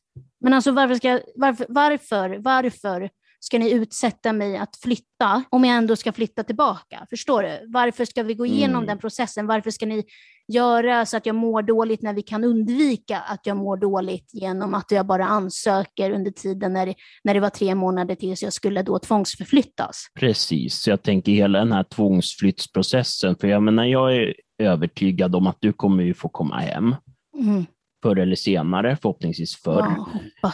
Men 0.40 0.52
alltså 0.52 0.72
varför, 0.72 0.94
ska, 0.94 1.20
varför, 1.34 1.66
varför, 1.68 2.38
varför 2.38 3.10
ska 3.44 3.58
ni 3.58 3.70
utsätta 3.70 4.32
mig 4.32 4.56
att 4.56 4.76
flytta 4.76 5.44
om 5.50 5.64
jag 5.64 5.76
ändå 5.76 5.96
ska 5.96 6.12
flytta 6.12 6.42
tillbaka? 6.42 7.06
Förstår 7.10 7.42
du? 7.42 7.72
Varför 7.72 8.04
ska 8.04 8.22
vi 8.22 8.34
gå 8.34 8.46
igenom 8.46 8.76
mm. 8.76 8.86
den 8.86 8.98
processen? 8.98 9.46
Varför 9.46 9.70
ska 9.70 9.86
ni 9.86 10.04
göra 10.52 11.06
så 11.06 11.16
att 11.16 11.26
jag 11.26 11.36
mår 11.36 11.62
dåligt 11.62 12.02
när 12.02 12.14
vi 12.14 12.22
kan 12.22 12.44
undvika 12.44 13.18
att 13.18 13.46
jag 13.46 13.56
mår 13.56 13.76
dåligt 13.76 14.30
genom 14.32 14.74
att 14.74 14.90
jag 14.90 15.06
bara 15.06 15.26
ansöker 15.26 16.10
under 16.10 16.30
tiden 16.30 16.72
när 16.72 16.94
när 17.24 17.34
det 17.34 17.40
var 17.40 17.50
tre 17.50 17.74
månader 17.74 18.14
tills 18.14 18.42
jag 18.42 18.52
skulle 18.52 18.82
då 18.82 18.98
tvångsförflyttas? 18.98 20.06
Precis, 20.20 20.82
så 20.82 20.90
jag 20.90 21.02
tänker 21.02 21.32
hela 21.32 21.58
den 21.58 21.72
här 21.72 21.84
tvångsflyttsprocessen, 21.84 23.36
för 23.40 23.48
jag 23.48 23.62
menar, 23.62 23.84
jag 23.84 24.16
är 24.16 24.34
övertygad 24.58 25.34
om 25.34 25.46
att 25.46 25.58
du 25.60 25.72
kommer 25.72 26.02
ju 26.02 26.14
få 26.14 26.28
komma 26.28 26.58
hem. 26.58 26.94
Mm 27.38 27.66
förr 28.02 28.18
eller 28.18 28.36
senare, 28.36 28.96
förhoppningsvis 29.02 29.56
förr. 29.56 29.96
Ja, 30.42 30.52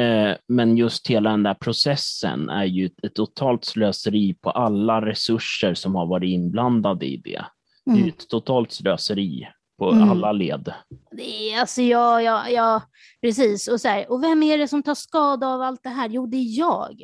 eh, 0.00 0.36
Men 0.48 0.76
just 0.76 1.06
hela 1.06 1.30
den 1.30 1.42
där 1.42 1.54
processen 1.54 2.48
är 2.48 2.64
ju 2.64 2.86
ett 3.02 3.14
totalt 3.14 3.64
slöseri 3.64 4.34
på 4.34 4.50
alla 4.50 5.06
resurser 5.06 5.74
som 5.74 5.94
har 5.94 6.06
varit 6.06 6.28
inblandade 6.28 7.06
i 7.06 7.16
det. 7.16 7.44
Det 7.84 7.90
är 7.90 7.96
mm. 7.96 8.08
ett 8.08 8.28
totalt 8.28 8.72
slöseri 8.72 9.48
på 9.78 9.90
mm. 9.90 10.10
alla 10.10 10.32
led. 10.32 10.72
Det 11.10 11.52
är, 11.52 11.60
alltså, 11.60 11.82
ja, 11.82 12.22
ja, 12.22 12.48
ja, 12.48 12.82
precis. 13.20 13.68
Och, 13.68 13.80
så 13.80 13.88
här, 13.88 14.12
och 14.12 14.22
vem 14.22 14.42
är 14.42 14.58
det 14.58 14.68
som 14.68 14.82
tar 14.82 14.94
skada 14.94 15.46
av 15.46 15.62
allt 15.62 15.82
det 15.82 15.88
här? 15.88 16.08
Jo, 16.08 16.26
det 16.26 16.36
är 16.36 16.58
jag. 16.58 17.02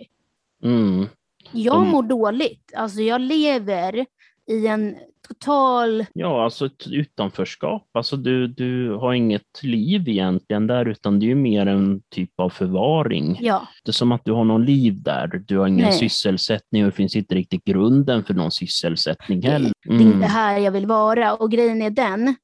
Mm. 0.65 1.07
Jag 1.53 1.87
mår 1.87 2.03
dåligt. 2.03 2.73
Alltså, 2.77 3.01
jag 3.01 3.21
lever 3.21 4.07
i 4.51 4.67
en 4.67 4.97
total... 5.29 6.07
Ja, 6.13 6.45
alltså 6.45 6.67
ett 6.67 6.87
utanförskap. 6.87 7.89
Alltså 7.93 8.17
du, 8.17 8.47
du 8.47 8.95
har 8.95 9.13
inget 9.13 9.63
liv 9.63 10.09
egentligen 10.09 10.67
där, 10.67 10.89
utan 10.89 11.19
det 11.19 11.31
är 11.31 11.35
mer 11.35 11.67
en 11.67 12.03
typ 12.11 12.41
av 12.41 12.51
förvaring. 12.51 13.39
Ja. 13.41 13.69
Det 13.85 13.91
är 13.91 13.93
som 13.93 14.13
att 14.13 14.25
du 14.25 14.33
har 14.33 14.45
någon 14.45 14.65
liv 14.65 15.03
där. 15.03 15.45
Du 15.47 15.59
har 15.59 15.67
ingen 15.67 15.89
Nej. 15.89 15.99
sysselsättning 15.99 16.85
och 16.85 16.91
det 16.91 16.97
finns 16.97 17.17
inte 17.17 17.35
riktigt 17.35 17.65
grunden 17.65 18.25
för 18.25 18.35
någon 18.35 18.51
sysselsättning 18.51 19.43
heller. 19.43 19.73
Mm. 19.89 19.99
Det 19.99 20.05
är 20.05 20.07
inte 20.07 20.17
mm. 20.17 20.31
här 20.31 20.59
jag 20.59 20.73
vill 20.73 20.87
vara 20.87 21.35
och 21.35 21.51
grejen 21.51 21.83
är 21.83 21.91
den 21.91 22.35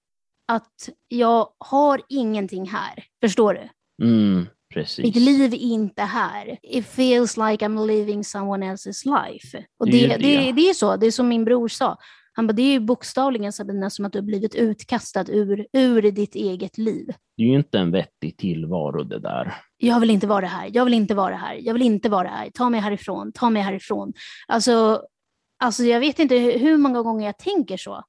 att 0.53 0.89
jag 1.09 1.49
har 1.59 2.01
ingenting 2.09 2.69
här. 2.69 3.05
Förstår 3.21 3.55
du? 3.55 3.69
Mm. 4.05 4.47
Precis. 4.79 5.05
Mitt 5.05 5.17
liv 5.17 5.55
är 5.55 5.59
inte 5.59 6.03
här. 6.03 6.59
It 6.63 6.87
feels 6.87 7.37
like 7.37 7.67
I'm 7.67 7.87
living 7.87 8.25
someone 8.25 8.67
else's 8.67 9.05
life. 9.05 9.65
Och 9.79 9.87
det, 9.91 10.07
det, 10.07 10.17
det. 10.17 10.53
det 10.53 10.69
är 10.69 10.75
så, 10.75 10.97
det 10.97 11.07
är 11.07 11.11
som 11.11 11.29
min 11.29 11.45
bror 11.45 11.69
sa. 11.69 11.97
Han 12.33 12.47
bara, 12.47 12.53
det 12.53 12.63
är 12.63 12.73
ju 12.73 12.81
bokstavligen 12.81 13.53
Sabina 13.53 13.91
som 13.91 14.05
att 14.05 14.13
du 14.13 14.19
har 14.19 14.25
blivit 14.25 14.55
utkastad 14.55 15.25
ur, 15.29 15.67
ur 15.73 16.03
ditt 16.03 16.35
eget 16.35 16.79
liv. 16.79 17.07
Det 17.37 17.43
är 17.43 17.47
ju 17.47 17.57
inte 17.57 17.79
en 17.79 17.91
vettig 17.91 18.37
tillvaro 18.37 19.05
det 19.05 19.21
där. 19.21 19.55
Jag 19.77 20.01
vill 20.01 20.11
inte 20.11 20.27
vara 20.27 20.47
här, 20.47 20.71
jag 20.73 20.85
vill 20.85 20.95
inte 20.95 21.15
vara 21.15 21.37
här, 21.37 21.55
jag 21.55 21.73
vill 21.73 21.83
inte 21.83 22.09
vara 22.09 22.29
här, 22.29 22.51
ta 22.51 22.71
mig 22.71 22.81
härifrån, 22.81 23.33
ta 23.33 23.51
mig 23.51 23.63
härifrån. 23.63 24.13
Alltså, 24.49 25.03
alltså 25.59 25.85
jag 25.85 26.01
vet 26.01 26.19
inte 26.19 26.37
hur 26.37 26.77
många 26.77 27.03
gånger 27.03 27.27
jag 27.27 27.39
tänker 27.39 27.77
så 27.77 28.05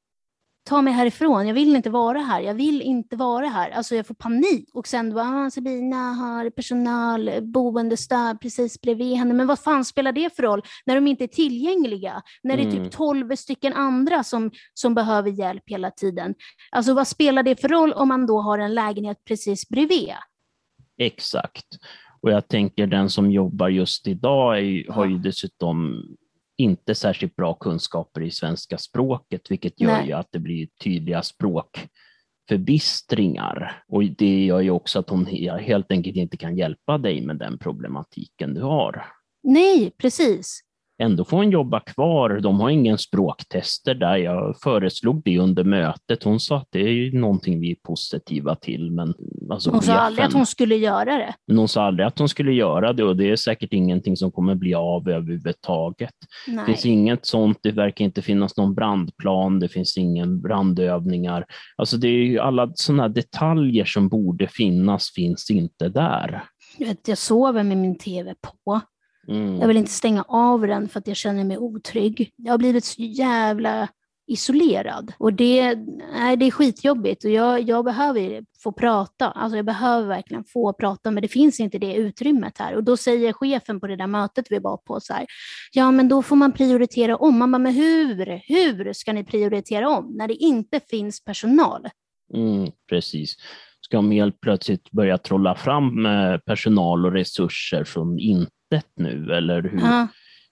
ta 0.69 0.82
mig 0.82 0.93
härifrån, 0.93 1.47
jag 1.47 1.53
vill 1.53 1.75
inte 1.75 1.89
vara 1.89 2.19
här, 2.19 2.41
jag 2.41 2.53
vill 2.53 2.82
inte 2.82 3.15
vara 3.15 3.45
här. 3.45 3.69
Alltså 3.69 3.95
jag 3.95 4.08
får 4.08 4.15
panik. 4.15 4.69
Och 4.73 4.88
sen 4.88 5.13
bara, 5.13 5.45
ah, 5.45 5.49
Sabina 5.49 5.95
har 5.95 6.49
personal, 6.49 7.32
boendestöd 7.41 8.41
precis 8.41 8.82
bredvid 8.82 9.17
henne. 9.17 9.34
Men 9.34 9.47
vad 9.47 9.60
fan 9.60 9.86
spelar 9.86 10.12
det 10.12 10.36
för 10.36 10.43
roll 10.43 10.62
när 10.86 10.95
de 10.95 11.08
inte 11.08 11.23
är 11.23 11.27
tillgängliga? 11.27 12.21
När 12.43 12.58
det 12.58 12.63
är 12.63 12.71
typ 12.71 12.79
mm. 12.79 12.89
tolv 12.89 13.36
stycken 13.36 13.73
andra 13.73 14.23
som, 14.23 14.51
som 14.73 14.95
behöver 14.95 15.32
hjälp 15.32 15.63
hela 15.65 15.91
tiden. 15.91 16.36
Alltså 16.71 16.93
vad 16.93 17.08
spelar 17.08 17.43
det 17.43 17.62
för 17.62 17.67
roll 17.67 17.93
om 17.93 18.08
man 18.08 18.27
då 18.27 18.41
har 18.41 18.60
en 18.60 18.73
lägenhet 18.73 19.17
precis 19.25 19.69
bredvid? 19.69 20.13
Exakt. 20.97 21.67
Och 22.21 22.32
jag 22.32 22.47
tänker 22.47 22.88
den 22.88 23.10
som 23.10 23.32
jobbar 23.32 23.69
just 23.69 24.08
idag 24.08 24.60
är, 24.60 24.91
har 24.91 25.05
ju 25.05 25.17
dessutom 25.17 26.03
inte 26.60 26.95
särskilt 26.95 27.36
bra 27.36 27.54
kunskaper 27.54 28.22
i 28.22 28.32
svenska 28.32 28.78
språket, 28.78 29.52
vilket 29.52 29.82
gör 29.82 30.04
ju 30.04 30.13
att 30.13 30.28
det 30.32 30.39
blir 30.39 30.67
tydliga 30.84 31.24
språkförbistringar. 31.24 33.84
Och 33.88 34.04
det 34.04 34.45
gör 34.45 34.60
ju 34.60 34.72
också 34.72 35.00
att 35.00 35.10
hon 35.10 35.26
helt 35.60 35.91
enkelt 35.91 36.15
inte 36.15 36.38
kan 36.38 36.58
hjälpa 36.58 36.98
dig 36.98 37.22
med 37.22 37.38
den 37.38 37.58
problematiken 37.58 38.54
du 38.54 38.62
har. 38.62 39.06
Nej, 39.43 39.91
precis. 39.97 40.62
Ändå 41.02 41.26
får 41.26 41.38
hon 41.38 41.52
jobba 41.52 41.80
kvar. 41.80 42.39
De 42.39 42.60
har 42.60 42.70
ingen 42.70 42.97
språktester 42.97 43.95
där. 43.95 44.18
Jag 44.18 44.56
föreslog 44.64 45.22
det 45.26 45.39
under 45.39 45.64
mötet. 45.64 46.24
Hon 46.24 46.39
sa 46.39 46.58
att 46.58 46.68
det 46.72 46.80
är 46.80 47.12
någonting 47.12 47.60
vi 47.60 47.72
är 47.72 47.76
positiva 47.84 48.56
till, 48.56 48.91
men 48.91 49.14
alltså 49.52 49.72
hon 49.72 49.82
sa 49.82 49.93
aldrig 49.93 50.26
att 50.26 50.34
hon 50.34 50.45
skulle 50.45 50.76
göra 50.76 51.18
det. 51.18 51.34
Men 51.47 51.58
hon 51.58 51.68
sa 51.68 51.84
aldrig 51.84 52.08
att 52.08 52.20
hon 52.20 52.30
skulle 52.30 52.52
göra 52.52 52.93
det 52.93 53.04
och 53.04 53.18
det 53.18 53.30
är 53.30 53.36
säkert 53.36 53.74
ingenting 53.74 54.18
som 54.18 54.32
kommer 54.32 54.56
bli 54.56 54.74
av 54.74 55.10
överhuvudtaget. 55.10 56.14
Det 56.45 56.66
finns 56.66 56.86
inget 56.86 57.26
sånt, 57.26 57.60
det 57.62 57.72
verkar 57.72 58.06
inte 58.06 58.22
finnas 58.22 58.58
någon 58.58 58.76
brandplan, 58.76 59.60
det 59.60 59.70
finns 59.70 59.97
ingen 59.97 60.41
brandövningar. 60.41 61.45
Alltså 61.78 61.97
det 61.97 62.08
är 62.08 62.12
ju 62.12 62.39
alla 62.39 62.72
sådana 62.76 63.08
detaljer 63.08 63.86
som 63.86 64.10
borde 64.10 64.47
finnas, 64.47 65.12
finns 65.16 65.52
inte 65.52 65.89
där. 65.89 66.43
Du 66.78 66.86
vet, 66.86 67.08
jag 67.08 67.18
sover 67.18 67.64
med 67.64 67.78
min 67.78 67.97
tv 67.97 68.36
på. 68.41 68.82
Mm. 69.30 69.59
Jag 69.59 69.67
vill 69.67 69.77
inte 69.77 69.91
stänga 69.91 70.23
av 70.27 70.61
den 70.61 70.89
för 70.89 70.99
att 70.99 71.07
jag 71.07 71.17
känner 71.17 71.43
mig 71.43 71.57
otrygg. 71.57 72.32
Jag 72.36 72.53
har 72.53 72.57
blivit 72.57 72.86
så 72.86 73.01
jävla 73.01 73.88
isolerad. 74.30 75.13
Och 75.17 75.34
det, 75.34 75.75
nej, 76.13 76.38
det 76.38 76.45
är 76.45 76.51
skitjobbigt 76.51 77.23
och 77.23 77.32
jag, 77.32 77.61
jag 77.61 77.86
behöver 77.86 78.43
få 78.63 78.71
prata. 78.71 79.32
Alltså 79.32 79.55
jag 79.55 79.65
behöver 79.65 80.07
verkligen 80.07 80.43
få 80.43 80.73
prata, 80.73 81.11
men 81.11 81.21
det 81.21 81.27
finns 81.27 81.59
inte 81.59 81.77
det 81.77 81.93
utrymmet 81.95 82.57
här. 82.57 82.75
Och 82.75 82.84
då 82.84 82.97
säger 82.97 83.34
chefen 83.34 83.80
på 83.80 83.88
det 83.88 83.95
där 83.95 84.07
mötet 84.07 84.45
vi 84.49 84.59
var 84.59 84.77
på 84.77 84.99
så 84.99 85.13
här, 85.13 85.25
ja 85.71 85.91
men 85.91 86.09
då 86.09 86.21
får 86.21 86.36
man 86.36 86.51
prioritera 86.51 87.15
om. 87.15 87.38
Man 87.38 87.51
bara, 87.51 87.59
men 87.59 87.73
hur? 87.73 88.41
Hur 88.47 88.93
ska 88.93 89.13
ni 89.13 89.23
prioritera 89.23 89.89
om 89.89 90.15
när 90.17 90.27
det 90.27 90.36
inte 90.36 90.80
finns 90.89 91.23
personal? 91.23 91.88
Mm, 92.34 92.71
precis. 92.89 93.36
Ska 93.82 93.97
de 93.97 94.11
helt 94.11 94.41
plötsligt 94.41 94.91
börja 94.91 95.17
trolla 95.17 95.55
fram 95.55 96.05
eh, 96.05 96.38
personal 96.38 97.05
och 97.05 97.11
resurser 97.11 97.84
från 97.84 98.19
intet 98.72 98.91
nu, 98.95 99.34
eller 99.34 99.61
hur, 99.61 99.80
Ja. 99.82 100.07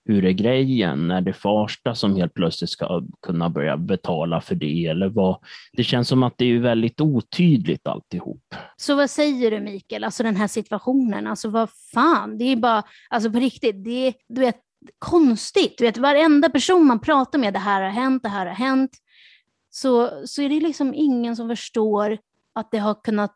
hur 0.05 0.25
är 0.25 0.31
grejen? 0.31 1.11
Är 1.11 1.21
det 1.21 1.33
Farsta 1.33 1.95
som 1.95 2.15
helt 2.15 2.33
plötsligt 2.33 2.69
ska 2.69 3.01
kunna 3.21 3.49
börja 3.49 3.77
betala 3.77 4.41
för 4.41 4.55
det, 4.55 4.85
eller 4.85 5.09
vad? 5.09 5.37
Det 5.73 5.83
känns 5.83 6.07
som 6.07 6.23
att 6.23 6.33
det 6.37 6.45
är 6.45 6.59
väldigt 6.59 7.01
otydligt 7.01 7.87
alltihop. 7.87 8.55
Så 8.77 8.95
vad 8.95 9.09
säger 9.09 9.51
du 9.51 9.59
Mikael, 9.59 10.03
alltså 10.03 10.23
den 10.23 10.35
här 10.35 10.47
situationen, 10.47 11.27
alltså 11.27 11.49
vad 11.49 11.69
fan, 11.93 12.37
det 12.37 12.45
är 12.45 12.55
bara, 12.55 12.83
alltså 13.09 13.31
på 13.31 13.39
riktigt, 13.39 13.83
det 13.83 14.07
är, 14.07 14.13
du 14.29 14.41
vet, 14.41 14.57
konstigt. 14.99 15.75
Du 15.77 15.83
vet, 15.83 15.97
varenda 15.97 16.49
person 16.49 16.85
man 16.85 16.99
pratar 16.99 17.39
med, 17.39 17.53
det 17.53 17.59
här 17.59 17.81
har 17.81 17.89
hänt, 17.89 18.23
det 18.23 18.29
här 18.29 18.45
har 18.45 18.53
hänt, 18.53 18.91
så, 19.69 20.11
så 20.25 20.41
är 20.41 20.49
det 20.49 20.59
liksom 20.59 20.93
ingen 20.93 21.35
som 21.35 21.49
förstår 21.49 22.17
att 22.55 22.71
det 22.71 22.77
har 22.77 22.95
kunnat 23.03 23.33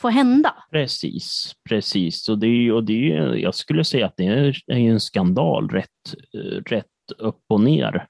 få 0.00 0.08
hända. 0.08 0.54
Precis, 0.70 1.52
precis. 1.68 2.28
Och 2.28 2.38
det, 2.38 2.72
och 2.72 2.84
det, 2.84 3.06
jag 3.36 3.54
skulle 3.54 3.84
säga 3.84 4.06
att 4.06 4.16
det 4.16 4.26
är, 4.26 4.62
en 4.72 5.00
skandal 5.00 5.68
rätt, 5.68 6.14
eh, 6.34 6.62
rätt 6.66 6.86
upp 7.18 7.42
och 7.48 7.60
ner. 7.60 8.06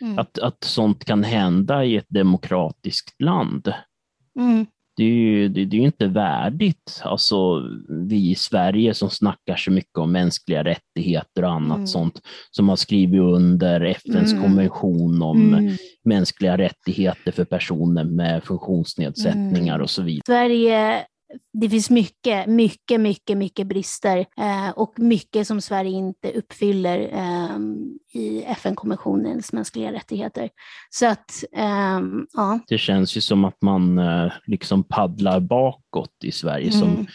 Mm. 0.00 0.18
Att, 0.18 0.38
att 0.38 0.64
sånt 0.64 1.04
kan 1.04 1.24
hända 1.24 1.84
i 1.84 1.96
ett 1.96 2.08
demokratiskt 2.08 3.20
land. 3.22 3.72
Mm. 4.40 4.66
det 4.96 5.04
är 5.04 5.08
ju 5.08 5.48
det, 5.48 5.64
det 5.64 5.76
är 5.76 5.80
inte 5.80 6.06
värdigt. 6.06 7.00
Alltså, 7.04 7.62
vi 7.88 8.30
i 8.30 8.34
Sverige 8.34 8.94
som 8.94 9.10
snackar 9.10 9.56
så 9.56 9.70
mycket 9.70 9.98
om 9.98 10.12
mänskliga 10.12 10.64
rättigheter 10.64 11.44
och 11.44 11.50
annat 11.52 11.76
Mm. 11.76 11.86
sånt, 11.86 12.20
som 12.50 12.68
har 12.68 12.76
skrivit 12.76 13.20
under 13.20 13.80
FNs 13.80 14.32
Mm. 14.32 14.42
konvention 14.42 15.22
om 15.22 15.54
Mm. 15.54 15.76
mänskliga 16.04 16.58
rättigheter 16.58 17.32
för 17.32 17.44
personer 17.44 18.04
med 18.04 18.44
funktionsnedsättningar 18.44 19.74
Mm. 19.74 19.82
och 19.82 19.90
så 19.90 20.02
vidare. 20.02 20.22
Sverige, 20.26 21.06
det 21.52 21.68
finns 21.68 21.90
mycket, 21.90 22.46
mycket, 22.46 23.00
mycket, 23.00 23.36
mycket 23.36 23.66
brister 23.66 24.18
eh, 24.18 24.70
och 24.70 24.94
mycket 24.98 25.46
som 25.46 25.60
Sverige 25.60 25.90
inte 25.90 26.32
uppfyller 26.32 26.98
eh, 26.98 27.58
i 28.20 28.42
FN-konventionens 28.42 29.52
mänskliga 29.52 29.92
rättigheter. 29.92 30.50
Så 30.90 31.06
att, 31.06 31.44
eh, 31.52 32.00
ja. 32.32 32.60
Det 32.68 32.78
känns 32.78 33.16
ju 33.16 33.20
som 33.20 33.44
att 33.44 33.62
man 33.62 33.98
eh, 33.98 34.32
liksom 34.46 34.84
paddlar 34.84 35.40
bakåt 35.40 36.24
i 36.24 36.32
Sverige. 36.32 36.72
Som, 36.72 36.94
Mm. 36.94 37.06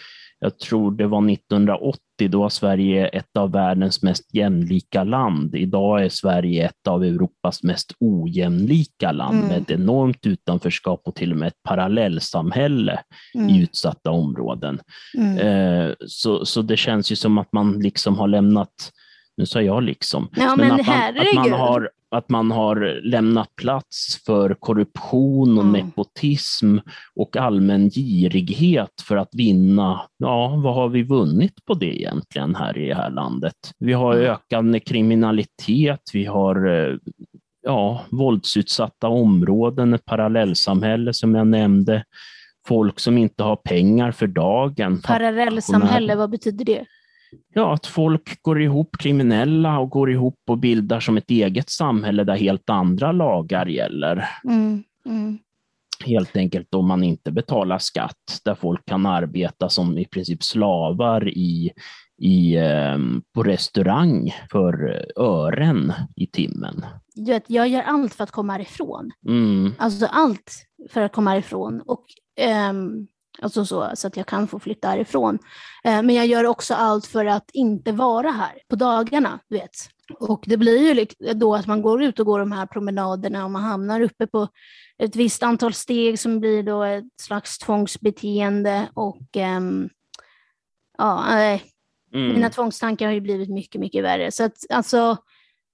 Jag 0.41 0.59
tror 0.59 0.91
det 0.91 1.07
var 1.07 1.31
1980, 1.31 1.99
då 2.29 2.39
var 2.39 2.49
Sverige 2.49 3.07
ett 3.07 3.37
av 3.37 3.51
världens 3.51 4.01
mest 4.03 4.33
jämlika 4.33 5.03
land. 5.03 5.55
Idag 5.55 6.05
är 6.05 6.09
Sverige 6.09 6.65
ett 6.65 6.87
av 6.87 7.03
Europas 7.03 7.63
mest 7.63 7.93
ojämlika 7.99 9.11
land 9.11 9.35
Mm. 9.37 9.47
med 9.47 9.57
ett 9.61 9.71
enormt 9.71 10.25
utanförskap 10.25 11.01
och 11.05 11.15
till 11.15 11.31
och 11.31 11.37
med 11.37 11.47
ett 11.47 11.63
parallellsamhälle 11.63 12.99
i 13.33 13.37
Mm. 13.37 13.55
utsatta 13.61 14.11
områden. 14.11 14.79
Mm. 15.17 15.37
Eh, 15.37 15.93
så, 16.07 16.45
så 16.45 16.61
det 16.61 16.77
känns 16.77 17.11
ju 17.11 17.15
som 17.15 17.37
att 17.37 17.53
man 17.53 17.79
liksom 17.79 18.17
har 18.17 18.27
lämnat, 18.27 18.91
nu 19.37 19.45
sa 19.45 19.61
jag 19.61 19.83
liksom, 19.83 20.29
Ja, 20.35 20.55
men 20.55 20.71
att, 20.71 20.87
man, 20.87 20.95
att 21.27 21.35
man 21.35 21.51
har 21.53 21.89
att 22.11 22.29
man 22.29 22.51
har 22.51 23.01
lämnat 23.03 23.55
plats 23.55 24.23
för 24.25 24.53
korruption 24.53 25.57
och 25.57 25.63
Mm. 25.63 25.85
nepotism 25.85 26.77
och 27.15 27.37
allmän 27.37 27.89
girighet 27.89 29.01
för 29.07 29.17
att 29.17 29.29
vinna. 29.31 30.01
Ja, 30.17 30.61
vad 30.63 30.75
har 30.75 30.89
vi 30.89 31.03
vunnit 31.03 31.65
på 31.65 31.73
det 31.73 32.01
egentligen 32.01 32.55
här 32.55 32.77
i 32.77 32.87
det 32.87 32.95
här 32.95 33.09
landet? 33.09 33.55
Vi 33.79 33.93
har 33.93 34.13
Mm. 34.15 34.25
ökande 34.31 34.79
kriminalitet, 34.79 36.01
vi 36.13 36.25
har 36.25 36.67
eh, 36.67 36.95
ja, 37.61 38.01
våldsutsatta 38.09 39.07
områden, 39.07 39.93
ett 39.93 40.05
parallellsamhälle 40.05 41.13
som 41.13 41.35
jag 41.35 41.47
nämnde, 41.47 42.03
folk 42.67 42.99
som 42.99 43.17
inte 43.17 43.43
har 43.43 43.55
pengar 43.55 44.11
för 44.11 44.27
dagen. 44.27 45.01
Parallellsamhälle, 45.01 46.15
vad 46.15 46.29
betyder 46.29 46.65
det? 46.65 46.85
Ja, 47.53 47.73
att 47.73 47.85
folk 47.85 48.41
går 48.41 48.61
ihop, 48.61 48.97
kriminella, 48.99 49.79
och 49.79 49.89
går 49.89 50.11
ihop 50.11 50.39
och 50.47 50.57
bildar 50.57 50.99
som 50.99 51.17
ett 51.17 51.31
eget 51.31 51.69
samhälle 51.69 52.23
där 52.23 52.35
helt 52.35 52.69
andra 52.69 53.11
lagar 53.11 53.65
gäller. 53.65 54.25
Mm. 54.43 54.83
Mm. 55.05 55.37
Helt 56.05 56.35
enkelt 56.35 56.73
om 56.73 56.87
man 56.87 57.03
inte 57.03 57.31
betalar 57.31 57.77
skatt, 57.77 58.41
där 58.45 58.55
folk 58.55 58.85
kan 58.85 59.05
arbeta 59.05 59.69
som 59.69 59.97
i 59.97 60.05
princip 60.05 60.43
slavar 60.43 61.29
i, 61.29 61.71
i, 62.17 62.55
eh, 62.55 62.97
på 63.33 63.43
restaurang 63.43 64.33
för 64.51 65.05
ören 65.15 65.93
i 66.15 66.27
timmen. 66.27 66.85
Du 67.15 67.31
vet, 67.31 67.43
jag 67.47 67.67
gör 67.67 67.81
allt 67.81 68.13
för 68.13 68.23
att 68.23 68.31
komma 68.31 68.53
härifrån. 68.53 69.11
Mm, 69.27 69.71
Alltså 69.77 70.05
allt 70.05 70.65
för 70.89 71.01
att 71.01 71.11
komma 71.11 71.29
härifrån. 71.29 71.81
Och, 71.85 72.05
ehm, 72.39 73.07
alltså 73.41 73.65
så, 73.65 73.91
så 73.93 74.07
att 74.07 74.17
jag 74.17 74.25
kan 74.25 74.47
få 74.47 74.59
flytta 74.59 74.87
härifrån. 74.87 75.39
Eh, 75.83 76.01
men 76.03 76.15
jag 76.15 76.27
gör 76.27 76.45
också 76.45 76.73
allt 76.73 77.05
för 77.05 77.25
att 77.25 77.49
inte 77.53 77.91
vara 77.91 78.31
här 78.31 78.53
på 78.69 78.75
dagarna. 78.75 79.39
Du 79.47 79.57
vet. 79.57 79.89
Och 80.19 80.43
det 80.47 80.57
blir 80.57 80.93
ju 80.93 81.05
då 81.33 81.55
att 81.55 81.67
man 81.67 81.81
går 81.81 82.03
ut 82.03 82.19
och 82.19 82.25
går 82.25 82.39
de 82.39 82.51
här 82.51 82.65
promenaderna 82.65 83.45
och 83.45 83.51
man 83.51 83.63
hamnar 83.63 84.01
uppe 84.01 84.27
på 84.27 84.47
ett 84.97 85.15
visst 85.15 85.43
antal 85.43 85.73
steg 85.73 86.19
som 86.19 86.39
blir 86.39 86.63
då 86.63 86.83
ett 86.83 87.21
slags 87.21 87.57
tvångsbeteende. 87.57 88.89
Och 88.93 89.27
ehm, 89.33 89.89
ja, 90.97 91.25
nej, 91.29 91.63
mm. 92.13 92.33
mina 92.33 92.49
tvångstankar 92.49 93.05
har 93.05 93.13
ju 93.13 93.21
blivit 93.21 93.49
mycket, 93.49 93.81
mycket 93.81 94.03
värre. 94.03 94.31
Så 94.31 94.43
att, 94.43 94.53
alltså, 94.69 95.17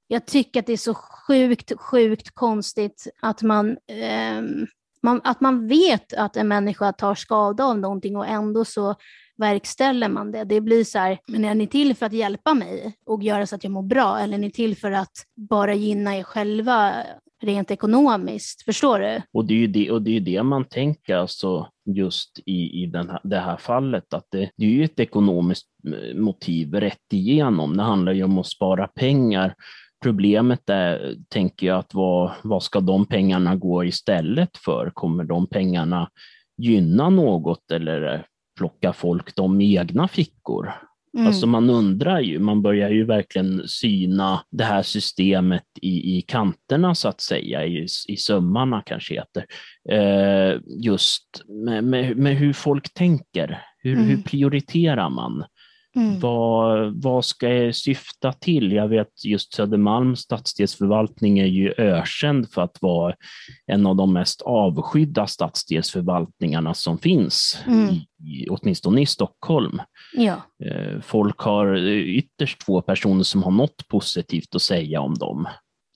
jag 0.08 0.26
tycker 0.26 0.60
att 0.60 0.66
det 0.66 0.74
är 0.74 0.78
så 0.78 0.94
sjukt, 0.94 1.72
sjukt 1.80 2.36
konstigt 2.36 3.08
att 3.22 3.42
man, 3.42 3.78
ehm, 3.88 4.68
man, 5.06 5.22
att 5.24 5.42
man 5.42 5.68
vet 5.68 6.14
att 6.14 6.38
en 6.38 6.48
människa 6.48 6.94
tar 6.94 7.16
skada 7.16 7.64
av 7.64 7.80
någonting 7.80 8.18
och 8.18 8.28
ändå 8.28 8.66
så 8.66 8.96
verkställer 9.38 10.10
man 10.10 10.32
det. 10.32 10.44
Det 10.44 10.62
blir 10.62 10.84
så 10.84 11.00
här, 11.00 11.20
men 11.28 11.46
är 11.46 11.56
ni 11.56 11.68
till 11.68 11.96
för 11.96 12.06
att 12.06 12.14
hjälpa 12.14 12.54
mig 12.54 12.96
och 13.06 13.24
göra 13.24 13.46
så 13.46 13.56
att 13.56 13.64
jag 13.64 13.72
mår 13.72 13.84
bra 13.84 14.20
eller 14.20 14.34
är 14.34 14.42
ni 14.42 14.52
till 14.52 14.78
för 14.78 14.92
att 14.92 15.12
bara 15.36 15.74
gynna 15.74 16.18
er 16.18 16.24
själva 16.24 16.94
rent 17.42 17.72
ekonomiskt? 17.72 18.62
Förstår 18.62 19.00
du? 19.00 19.22
Och 19.34 19.46
det 19.46 19.54
är 19.54 19.58
ju 19.58 19.68
det, 19.68 19.92
och 19.92 20.02
det, 20.02 20.18
är 20.18 20.22
det 20.22 20.44
man 20.44 20.66
tänker 20.66 21.16
alltså 21.16 21.68
just 21.86 22.40
i, 22.46 22.84
i 22.84 22.86
den 22.86 23.10
här, 23.10 23.20
det 23.24 23.40
här 23.40 23.58
fallet, 23.58 24.14
att 24.14 24.28
det, 24.32 24.50
det 24.58 24.66
är 24.66 24.70
ju 24.70 24.84
ett 24.84 25.00
ekonomiskt 25.00 25.68
eh, 25.88 26.16
motiv 26.16 26.74
rätt 26.74 27.14
igenom. 27.14 27.78
Det 27.78 27.84
handlar 27.84 28.14
ju 28.14 28.24
om 28.24 28.38
att 28.38 28.48
spara 28.48 28.88
pengar. 28.88 29.56
Problemet 30.04 30.70
är, 30.70 31.16
tänker 31.30 31.68
jag, 31.68 31.80
att 31.80 31.94
vad, 31.94 32.32
vad 32.44 32.64
ska 32.64 32.80
de 32.80 33.06
pengarna 33.06 33.56
gå 33.56 33.86
istället 33.86 34.58
för? 34.58 34.92
Kommer 34.94 35.24
de 35.24 35.48
pengarna 35.48 36.10
gynna 36.58 37.10
något 37.10 37.72
eller 37.72 38.26
plocka 38.58 38.94
folk 38.94 39.36
de 39.36 39.62
i 39.62 39.76
egna 39.78 40.08
fickor? 40.08 40.72
Mm. 41.18 41.28
Alltså 41.28 41.48
man 41.48 41.70
undrar 41.70 42.20
ju, 42.20 42.40
man 42.40 42.62
börjar 42.62 42.90
ju 42.90 43.06
verkligen 43.06 43.68
syna 43.68 44.42
det 44.52 44.64
här 44.64 44.82
systemet 44.82 45.64
i, 45.82 46.18
i 46.18 46.22
kanterna 46.22 46.96
så 46.96 47.08
att 47.08 47.22
säga, 47.22 47.66
i, 47.66 47.88
i 48.08 48.18
sömmarna 48.18 48.82
kanske 48.86 49.14
heter. 49.14 49.46
Eh, 49.90 50.60
just 50.84 51.44
med, 51.66 51.84
med, 51.84 52.18
med 52.18 52.36
hur 52.36 52.54
folk 52.54 52.94
tänker, 52.94 53.62
hur, 53.78 53.94
Mm. 53.96 54.08
hur 54.08 54.18
prioriterar 54.18 55.10
man? 55.10 55.44
Mm. 55.96 56.20
Vad, 56.20 57.02
vad 57.04 57.26
ska 57.26 57.48
det 57.50 57.74
syfta 57.74 58.34
till? 58.34 58.72
Jag 58.72 58.88
vet 58.88 59.26
just 59.26 59.54
Södermalms 59.54 60.20
stadsdelsförvaltning 60.20 61.40
är 61.40 61.46
ju 61.46 61.74
ökänd 61.78 62.50
för 62.52 62.62
att 62.62 62.78
vara 62.82 63.16
en 63.68 63.86
av 63.86 63.96
de 63.96 64.14
mest 64.14 64.42
avskydda 64.42 65.28
stadsdelsförvaltningarna 65.28 66.74
som 66.74 66.98
finns, 66.98 67.60
Mm. 67.68 67.90
i, 67.90 68.08
i, 68.20 68.48
åtminstone 68.50 69.02
i 69.02 69.06
Stockholm. 69.06 69.82
Ja. 70.14 70.36
Eh, 70.66 71.02
Folk 71.02 71.40
har 71.40 71.76
eh, 71.76 71.92
ytterst 71.92 72.64
få 72.64 72.82
personer 72.82 73.24
som 73.24 73.44
har 73.44 73.52
något 73.52 73.88
positivt 73.88 74.56
att 74.56 74.62
säga 74.62 75.02
om 75.02 75.14
dem. 75.14 75.48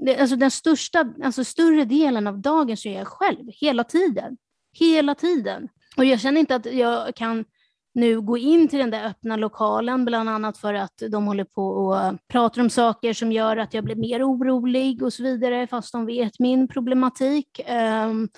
det, 0.05 0.17
alltså 0.17 0.35
den 0.35 0.51
största, 0.51 1.13
alltså 1.23 1.43
större 1.43 1.85
delen 1.85 2.27
av 2.27 2.39
dagen 2.41 2.77
så 2.77 2.89
är 2.89 2.93
jag 2.97 3.07
själv, 3.07 3.49
hela 3.61 3.83
tiden. 3.83 4.37
Hela 4.79 5.15
tiden. 5.15 5.67
Och 5.97 6.05
jag 6.05 6.19
känner 6.19 6.39
inte 6.39 6.55
att 6.55 6.65
jag 6.65 7.15
kan 7.15 7.45
nu 7.93 8.21
gå 8.21 8.37
in 8.37 8.67
till 8.67 8.79
den 8.79 8.91
där 8.91 9.05
öppna 9.05 9.35
lokalen, 9.35 10.05
bland 10.05 10.29
annat 10.29 10.57
för 10.57 10.73
att 10.73 11.03
de 11.09 11.25
håller 11.25 11.43
på 11.43 11.67
och 11.67 11.95
pratar 12.27 12.61
om 12.61 12.69
saker 12.69 13.13
som 13.13 13.31
gör 13.31 13.57
att 13.57 13.73
jag 13.73 13.83
blir 13.83 13.95
mer 13.95 14.29
orolig 14.29 15.03
och 15.03 15.13
så 15.13 15.23
vidare, 15.23 15.67
fast 15.67 15.91
de 15.91 16.05
vet 16.05 16.39
min 16.39 16.67
problematik. 16.67 17.61
Ehm, 17.65 18.29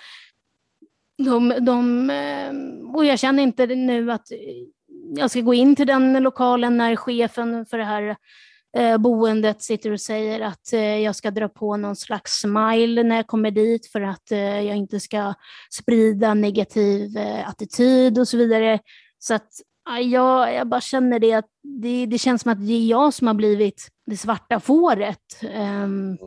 de, 1.17 1.53
de, 1.61 2.09
eh, 2.09 2.53
och 2.95 3.05
jag 3.05 3.19
känner 3.19 3.43
inte 3.43 3.65
nu 3.65 4.11
att 4.11 4.27
jag 5.17 5.31
ska 5.31 5.41
gå 5.41 5.53
in 5.53 5.75
till 5.75 5.87
den 5.87 6.23
lokalen 6.23 6.77
när 6.77 6.95
chefen 6.95 7.65
för 7.65 7.77
det 7.77 7.83
här 7.83 8.15
eh, 8.75 8.97
boendet 8.97 9.61
sitter 9.61 9.91
och 9.91 10.01
säger 10.01 10.41
att 10.41 10.73
eh, 10.73 10.97
jag 10.97 11.15
ska 11.15 11.31
dra 11.31 11.49
på 11.49 11.77
någon 11.77 11.95
slags 11.95 12.31
smile 12.31 13.03
när 13.03 13.15
jag 13.15 13.27
kommer 13.27 13.51
dit 13.51 13.87
för 13.91 14.01
att 14.01 14.31
eh, 14.31 14.61
jag 14.61 14.75
inte 14.75 14.99
ska 14.99 15.33
sprida 15.69 16.33
negativ 16.33 17.17
attityd 17.45 18.19
och 18.19 18.27
så 18.27 18.37
vidare. 18.37 18.79
Så 19.19 19.33
att 19.33 19.49
ja, 19.85 19.99
jag, 19.99 20.53
jag 20.53 20.67
bara 20.67 20.81
känner 20.81 21.19
det 21.19 21.33
att 21.33 21.49
det, 21.81 22.05
det 22.05 22.17
känns 22.17 22.41
som 22.41 22.51
att 22.51 22.67
det 22.67 22.73
är 22.73 22.87
jag 22.87 23.13
som 23.13 23.27
har 23.27 23.33
blivit 23.33 23.87
det 24.05 24.17
svarta 24.17 24.59
fåret. 24.59 25.41
Ehm, 25.41 26.17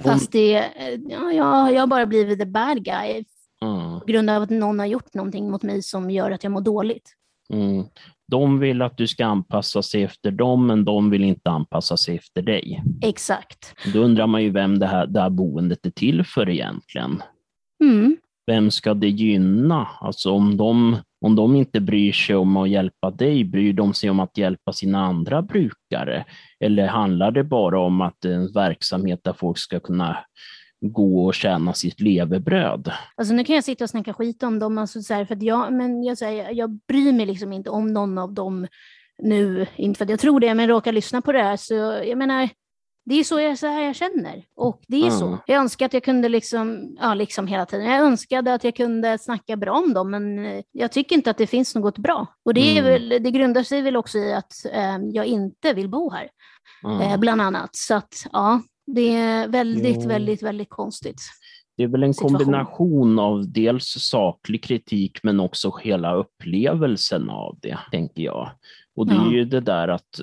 fast 0.00 0.32
det, 0.32 0.68
ja, 1.08 1.32
jag, 1.32 1.72
jag 1.74 1.80
har 1.80 1.86
bara 1.86 2.06
blivit 2.06 2.38
the 2.38 2.46
bad 2.46 2.84
guy 2.84 3.24
Mm. 3.62 4.00
på 4.00 4.06
grund 4.06 4.30
av 4.30 4.42
att 4.42 4.50
någon 4.50 4.78
har 4.78 4.86
gjort 4.86 5.14
någonting 5.14 5.50
mot 5.50 5.62
mig 5.62 5.82
som 5.82 6.10
gör 6.10 6.30
att 6.30 6.44
jag 6.44 6.52
mår 6.52 6.60
dåligt. 6.60 7.12
Mm. 7.52 7.84
De 8.30 8.58
vill 8.58 8.82
att 8.82 8.96
du 8.96 9.06
ska 9.06 9.26
anpassa 9.26 9.82
sig 9.82 10.02
efter 10.02 10.30
dem, 10.30 10.66
men 10.66 10.84
de 10.84 11.10
vill 11.10 11.24
inte 11.24 11.50
anpassa 11.50 11.96
sig 11.96 12.16
efter 12.16 12.42
dig. 12.42 12.82
Exakt. 13.02 13.74
Då 13.94 13.98
undrar 14.00 14.26
man 14.26 14.42
ju 14.42 14.50
vem 14.50 14.78
det 14.78 14.86
här, 14.86 15.06
det 15.06 15.20
här 15.20 15.30
boendet 15.30 15.86
är 15.86 15.90
till 15.90 16.24
för 16.24 16.48
egentligen. 16.48 17.22
Mm. 17.84 18.16
Vem 18.46 18.70
ska 18.70 18.94
det 18.94 19.08
gynna? 19.08 19.88
Alltså 20.00 20.30
om 20.32 20.56
de, 20.56 20.96
om 21.20 21.36
de 21.36 21.56
inte 21.56 21.80
bryr 21.80 22.12
sig 22.12 22.36
om 22.36 22.56
att 22.56 22.70
hjälpa 22.70 23.10
dig, 23.10 23.44
bryr 23.44 23.72
de 23.72 23.94
sig 23.94 24.10
om 24.10 24.20
att 24.20 24.38
hjälpa 24.38 24.72
sina 24.72 25.04
andra 25.06 25.42
brukare? 25.42 26.24
Eller 26.60 26.86
handlar 26.86 27.30
det 27.30 27.44
bara 27.44 27.80
om 27.80 28.00
att 28.00 28.24
en 28.24 28.52
verksamhet 28.52 29.20
där 29.24 29.32
folk 29.32 29.58
ska 29.58 29.80
kunna 29.80 30.18
gå 30.80 31.26
och 31.26 31.34
tjäna 31.34 31.74
sitt 31.74 32.00
levebröd? 32.00 32.92
Alltså 33.16 33.34
nu 33.34 33.44
kan 33.44 33.54
jag 33.54 33.64
sitta 33.64 33.84
och 33.84 33.90
snacka 33.90 34.12
skit 34.14 34.42
om 34.42 34.58
dem, 34.58 34.78
alltså 34.78 35.02
så 35.02 35.14
här, 35.14 35.24
för 35.24 35.38
jag, 35.44 35.72
men 35.72 36.02
jag, 36.04 36.18
säger, 36.18 36.50
jag 36.50 36.70
bryr 36.88 37.12
mig 37.12 37.26
liksom 37.26 37.52
inte 37.52 37.70
om 37.70 37.92
någon 37.92 38.18
av 38.18 38.32
dem 38.34 38.66
nu, 39.22 39.66
inte 39.76 39.98
för 39.98 40.04
att 40.04 40.10
jag 40.10 40.20
tror 40.20 40.40
det, 40.40 40.54
men 40.54 40.68
råkar 40.68 40.92
lyssna 40.92 41.20
på 41.22 41.32
det 41.32 41.42
här. 41.42 41.56
Så 41.56 41.74
jag 42.04 42.18
menar, 42.18 42.48
det 43.04 43.14
är 43.14 43.24
så, 43.24 43.40
jag, 43.40 43.58
så 43.58 43.66
här 43.66 43.82
jag 43.82 43.96
känner. 43.96 44.44
Och 44.56 44.80
det 44.88 44.96
är 44.96 45.06
Mm. 45.06 45.18
så. 45.18 45.38
Jag 45.46 45.60
önskar 45.60 45.86
att 45.86 45.94
jag 45.94 46.04
kunde 46.04 46.28
liksom, 46.28 46.96
ja 47.00 47.14
liksom 47.14 47.46
hela 47.46 47.66
tiden, 47.66 47.86
jag 47.86 48.00
önskade 48.04 48.54
att 48.54 48.64
jag 48.64 48.76
kunde 48.76 49.18
snacka 49.18 49.56
bra 49.56 49.72
om 49.72 49.94
dem, 49.94 50.10
men 50.10 50.44
eh, 50.46 50.62
jag 50.72 50.92
tycker 50.92 51.16
inte 51.16 51.30
att 51.30 51.38
det 51.38 51.46
finns 51.46 51.74
något 51.74 51.98
bra. 51.98 52.26
Och 52.44 52.54
det, 52.54 52.60
är 52.60 52.80
Mm. 52.80 52.84
väl, 52.84 53.22
det 53.22 53.30
grundar 53.30 53.62
sig 53.62 53.82
väl 53.82 53.96
också 53.96 54.18
i 54.18 54.32
att 54.32 54.52
eh, 54.72 54.98
jag 55.12 55.26
inte 55.26 55.72
vill 55.72 55.88
bo 55.88 56.10
här, 56.10 56.28
Mm. 56.84 57.00
eh, 57.00 57.16
bland 57.16 57.40
annat. 57.40 57.76
Så 57.76 57.94
att 57.94 58.14
ja, 58.32 58.60
det 58.94 59.14
är 59.14 59.48
väldigt, 59.48 60.02
Jo. 60.02 60.08
väldigt, 60.08 60.42
väldigt 60.42 60.70
konstigt. 60.70 61.20
Det 61.76 61.82
är 61.82 61.88
väl 61.88 62.02
en 62.02 62.14
situation. 62.14 62.36
kombination 62.38 63.18
av 63.18 63.52
dels 63.52 63.84
saklig 63.98 64.64
kritik 64.64 65.18
men 65.22 65.40
också 65.40 65.72
hela 65.82 66.14
upplevelsen 66.14 67.30
av 67.30 67.58
det, 67.62 67.78
tänker 67.90 68.22
jag. 68.22 68.50
Och 68.96 69.06
det 69.06 69.12
är 69.14 69.16
Ja. 69.16 69.32
ju 69.32 69.44
det 69.44 69.60
där 69.60 69.88
att 69.88 70.20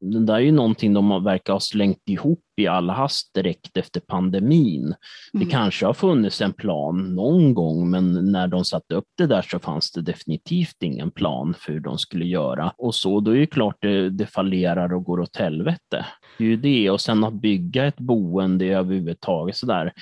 det 0.00 0.20
där 0.20 0.34
är 0.34 0.38
ju 0.38 0.52
någonting 0.52 0.94
de 0.94 1.24
verkar 1.24 1.52
ha 1.52 1.60
slängt 1.60 2.08
ihop 2.08 2.44
i 2.56 2.66
all 2.66 2.90
hast 2.90 3.34
direkt 3.34 3.76
efter 3.76 4.00
pandemin. 4.00 4.94
Det 5.32 5.38
Mm. 5.38 5.48
kanske 5.48 5.86
har 5.86 5.92
funnits 5.92 6.40
en 6.40 6.52
plan 6.52 7.14
någon 7.14 7.54
gång, 7.54 7.90
men 7.90 8.32
när 8.32 8.46
de 8.48 8.64
satte 8.64 8.94
upp 8.94 9.08
det 9.18 9.26
där 9.26 9.42
så 9.42 9.58
fanns 9.58 9.92
det 9.92 10.02
definitivt 10.02 10.82
ingen 10.82 11.10
plan 11.10 11.54
för 11.58 11.72
hur 11.72 11.80
de 11.80 11.98
skulle 11.98 12.24
göra. 12.24 12.72
Och 12.78 12.94
så, 12.94 13.20
då 13.20 13.30
är 13.30 13.40
det 13.40 13.46
klart 13.46 13.76
det, 13.80 14.10
det 14.10 14.26
fallerar 14.26 14.94
och 14.94 15.04
går 15.04 15.20
åt 15.20 15.36
helvete. 15.36 16.06
Det 16.38 16.44
är 16.44 16.48
ju 16.48 16.56
det, 16.56 16.90
och 16.90 17.00
sen 17.00 17.24
att 17.24 17.34
bygga 17.34 17.86
ett 17.86 17.98
boende 17.98 18.66
överhuvudtaget 18.66 19.56
sådär 19.56 19.92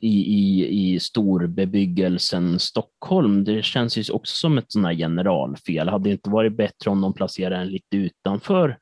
i, 0.00 0.08
i, 0.08 0.66
i 0.94 1.00
storbebyggelsen 1.00 2.58
Stockholm, 2.58 3.44
det 3.44 3.64
känns 3.64 3.96
ju 3.96 4.12
också 4.12 4.36
som 4.36 4.58
ett 4.58 4.74
här 4.84 4.94
generalfel. 4.94 5.88
Hade 5.88 6.04
det 6.04 6.12
inte 6.12 6.30
varit 6.30 6.56
bättre 6.56 6.90
om 6.90 7.00
de 7.00 7.12
placerade 7.12 7.56
den 7.56 7.68
lite 7.68 7.96
utanför 7.96 8.78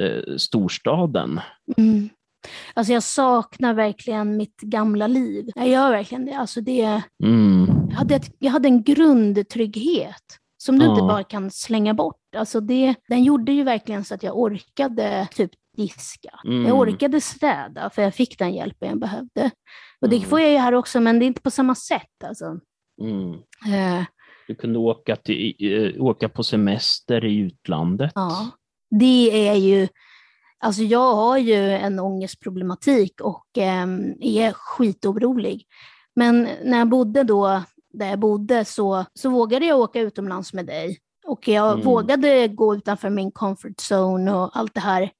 eh, 0.00 0.36
storstaden? 0.36 1.40
Mm. 1.76 2.08
Alltså 2.74 2.92
jag 2.92 3.02
saknar 3.02 3.74
verkligen 3.74 4.36
mitt 4.36 4.60
gamla 4.60 5.06
liv. 5.06 5.50
Jag 5.54 5.68
gör 5.68 5.90
verkligen 5.90 6.24
det. 6.24 6.32
Alltså 6.32 6.60
det 6.60 7.02
Mm. 7.24 7.66
jag, 7.90 7.96
hade 7.96 8.14
ett, 8.14 8.34
jag 8.38 8.50
hade 8.52 8.68
en 8.68 8.82
grundtrygghet 8.82 10.22
som 10.58 10.78
du 10.78 10.84
inte 10.86 11.00
Ja. 11.00 11.06
bara 11.08 11.24
kan 11.24 11.50
slänga 11.50 11.94
bort. 11.94 12.16
Alltså 12.36 12.60
det, 12.60 12.94
den 13.08 13.24
gjorde 13.24 13.52
ju 13.52 13.62
verkligen 13.62 14.04
så 14.04 14.14
att 14.14 14.22
jag 14.22 14.38
orkade 14.38 15.28
typ 15.34 15.50
diska. 15.76 16.40
Mm. 16.44 16.66
Jag 16.66 16.78
orkade 16.78 17.20
städa 17.20 17.90
för 17.90 18.02
jag 18.02 18.14
fick 18.14 18.38
den 18.38 18.54
hjälpen 18.54 18.88
jag 18.88 18.98
behövde. 19.00 19.50
Och 20.00 20.08
det 20.08 20.16
Mm. 20.16 20.28
får 20.28 20.40
jag 20.40 20.50
ju 20.50 20.56
här 20.56 20.74
också, 20.74 21.00
men 21.00 21.18
det 21.18 21.24
är 21.24 21.26
inte 21.26 21.40
på 21.42 21.50
samma 21.50 21.74
sätt. 21.74 22.24
Alltså. 22.24 22.44
Mm. 23.02 23.32
Eh, 23.74 24.04
Du 24.48 24.54
kunde 24.54 24.78
åka, 24.78 25.16
till, 25.16 25.54
eh, 25.60 26.02
åka 26.04 26.28
på 26.28 26.42
semester 26.42 27.24
i 27.24 27.36
utlandet. 27.38 28.12
Ja, 28.14 28.50
det 28.90 29.48
är 29.48 29.54
ju, 29.54 29.88
alltså 30.58 30.82
jag 30.82 31.14
har 31.14 31.38
ju 31.38 31.70
en 31.72 31.98
ångestproblematik 31.98 33.20
och 33.20 33.46
ehm, 33.58 34.14
är 34.20 34.52
skitorolig. 34.52 35.66
Men 36.16 36.48
när 36.64 36.78
jag 36.78 36.88
bodde 36.88 37.22
då, 37.22 37.62
där 37.92 38.06
jag 38.10 38.18
bodde, 38.18 38.64
så, 38.64 39.04
så 39.14 39.30
vågade 39.30 39.66
jag 39.66 39.78
åka 39.80 40.00
utomlands 40.00 40.52
med 40.52 40.66
dig. 40.66 40.98
Och 41.26 41.48
jag 41.48 41.72
Mm. 41.72 41.84
vågade 41.86 42.48
gå 42.48 42.74
utanför 42.74 43.10
min 43.10 43.30
comfort 43.32 43.76
zone 43.92 44.34
och 44.34 44.56
allt 44.56 44.74
det 44.74 44.80
här. 44.80 45.10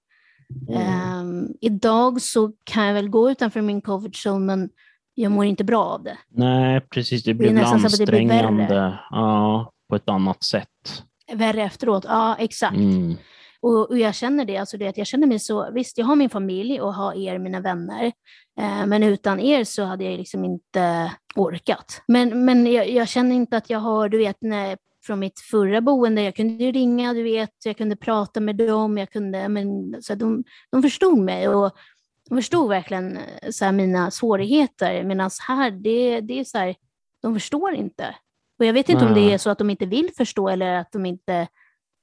Mm. 0.68 0.82
Ehm, 0.82 1.48
idag 1.60 2.22
så 2.22 2.52
kan 2.64 2.86
jag 2.86 2.94
väl 2.94 3.08
gå 3.08 3.30
utanför 3.30 3.60
min 3.60 3.80
comfort 3.80 4.26
zone, 4.26 4.46
men 4.46 4.70
jag 5.14 5.32
mår 5.32 5.44
inte 5.44 5.64
bra 5.64 5.84
av 5.84 6.02
det. 6.02 6.18
Nej, 6.28 6.80
precis. 6.80 7.22
Det 7.24 7.34
blir 7.34 7.48
så 7.48 7.74
att 7.74 7.82
det 7.82 7.88
blir 7.88 8.00
ansträngande 8.00 8.98
ja, 9.10 9.72
på 9.88 9.96
ett 9.96 10.08
annat 10.08 10.44
sätt. 10.44 11.02
Värre 11.32 11.62
efteråt, 11.62 12.04
ja 12.08 12.36
exakt. 12.38 12.76
Mm. 12.76 13.14
Och, 13.62 13.90
och 13.90 13.98
jag 13.98 14.14
känner 14.14 14.44
det, 14.44 14.56
alltså 14.56 14.76
det 14.76 14.88
att 14.88 14.98
jag 14.98 15.06
känner 15.06 15.26
mig 15.26 15.38
så, 15.38 15.70
visst 15.72 15.98
jag 15.98 16.06
har 16.06 16.16
min 16.16 16.30
familj 16.30 16.80
och 16.80 16.94
har 16.94 17.14
er, 17.14 17.38
mina 17.38 17.61
vänner, 17.61 18.12
eh, 18.61 18.86
men 18.86 19.02
utan 19.02 19.40
er 19.40 19.64
så 19.64 19.84
hade 19.84 20.04
jag 20.04 20.18
liksom 20.18 20.44
inte 20.44 21.12
orkat. 21.34 22.02
Men, 22.09 22.44
men 22.44 22.72
jag, 22.72 22.90
jag 22.90 23.09
känner 23.09 23.36
inte 23.36 23.56
att 23.56 23.70
jag 23.70 23.78
har, 23.78 24.09
du 24.09 24.18
vet, 24.18 24.36
när, 24.40 24.78
från 25.06 25.18
mitt 25.18 25.40
förra 25.40 25.80
boende, 25.80 26.22
jag 26.22 26.36
kunde 26.36 26.72
ringa, 26.72 27.14
du 27.14 27.22
vet, 27.22 27.54
jag 27.64 27.76
kunde 27.76 27.96
prata 27.96 28.40
med 28.40 28.56
dem, 28.56 28.98
jag 28.98 29.11
kunde, 29.11 29.48
men 29.48 29.94
så 30.02 30.14
de, 30.14 30.44
de 30.70 30.82
förstod 30.82 31.18
mig 31.18 31.48
och 31.48 31.72
de 32.28 32.38
förstod 32.38 32.68
verkligen 32.68 33.16
eh, 33.16 33.50
så 33.50 33.64
här, 33.64 33.72
mina 33.72 34.11
svårigheter, 34.11 35.04
medan 35.04 35.30
här, 35.48 35.70
det, 35.70 36.20
det 36.20 36.40
är 36.40 36.44
så 36.44 36.59
här, 36.59 36.74
de 37.22 37.34
förstår 37.34 37.74
inte. 37.74 38.14
Och 38.59 38.64
jag 38.64 38.72
vet 38.72 38.88
inte 38.88 39.04
om 39.04 39.14
det 39.14 39.32
är 39.32 39.38
så 39.38 39.50
att 39.50 39.59
de 39.59 39.70
inte 39.70 39.86
vill 39.86 40.11
förstå 40.16 40.48
eller 40.48 40.74
att 40.74 40.92
de 40.92 41.06
inte 41.06 41.48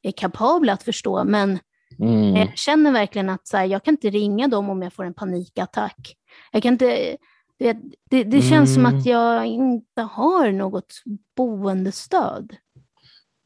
är 0.07 0.11
kapabla 0.11 0.73
att 0.73 0.83
förstå, 0.83 1.23
men 1.23 1.59
Mm. 1.99 2.35
jag 2.35 2.57
känner 2.57 2.91
verkligen 2.91 3.29
att 3.29 3.47
så 3.47 3.57
här, 3.57 3.65
jag 3.65 3.83
kan 3.83 3.93
inte 3.93 4.09
ringa 4.09 4.47
dem 4.47 4.69
om 4.69 4.81
jag 4.81 4.93
får 4.93 5.03
en 5.05 5.13
panikattack. 5.13 6.15
Jag 6.51 6.63
kan 6.63 6.73
inte, 6.73 7.17
du 7.59 7.65
vet, 7.65 7.77
det, 8.09 8.23
det 8.23 8.41
känns 8.41 8.73
som 8.73 8.85
Mm. 8.85 8.99
att 8.99 9.05
jag 9.05 9.45
inte 9.45 10.01
har 10.01 10.51
något 10.51 10.93
boendestöd. 11.37 12.55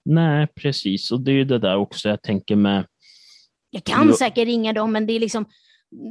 Nej, 0.05 0.47
precis. 0.55 1.11
Och 1.11 1.21
det 1.21 1.31
är 1.31 1.35
ju 1.35 1.45
det 1.45 1.59
där 1.59 1.75
också 1.77 2.09
jag 2.09 2.21
tänker 2.21 2.55
med 2.55 2.85
Jag 3.69 3.83
kan 3.83 4.07
Jo. 4.07 4.13
säkert 4.13 4.45
ringa 4.47 4.73
dem, 4.73 4.91
men 4.91 5.05
det 5.07 5.13
är 5.13 5.19
liksom, 5.19 5.45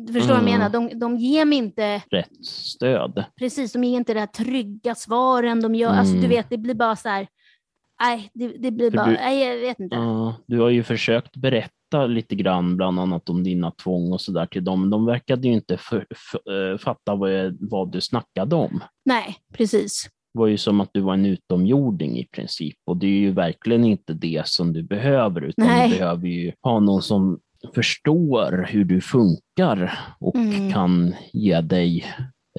Du 0.07 0.13
förstår 0.13 0.29
vad 0.35 0.43
jag 0.43 0.49
Mm. 0.49 0.59
menar? 0.59 0.71
De, 0.91 0.99
de 0.99 1.17
ger 1.17 1.45
mig 1.45 1.59
inte, 1.59 2.03
Rätt 2.11 2.47
stöd. 2.47 3.25
precis, 3.39 3.73
de 3.73 3.85
ger 3.85 3.97
inte 3.97 4.15
det 4.15 4.21
här 4.21 4.27
trygga 4.27 4.95
svaren. 4.95 5.63
De 5.63 5.75
gör, 5.75 5.91
alltså, 5.95 6.13
du 6.13 6.19
Mm. 6.19 6.31
vet, 6.31 6.51
det 6.51 6.59
blir 6.59 6.75
bara 6.75 6.97
så 6.97 7.09
här, 7.09 7.29
nej, 8.01 8.31
det, 8.35 8.49
det 8.49 8.71
blir 8.71 8.91
bara, 8.91 9.07
du- 9.07 9.13
nej, 9.13 9.45
jag 9.49 9.57
vet 9.57 9.81
inte. 9.81 9.97
Ja, 9.97 10.35
du 10.47 10.61
har 10.61 10.69
ju 10.71 10.83
försökt 10.83 11.37
berätta 11.37 12.07
lite 12.09 12.35
grann, 12.35 12.77
bland 12.77 13.01
annat 13.01 13.29
om 13.29 13.45
dina 13.45 13.71
tvång 13.71 14.13
och 14.13 14.21
sådär 14.21 14.47
till 14.47 14.65
dem. 14.65 14.91
De 14.91 15.07
verkade 15.07 15.49
ju 15.49 15.55
inte 15.55 15.77
för, 15.77 16.07
för, 16.17 16.73
eh, 16.73 16.79
fatta 16.79 17.15
vad, 17.15 17.57
vad 17.71 17.93
du 17.93 18.01
snackade 18.01 18.57
om. 18.57 18.81
Nej, 19.05 19.37
precis. 19.55 20.09
Det 20.35 20.39
var 20.39 20.47
ju 20.47 20.57
som 20.57 20.81
att 20.81 20.91
du 20.93 21.01
var 21.01 21.15
en 21.15 21.27
utomjording 21.27 22.19
i 22.19 22.27
princip 22.33 22.77
och 22.87 22.97
det 22.97 23.07
är 23.07 23.19
ju 23.21 23.31
verkligen 23.33 23.85
inte 23.85 24.13
det 24.13 24.43
som 24.47 24.73
du 24.73 24.83
behöver 24.83 25.41
utan 25.41 25.67
Nej. 25.67 25.91
du 25.91 25.99
behöver 25.99 26.29
ju 26.29 26.53
ha 26.63 26.81
någon 26.81 27.03
som 27.03 27.39
förstår 27.75 28.67
hur 28.71 28.85
du 28.85 29.01
funkar 29.01 29.99
och 30.21 30.35
Mm. 30.37 30.73
kan 30.73 31.15
ge 31.33 31.61
dig 31.61 32.05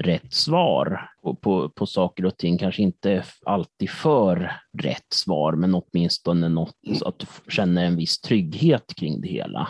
rätt 0.01 0.33
svar 0.33 1.09
på, 1.23 1.35
på, 1.35 1.69
på 1.69 1.85
saker 1.85 2.25
och 2.25 2.37
ting. 2.37 2.57
Kanske 2.57 2.81
inte 2.81 3.23
alltid 3.45 3.89
för 3.89 4.51
rätt 4.77 5.13
svar, 5.13 5.53
men 5.53 5.75
åtminstone 5.75 6.49
något 6.49 6.75
så 6.99 7.07
att 7.07 7.19
du 7.19 7.25
känner 7.51 7.85
en 7.85 7.95
viss 7.95 8.21
trygghet 8.21 8.93
kring 8.95 9.21
det 9.21 9.27
hela. 9.27 9.67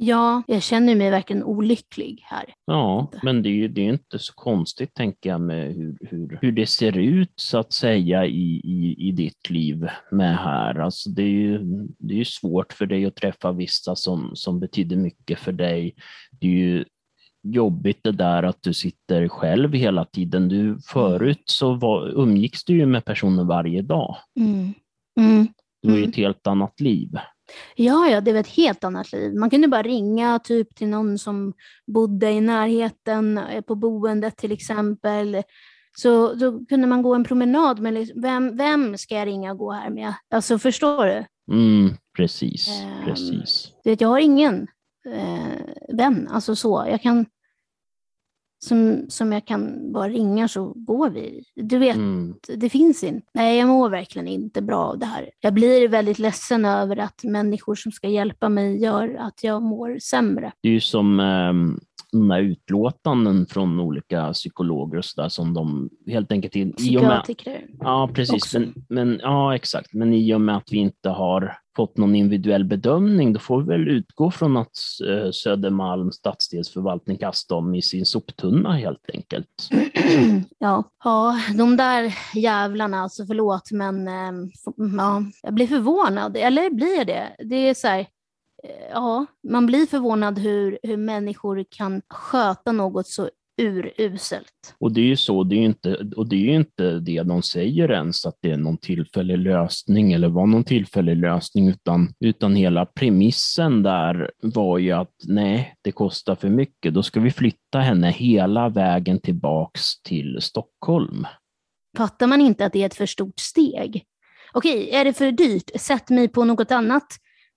Ja, 0.00 0.42
jag 0.46 0.62
känner 0.62 0.94
mig 0.94 1.10
verkligen 1.10 1.44
olycklig 1.44 2.22
här. 2.24 2.44
Ja, 2.66 3.10
men 3.22 3.42
det 3.42 3.48
är 3.48 3.52
ju 3.52 3.68
det 3.68 3.80
är 3.80 3.92
inte 3.92 4.18
så 4.18 4.32
konstigt, 4.32 4.94
tänker 4.94 5.30
jag, 5.30 5.40
med 5.40 5.74
hur, 5.74 5.98
hur, 6.00 6.38
hur 6.42 6.52
det 6.52 6.66
ser 6.66 6.98
ut, 6.98 7.32
så 7.36 7.58
att 7.58 7.72
säga, 7.72 8.26
i, 8.26 8.60
i, 8.64 9.08
i 9.08 9.12
ditt 9.12 9.50
liv 9.50 9.88
med 10.10 10.38
här. 10.38 10.74
Alltså 10.74 11.10
det 11.10 11.22
är 11.22 11.26
ju 11.26 11.60
det 11.98 12.20
är 12.20 12.24
svårt 12.24 12.72
för 12.72 12.86
dig 12.86 13.06
att 13.06 13.16
träffa 13.16 13.52
vissa 13.52 13.96
som, 13.96 14.30
som 14.34 14.60
betyder 14.60 14.96
mycket 14.96 15.38
för 15.38 15.52
dig. 15.52 15.94
Det 16.40 16.46
är 16.46 16.50
ju 16.50 16.84
jobbigt 17.42 18.00
det 18.02 18.12
där 18.12 18.42
att 18.42 18.62
du 18.62 18.72
sitter 18.74 19.28
själv 19.28 19.72
hela 19.72 20.04
tiden. 20.04 20.48
Du, 20.48 20.78
förut 20.86 21.42
så 21.44 21.74
var, 21.74 22.08
umgicks 22.08 22.64
du 22.64 22.76
ju 22.76 22.86
med 22.86 23.04
personer 23.04 23.44
varje 23.44 23.82
dag. 23.82 24.16
Mm. 24.40 24.72
Mm. 25.20 25.48
Det 25.82 25.88
var 25.88 25.94
ju 25.96 25.98
Mm. 26.02 26.10
ett 26.10 26.16
helt 26.16 26.46
annat 26.46 26.80
liv. 26.80 27.10
Ja, 27.76 28.08
ja, 28.08 28.20
det 28.20 28.32
var 28.32 28.40
ett 28.40 28.48
helt 28.56 28.84
annat 28.84 29.12
liv. 29.12 29.34
Man 29.34 29.50
kunde 29.50 29.68
bara 29.68 29.82
ringa 29.82 30.38
typ 30.38 30.74
till 30.74 30.88
någon 30.88 31.18
som 31.18 31.52
bodde 31.86 32.30
i 32.30 32.40
närheten, 32.40 33.38
eh, 33.38 33.60
på 33.60 33.74
boendet 33.74 34.36
till 34.36 34.52
exempel. 34.52 35.42
Så 35.96 36.34
då 36.34 36.64
kunde 36.64 36.86
man 36.86 37.02
gå 37.02 37.14
en 37.14 37.24
promenad 37.24 37.80
med 37.80 37.94
liksom, 37.94 38.20
vem, 38.22 38.56
vem 38.56 38.98
ska 38.98 39.14
jag 39.14 39.26
ringa 39.28 39.52
och 39.52 39.58
gå 39.58 39.72
här 39.72 39.90
med? 39.90 40.12
Alltså 40.34 40.58
förstår 40.58 41.06
du? 41.06 41.24
Mm, 41.54 41.96
precis, 42.16 42.68
Ehm, 42.82 43.04
precis. 43.04 43.72
du 43.84 43.90
vet, 43.90 44.00
jag 44.00 44.08
har 44.08 44.18
ingen 44.18 44.66
eh, 45.12 45.96
vän, 45.96 46.28
alltså 46.30 46.56
så. 46.56 46.84
Jag 46.90 47.02
kan, 47.02 47.26
som, 48.64 49.04
som 49.08 49.32
jag 49.32 49.46
kan 49.46 49.92
bara 49.92 50.08
ringa 50.08 50.48
så 50.48 50.72
går 50.76 51.10
vi. 51.10 51.44
Du 51.54 51.78
vet, 51.78 51.96
Mm. 51.96 52.34
det 52.56 52.68
finns 52.70 53.04
inte. 53.04 53.26
Nej, 53.34 53.58
jag 53.58 53.68
mår 53.68 53.90
verkligen 53.90 54.28
inte 54.28 54.62
bra 54.62 54.78
av 54.84 54.98
det 54.98 55.06
här. 55.06 55.30
Jag 55.40 55.54
blir 55.54 55.88
väldigt 55.88 56.18
ledsen 56.18 56.64
över 56.64 56.96
att 56.96 57.24
människor 57.24 57.74
som 57.74 57.92
ska 57.92 58.08
hjälpa 58.08 58.48
mig 58.48 58.82
gör 58.82 59.14
att 59.20 59.44
jag 59.44 59.62
mår 59.62 59.98
sämre. 59.98 60.52
Det 60.62 60.68
är 60.68 60.72
ju 60.72 60.80
som 60.80 61.20
eh, 61.20 61.52
här 62.12 62.40
utlåtanden 62.40 63.46
från 63.46 63.80
olika 63.80 64.32
psykologer 64.32 64.98
och 64.98 65.04
så 65.04 65.22
där 65.22 65.28
som 65.28 65.54
de 65.54 65.90
helt 66.06 66.32
enkelt... 66.32 66.56
I, 66.56 66.60
i 66.78 66.98
och 66.98 67.02
med, 67.02 67.22
Psykiatriker. 67.22 67.66
ja, 67.80 68.10
precis. 68.14 68.54
Men, 68.54 68.74
men, 68.88 69.20
ja, 69.22 69.54
exakt. 69.54 69.92
Men 69.92 70.14
i 70.14 70.34
och 70.34 70.40
med 70.40 70.56
att 70.56 70.72
vi 70.72 70.76
inte 70.76 71.08
har 71.08 71.58
fått 71.76 71.96
någon 71.96 72.14
individuell 72.14 72.64
bedömning, 72.64 73.32
då 73.32 73.40
får 73.40 73.60
vi 73.60 73.68
väl 73.68 73.88
utgå 73.88 74.30
från 74.30 74.56
att 74.56 74.76
eh, 75.08 75.30
Södermalm 75.30 76.12
stadsdelsförvaltning 76.12 77.16
kastar 77.16 77.56
dem 77.56 77.74
i 77.74 77.82
sin 77.82 78.06
soptunna 78.06 78.72
helt 78.72 79.10
enkelt. 79.12 79.68
ja. 80.58 80.84
ja, 81.04 81.40
de 81.54 81.76
där 81.76 82.14
jävlarna, 82.34 83.00
alltså 83.00 83.26
förlåt, 83.26 83.70
men 83.70 84.08
eh, 84.08 84.48
ja, 84.96 85.22
jag 85.42 85.54
blir 85.54 85.66
förvånad. 85.66 86.36
Eller 86.36 86.70
blir 86.70 86.96
jag 86.96 87.06
det? 87.06 87.36
Det 87.38 87.68
är 87.68 87.74
så 87.74 87.88
här, 87.88 88.06
ja, 88.90 89.26
man 89.48 89.66
blir 89.66 89.86
förvånad 89.86 90.38
hur, 90.38 90.78
hur 90.82 90.96
människor 90.96 91.64
kan 91.70 92.02
sköta 92.08 92.72
något 92.72 93.06
så 93.06 93.30
uruselt. 93.58 94.74
Och 94.78 94.92
det 94.92 95.00
är 95.00 95.04
ju 95.04 95.16
så, 95.16 95.44
det 95.44 95.56
är 95.56 95.62
inte, 95.62 96.10
och 96.16 96.28
det 96.28 96.36
är 96.36 96.54
inte 96.54 96.98
det 96.98 97.22
de 97.22 97.42
säger 97.42 97.90
ens, 97.90 98.26
att 98.26 98.38
det 98.40 98.50
är 98.50 98.56
någon 98.56 98.78
tillfällig 98.78 99.38
lösning 99.38 100.12
eller 100.12 100.28
var 100.28 100.46
någon 100.46 100.64
tillfällig 100.64 101.16
lösning, 101.16 101.68
utan, 101.68 102.14
utan 102.20 102.54
hela 102.54 102.86
premissen 102.86 103.82
där 103.82 104.30
var 104.42 104.78
ju 104.78 104.92
att 104.92 105.14
nej, 105.28 105.74
det 105.82 105.92
kostar 105.92 106.34
för 106.34 106.48
mycket, 106.48 106.94
då 106.94 107.02
ska 107.02 107.20
vi 107.20 107.30
flytta 107.30 107.78
henne 107.78 108.10
hela 108.10 108.68
vägen 108.68 109.20
tillbaks 109.20 110.02
till 110.02 110.38
Stockholm. 110.40 111.26
Fattar 111.96 112.26
man 112.26 112.40
inte 112.40 112.66
att 112.66 112.72
det 112.72 112.82
är 112.82 112.86
ett 112.86 112.94
för 112.94 113.06
stort 113.06 113.40
steg? 113.40 114.04
Okej, 114.52 114.90
är 114.90 115.04
det 115.04 115.12
för 115.12 115.32
dyrt? 115.32 115.70
Sätt 115.80 116.10
mig 116.10 116.28
på 116.28 116.44
något 116.44 116.70
annat 116.70 117.06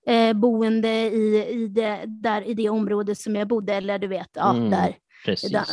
eh, 0.07 0.33
boende 0.33 0.89
i, 0.89 1.45
i, 1.49 1.67
det, 1.67 1.99
där, 2.07 2.41
i 2.41 2.53
det 2.53 2.69
området 2.69 3.17
som 3.17 3.35
jag 3.35 3.47
bodde, 3.47 3.73
eller 3.73 3.99
du 3.99 4.07
vet, 4.07 4.29
ja, 4.33 4.49
Mm, 4.49 4.69
där, 4.69 4.95
där 5.51 5.65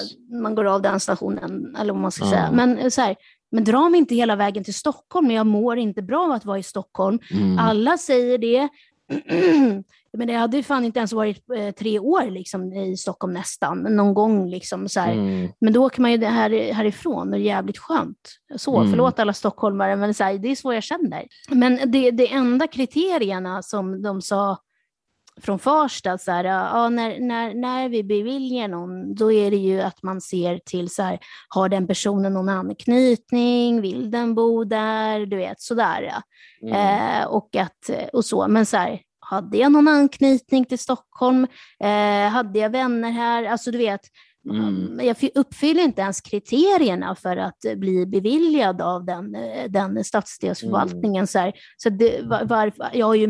man 0.42 0.54
går 0.54 0.64
av 0.64 0.82
den 0.82 1.00
stationen, 1.00 1.76
eller 1.78 1.92
vad 1.92 2.02
man 2.02 2.12
ska 2.12 2.24
Ja. 2.24 2.30
säga. 2.30 2.50
Men, 2.52 2.78
eh, 2.78 2.88
så 2.88 3.00
här, 3.00 3.16
men 3.50 3.64
dra 3.64 3.88
mig 3.88 3.98
inte 3.98 4.14
hela 4.14 4.36
vägen 4.36 4.64
till 4.64 4.74
Stockholm, 4.74 5.30
jag 5.30 5.46
mår 5.46 5.78
inte 5.78 6.02
bra 6.02 6.24
av 6.24 6.30
att 6.32 6.44
vara 6.44 6.58
i 6.58 6.62
Stockholm. 6.62 7.18
Mm. 7.30 7.58
Alla 7.58 7.98
säger 7.98 8.38
det. 8.38 8.68
Men 10.12 10.26
det 10.26 10.34
hade 10.34 10.56
ju 10.56 10.62
fan 10.62 10.84
inte 10.84 10.98
ens 10.98 11.12
varit 11.12 11.50
eh, 11.56 11.70
tre 11.70 11.98
år 11.98 12.30
liksom, 12.30 12.72
i 12.72 12.96
Stockholm 12.96 13.32
nästan, 13.32 13.78
någon 13.78 14.14
gång. 14.14 14.50
Liksom, 14.50 14.88
så. 14.88 15.00
Mm. 15.00 15.48
Men 15.60 15.72
då 15.72 15.86
åker 15.86 16.00
man 16.02 16.12
ju 16.12 16.24
här, 16.24 16.72
härifrån 16.72 17.28
och 17.28 17.30
det 17.30 17.38
är 17.38 17.40
jävligt 17.40 17.78
skönt. 17.78 18.30
Så, 18.56 18.76
Mm. 18.78 18.90
förlåt 18.90 19.18
alla 19.18 19.32
stockholmare, 19.32 19.96
men 19.96 20.14
så 20.14 20.24
här, 20.24 20.38
det 20.38 20.48
är 20.48 20.56
så 20.56 20.72
jag 20.72 20.82
känner. 20.82 21.26
Men 21.50 21.90
det, 21.92 22.10
det 22.10 22.32
enda 22.32 22.66
kriterierna 22.66 23.62
som 23.62 24.02
de 24.02 24.22
sa 24.22 24.58
från 25.40 25.58
Farsta, 25.58 26.18
så 26.18 26.30
här, 26.30 26.44
ja, 26.44 26.88
när, 26.88 27.20
när, 27.20 27.54
när 27.54 27.88
vi 27.88 28.04
beviljar 28.04 28.68
någon, 28.68 29.14
då 29.14 29.32
är 29.32 29.50
det 29.50 29.56
ju 29.56 29.80
att 29.80 30.02
man 30.02 30.20
ser 30.20 30.60
till 30.64 30.90
så 30.90 31.02
här, 31.02 31.18
har 31.48 31.68
den 31.68 31.86
personen 31.86 32.32
någon 32.32 32.48
anknytning, 32.48 33.80
vill 33.80 34.10
den 34.10 34.34
bo 34.34 34.64
där, 34.64 35.26
du 35.26 35.36
vet 35.36 35.60
sådär. 35.60 36.12
Mm. 36.62 36.74
Eh, 36.74 37.26
och, 37.26 37.56
att, 37.56 37.90
och 38.12 38.24
så. 38.24 38.48
Men 38.48 38.66
så 38.66 38.76
här, 38.76 39.00
hade 39.30 39.56
jag 39.58 39.72
någon 39.72 39.88
anknytning 39.88 40.64
till 40.64 40.78
Stockholm? 40.78 41.46
Eh, 41.80 42.28
hade 42.30 42.58
jag 42.58 42.70
vänner 42.70 43.10
här? 43.10 43.44
Alltså 43.44 43.70
du 43.70 43.78
vet, 43.78 44.00
Mm. 44.50 45.00
jag 45.06 45.16
f- 45.20 45.30
uppfyller 45.34 45.82
inte 45.82 46.00
ens 46.02 46.20
kriterierna 46.20 47.14
för 47.14 47.36
att 47.36 47.64
eh, 47.64 47.74
bli 47.74 48.06
beviljad 48.06 48.80
av 48.82 49.04
den, 49.04 49.34
eh, 49.34 49.70
den 49.70 50.04
stadsdelsförvaltningen. 50.04 51.26
Så, 51.26 51.38
här. 51.38 51.52
så 51.76 51.90
det, 51.90 52.20
var, 52.22 52.44
varför, 52.44 52.90
jag, 52.92 53.06
har 53.06 53.14
ju, 53.14 53.28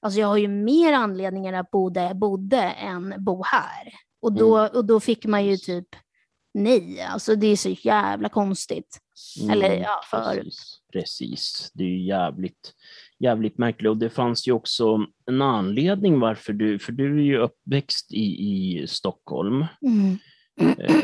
alltså 0.00 0.20
jag 0.20 0.26
har 0.28 0.36
ju 0.36 0.48
mer 0.48 0.92
anledningar 0.92 1.52
att 1.52 1.70
bo 1.70 1.90
där 1.90 2.02
jag 2.02 2.16
bodde 2.18 2.60
än 2.62 3.14
bo 3.18 3.42
här. 3.46 3.92
Och 4.22 4.32
då, 4.32 4.60
och 4.74 4.84
då 4.84 5.00
fick 5.00 5.26
man 5.26 5.44
ju 5.46 5.56
typ 5.56 5.88
nej. 6.54 7.02
Alltså 7.02 7.36
det 7.36 7.46
är 7.46 7.56
så 7.56 7.68
jävla 7.68 8.28
konstigt. 8.28 8.98
Eller 9.50 9.70
Mm, 9.70 9.82
ja, 9.82 10.00
förut. 10.10 10.36
Precis, 10.44 10.80
precis. 10.92 11.70
Det 11.74 11.84
är 11.84 11.88
ju 11.88 12.06
jävligt, 12.06 12.72
jävligt 13.22 13.58
märklig 13.58 13.90
Och 13.90 13.96
det 13.96 14.10
fanns 14.10 14.48
ju 14.48 14.52
också 14.52 15.06
en 15.26 15.42
anledning 15.42 16.20
varför 16.20 16.52
du, 16.52 16.78
för 16.78 16.92
du 16.92 17.18
är 17.18 17.24
ju 17.24 17.38
uppväxt 17.38 18.12
i, 18.12 18.24
i 18.24 18.86
Stockholm. 18.86 19.66
Mm. 19.86 20.18
Eh, 20.60 20.96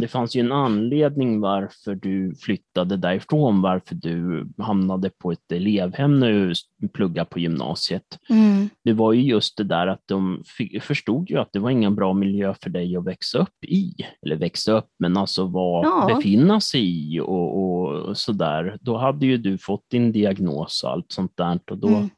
Det 0.00 0.08
fanns 0.08 0.36
ju 0.36 0.40
en 0.40 0.52
anledning 0.52 1.40
varför 1.40 1.94
du 1.94 2.34
flyttade 2.34 2.96
därifrån, 2.96 3.62
varför 3.62 3.94
du 3.94 4.46
hamnade 4.58 5.10
på 5.10 5.32
ett 5.32 5.52
elevhem 5.52 6.20
när 6.20 6.32
du 6.32 6.88
pluggade 6.88 7.30
på 7.30 7.38
gymnasiet. 7.38 8.18
Mm. 8.30 8.68
Det 8.84 8.92
var 8.92 9.12
ju 9.12 9.22
just 9.22 9.56
det 9.56 9.64
där 9.64 9.86
att 9.86 10.02
de 10.06 10.42
förstod 10.80 11.30
ju 11.30 11.38
att 11.38 11.52
det 11.52 11.58
var 11.58 11.70
ingen 11.70 11.94
bra 11.94 12.12
miljö 12.12 12.54
för 12.62 12.70
dig 12.70 12.96
att 12.96 13.06
växa 13.06 13.38
upp 13.38 13.64
i. 13.64 13.94
Eller 14.22 14.36
växa 14.36 14.72
upp, 14.72 14.88
men 14.98 15.16
alltså 15.16 15.44
var, 15.46 15.84
Ja. 15.84 16.14
befinna 16.16 16.60
sig 16.60 17.14
i 17.14 17.20
och, 17.20 17.62
och 17.62 18.16
sådär. 18.18 18.78
Då 18.80 18.96
hade 18.96 19.26
ju 19.26 19.36
du 19.36 19.58
fått 19.58 19.90
din 19.90 20.12
diagnos 20.12 20.82
och 20.84 20.90
allt 20.90 21.12
sånt 21.12 21.32
där 21.36 21.60
och 21.70 21.78
då 21.78 21.88
Mm 21.88 22.08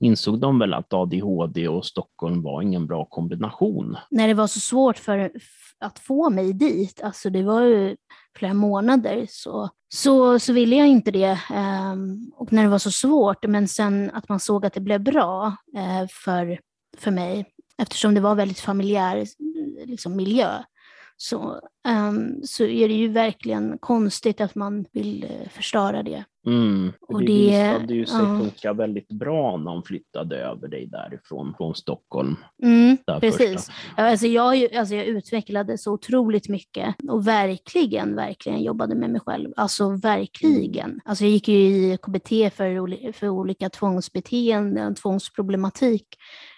insåg 0.00 0.40
de 0.40 0.58
väl 0.58 0.74
att 0.74 0.92
ADHD 0.92 1.68
och 1.68 1.86
Stockholm 1.86 2.42
var 2.42 2.62
ingen 2.62 2.86
bra 2.86 3.04
kombination. 3.04 3.96
när 4.10 4.28
det 4.28 4.34
var 4.34 4.46
så 4.46 4.60
svårt 4.60 4.98
för, 4.98 5.30
att 5.80 5.98
få 5.98 6.30
mig 6.30 6.52
dit, 6.52 7.02
alltså 7.02 7.30
det 7.30 7.42
var 7.42 7.62
ju 7.62 7.96
flera 8.36 8.54
månader, 8.54 9.26
så, 9.28 9.68
så, 9.88 10.38
så 10.38 10.52
ville 10.52 10.76
jag 10.76 10.88
inte 10.88 11.10
det. 11.10 11.38
Ehm, 11.50 12.32
och 12.34 12.52
när 12.52 12.62
det 12.62 12.68
var 12.68 12.78
så 12.78 12.90
svårt, 12.90 13.46
men 13.46 13.68
sen 13.68 14.10
att 14.14 14.28
man 14.28 14.40
såg 14.40 14.66
att 14.66 14.72
det 14.72 14.80
blev 14.80 15.00
bra 15.00 15.56
eh, 15.76 16.08
för, 16.10 16.60
för 16.98 17.10
mig, 17.10 17.46
eftersom 17.78 18.14
det 18.14 18.20
var 18.20 18.34
väldigt 18.34 18.60
familjär 18.60 19.26
liksom, 19.86 20.16
miljö, 20.16 20.62
så, 21.20 21.60
um, 21.88 22.40
så 22.44 22.64
är 22.64 22.88
det 22.88 22.94
ju 22.94 23.08
verkligen 23.08 23.78
konstigt 23.78 24.40
att 24.40 24.54
man 24.54 24.84
vill 24.92 25.24
uh, 25.24 25.48
förstöra 25.48 26.02
det. 26.02 26.24
Mm. 26.46 26.92
Och 27.00 27.20
det, 27.20 27.26
det- 27.26 27.32
visade 27.32 27.94
ju 27.94 28.06
sig 28.06 28.18
ja. 28.18 28.38
funka 28.38 28.72
väldigt 28.72 29.08
bra 29.08 29.56
när 29.56 29.70
de 29.72 29.82
flyttade 29.82 30.36
över 30.36 30.68
dig 30.68 30.86
därifrån, 30.86 31.54
från 31.56 31.74
Stockholm. 31.74 32.36
Mm, 32.62 32.96
precis. 33.20 33.50
första. 33.50 33.72
Ja, 33.96 34.10
Alltså 34.10 34.26
jag, 34.26 34.74
alltså 34.74 34.94
jag 34.94 35.06
utvecklade 35.06 35.78
så 35.78 35.92
otroligt 35.92 36.48
mycket 36.48 36.94
och 37.08 37.26
verkligen, 37.26 38.16
verkligen 38.16 38.62
jobbade 38.62 38.94
med 38.94 39.10
mig 39.10 39.20
själv. 39.20 39.52
Alltså 39.56 39.88
verkligen. 39.88 41.00
Alltså 41.04 41.24
jag 41.24 41.30
gick 41.30 41.48
ju 41.48 41.56
i 41.56 41.98
KBT 42.02 42.28
för, 42.28 43.12
för 43.12 43.28
olika 43.28 43.70
tvångsbeteenden, 43.70 44.94
tvångsproblematik 44.94 46.06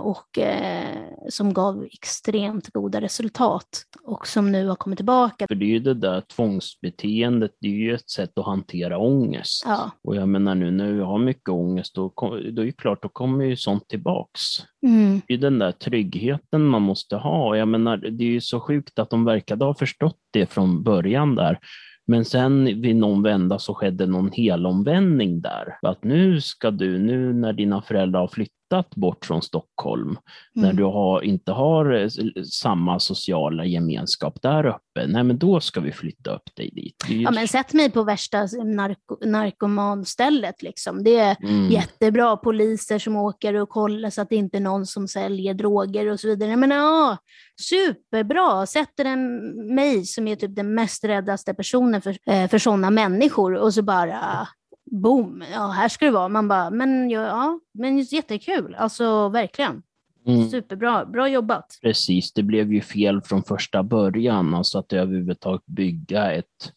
och 0.00 0.38
eh, 0.38 0.96
som 1.28 1.52
gav 1.52 1.84
extremt 1.92 2.72
goda 2.72 3.00
resultat 3.00 3.68
och 4.02 4.26
som 4.26 4.52
nu 4.52 4.66
har 4.68 4.76
kommit 4.76 4.98
tillbaka. 4.98 5.46
För 5.46 5.54
det 5.54 5.64
är 5.64 5.68
ju 5.68 5.78
det 5.78 5.94
där 5.94 6.20
tvångsbeteendet, 6.20 7.50
det 7.60 7.68
är 7.68 7.72
ju 7.72 7.94
ett 7.94 8.10
sätt 8.10 8.38
att 8.38 8.46
hantera 8.46 8.98
ångest. 8.98 9.62
Ja. 9.66 9.90
Och 10.04 10.16
jag 10.16 10.28
menar 10.28 10.54
nu 10.54 10.70
när 10.70 10.92
vi 10.92 11.00
har 11.00 11.18
mycket 11.18 11.48
ångest, 11.48 11.94
då, 11.94 12.12
då 12.52 12.62
är 12.62 12.66
det 12.66 12.72
klart, 12.72 13.02
då 13.02 13.08
kommer 13.08 13.44
ju 13.44 13.56
sånt 13.56 13.88
tillbaks. 13.88 14.40
Mm, 14.86 15.20
Det 15.28 15.34
är 15.34 15.38
den 15.38 15.58
där 15.58 15.72
tryggheten 15.72 16.64
man 16.64 16.82
måste 16.82 17.16
ha. 17.16 17.48
Och 17.48 17.56
jag 17.56 17.68
menar, 17.68 17.96
det 17.96 18.24
är 18.24 18.28
ju 18.28 18.40
så 18.40 18.60
sjukt 18.60 18.98
att 18.98 19.10
de 19.10 19.24
verkade 19.24 19.64
ha 19.64 19.74
förstått 19.74 20.18
det 20.30 20.46
från 20.46 20.82
början 20.82 21.34
där. 21.34 21.58
Men 22.06 22.24
sen 22.24 22.64
vid 22.64 22.96
någon 22.96 23.22
vända 23.22 23.58
så 23.58 23.74
skedde 23.74 24.06
någon 24.06 24.32
helomvändning 24.32 25.40
där. 25.40 25.78
Att 25.82 26.04
nu 26.04 26.40
ska 26.40 26.70
du, 26.70 26.98
nu 26.98 27.32
när 27.32 27.52
dina 27.52 27.82
föräldrar 27.82 28.20
har 28.20 28.28
flyttat 28.28 28.54
bort 28.94 29.24
från 29.24 29.42
Stockholm, 29.42 30.18
när 30.54 30.64
mm. 30.64 30.76
du 30.76 30.84
har, 30.84 31.22
inte 31.22 31.52
har 31.52 31.92
eh, 31.92 32.08
samma 32.44 33.00
sociala 33.00 33.64
gemenskap 33.64 34.42
där 34.42 34.66
uppe, 34.66 35.06
nej 35.06 35.24
men 35.24 35.38
då 35.38 35.60
ska 35.60 35.80
vi 35.80 35.92
flytta 35.92 36.34
upp 36.34 36.56
dig 36.56 36.70
dit. 36.72 37.04
Ja, 37.08 37.30
men 37.30 37.48
sätt 37.48 37.72
mig 37.72 37.90
på 37.90 38.02
värsta 38.02 38.38
narko 38.64 39.16
narkomanstället. 39.26 40.62
Liksom. 40.62 41.04
Det 41.04 41.16
är 41.16 41.36
Mm. 41.42 41.70
jättebra 41.70 42.36
poliser 42.36 42.98
som 42.98 43.16
åker 43.16 43.54
och 43.54 43.68
kollar 43.68 44.10
så 44.10 44.22
att 44.22 44.28
det 44.28 44.36
inte 44.36 44.56
är 44.56 44.60
någon 44.60 44.86
som 44.86 45.08
säljer 45.08 45.54
droger 45.54 46.06
och 46.06 46.20
så 46.20 46.28
vidare. 46.28 46.56
Men 46.56 46.70
ja, 46.70 47.16
superbra. 47.60 48.66
Sätter 48.66 49.04
en 49.04 49.36
mig 49.74 50.04
som 50.04 50.28
är 50.28 50.36
typ 50.36 50.56
den 50.56 50.74
mest 50.74 51.04
räddaste 51.04 51.54
personen 51.54 52.02
för, 52.02 52.18
eh, 52.26 52.48
för 52.48 52.58
sådana 52.58 52.90
människor 52.90 53.54
och 53.54 53.74
så 53.74 53.82
bara 53.82 54.48
boom, 54.90 55.44
ja 55.52 55.66
här 55.66 55.88
ska 55.88 56.04
det 56.04 56.10
vara. 56.10 56.28
Man 56.28 56.48
bara, 56.48 56.70
men 56.70 57.10
ja, 57.10 57.20
ja 57.20 57.60
men 57.72 57.98
jättekul. 57.98 58.74
Alltså 58.74 59.28
verkligen. 59.28 59.82
Mm. 60.26 60.48
Superbra, 60.48 61.06
bra 61.06 61.28
jobbat. 61.28 61.78
Precis, 61.82 62.32
det 62.32 62.42
blev 62.42 62.72
ju 62.72 62.80
fel 62.80 63.20
från 63.20 63.42
första 63.42 63.82
början, 63.82 64.54
alltså 64.54 64.78
att 64.78 64.92
överhuvudtaget 64.92 65.66
bygga 65.66 66.32
ett 66.32 66.72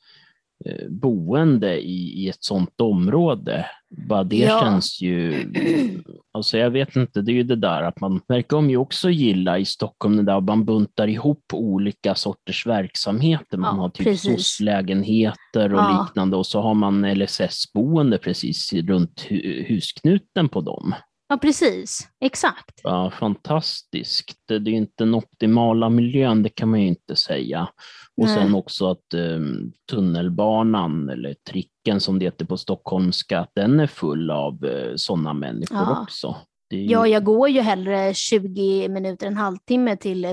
eh, 0.65 0.89
boende 0.89 1.81
i, 1.81 2.23
i 2.23 2.29
ett 2.29 2.43
sådant 2.43 2.81
område. 2.81 3.65
Bara 3.97 4.23
det 4.23 4.37
Ja. 4.37 4.59
känns 4.61 5.01
ju, 5.01 5.45
alltså 6.31 6.57
jag 6.57 6.69
vet 6.71 6.95
inte, 6.95 7.21
det 7.21 7.31
är 7.31 7.33
ju 7.33 7.43
det 7.43 7.55
där 7.55 7.81
att 7.83 7.99
man 8.01 8.21
verkar 8.27 8.57
om 8.57 8.69
ju 8.69 8.77
också 8.77 9.09
gilla 9.09 9.59
i 9.59 9.65
Stockholm, 9.65 10.15
det 10.17 10.23
där 10.23 10.41
man 10.41 10.65
buntar 10.65 11.07
ihop 11.07 11.43
olika 11.53 12.15
sorters 12.15 12.67
verksamheter. 12.67 13.57
Man 13.57 13.75
Ja, 13.75 13.81
har 13.81 13.89
typ 13.89 14.05
precis. 14.07 14.31
SOS-lägenheter 14.47 15.73
och 15.73 15.79
Ja. 15.79 16.03
liknande 16.07 16.37
och 16.37 16.45
så 16.45 16.61
har 16.61 16.73
man 16.73 17.05
LSS-boende 17.05 18.17
precis 18.17 18.73
runt 18.73 19.25
hu- 19.29 19.65
husknuten 19.69 20.49
på 20.49 20.61
dem. 20.61 20.95
Ja, 21.33 21.37
precis. 21.37 22.07
Exakt. 22.25 22.79
Ja, 22.83 23.11
fantastiskt. 23.19 24.37
Det 24.47 24.55
är 24.55 24.67
inte 24.69 24.93
den 24.97 25.13
optimala 25.15 25.89
miljön, 25.89 26.43
det 26.43 26.49
kan 26.49 26.69
man 26.69 26.81
ju 26.81 26.87
inte 26.87 27.15
säga. 27.15 27.61
Och 28.17 28.25
Nej. 28.25 28.35
sen 28.35 28.55
också 28.55 28.89
att 28.91 29.13
um, 29.15 29.73
tunnelbanan, 29.91 31.09
eller 31.09 31.35
tricken 31.49 31.99
som 31.99 32.19
det 32.19 32.25
heter 32.25 32.45
på 32.45 32.57
stockholmska, 32.57 33.39
att 33.39 33.51
den 33.55 33.79
är 33.79 33.87
full 33.87 34.31
av 34.31 34.65
uh, 34.65 34.93
sådana 34.95 35.33
människor 35.33 35.77
Ja. 35.77 36.01
också. 36.01 36.35
Ju- 36.73 36.85
Ja, 36.91 37.07
jag 37.07 37.23
går 37.23 37.49
ju 37.49 37.61
hellre 37.61 38.13
20 38.13 38.89
minuter, 38.89 39.27
en 39.27 39.37
halvtimme 39.37 39.97
till, 39.97 40.25
eh, 40.25 40.31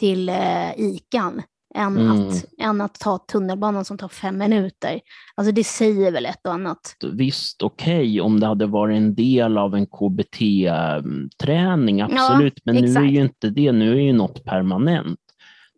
till 0.00 0.28
eh, 0.28 0.70
ICAn 0.80 1.42
än, 1.74 1.96
Mm. 1.98 2.28
att, 2.28 2.44
än 2.58 2.80
att 2.80 2.94
ta 3.00 3.18
tunnelbanan 3.18 3.84
som 3.84 3.98
tar 3.98 4.08
fem 4.08 4.38
minuter. 4.38 5.00
Alltså 5.34 5.52
det 5.52 5.64
säger 5.64 6.12
väl 6.12 6.26
ett 6.26 6.46
och 6.46 6.52
annat. 6.54 6.96
Visst, 7.12 7.62
okej, 7.62 8.20
om 8.20 8.40
det 8.40 8.46
hade 8.46 8.66
varit 8.66 8.96
en 8.96 9.14
del 9.14 9.58
av 9.58 9.74
en 9.74 9.86
KBT-träning, 9.86 12.00
absolut, 12.00 12.60
men 12.64 12.74
nu 12.74 12.80
är 12.80 12.84
exakt. 12.84 13.06
ju 13.12 13.22
inte 13.22 13.50
det, 13.50 13.72
nu 13.72 13.92
är 13.92 14.00
ju 14.00 14.12
något 14.12 14.44
permanent. 14.44 15.18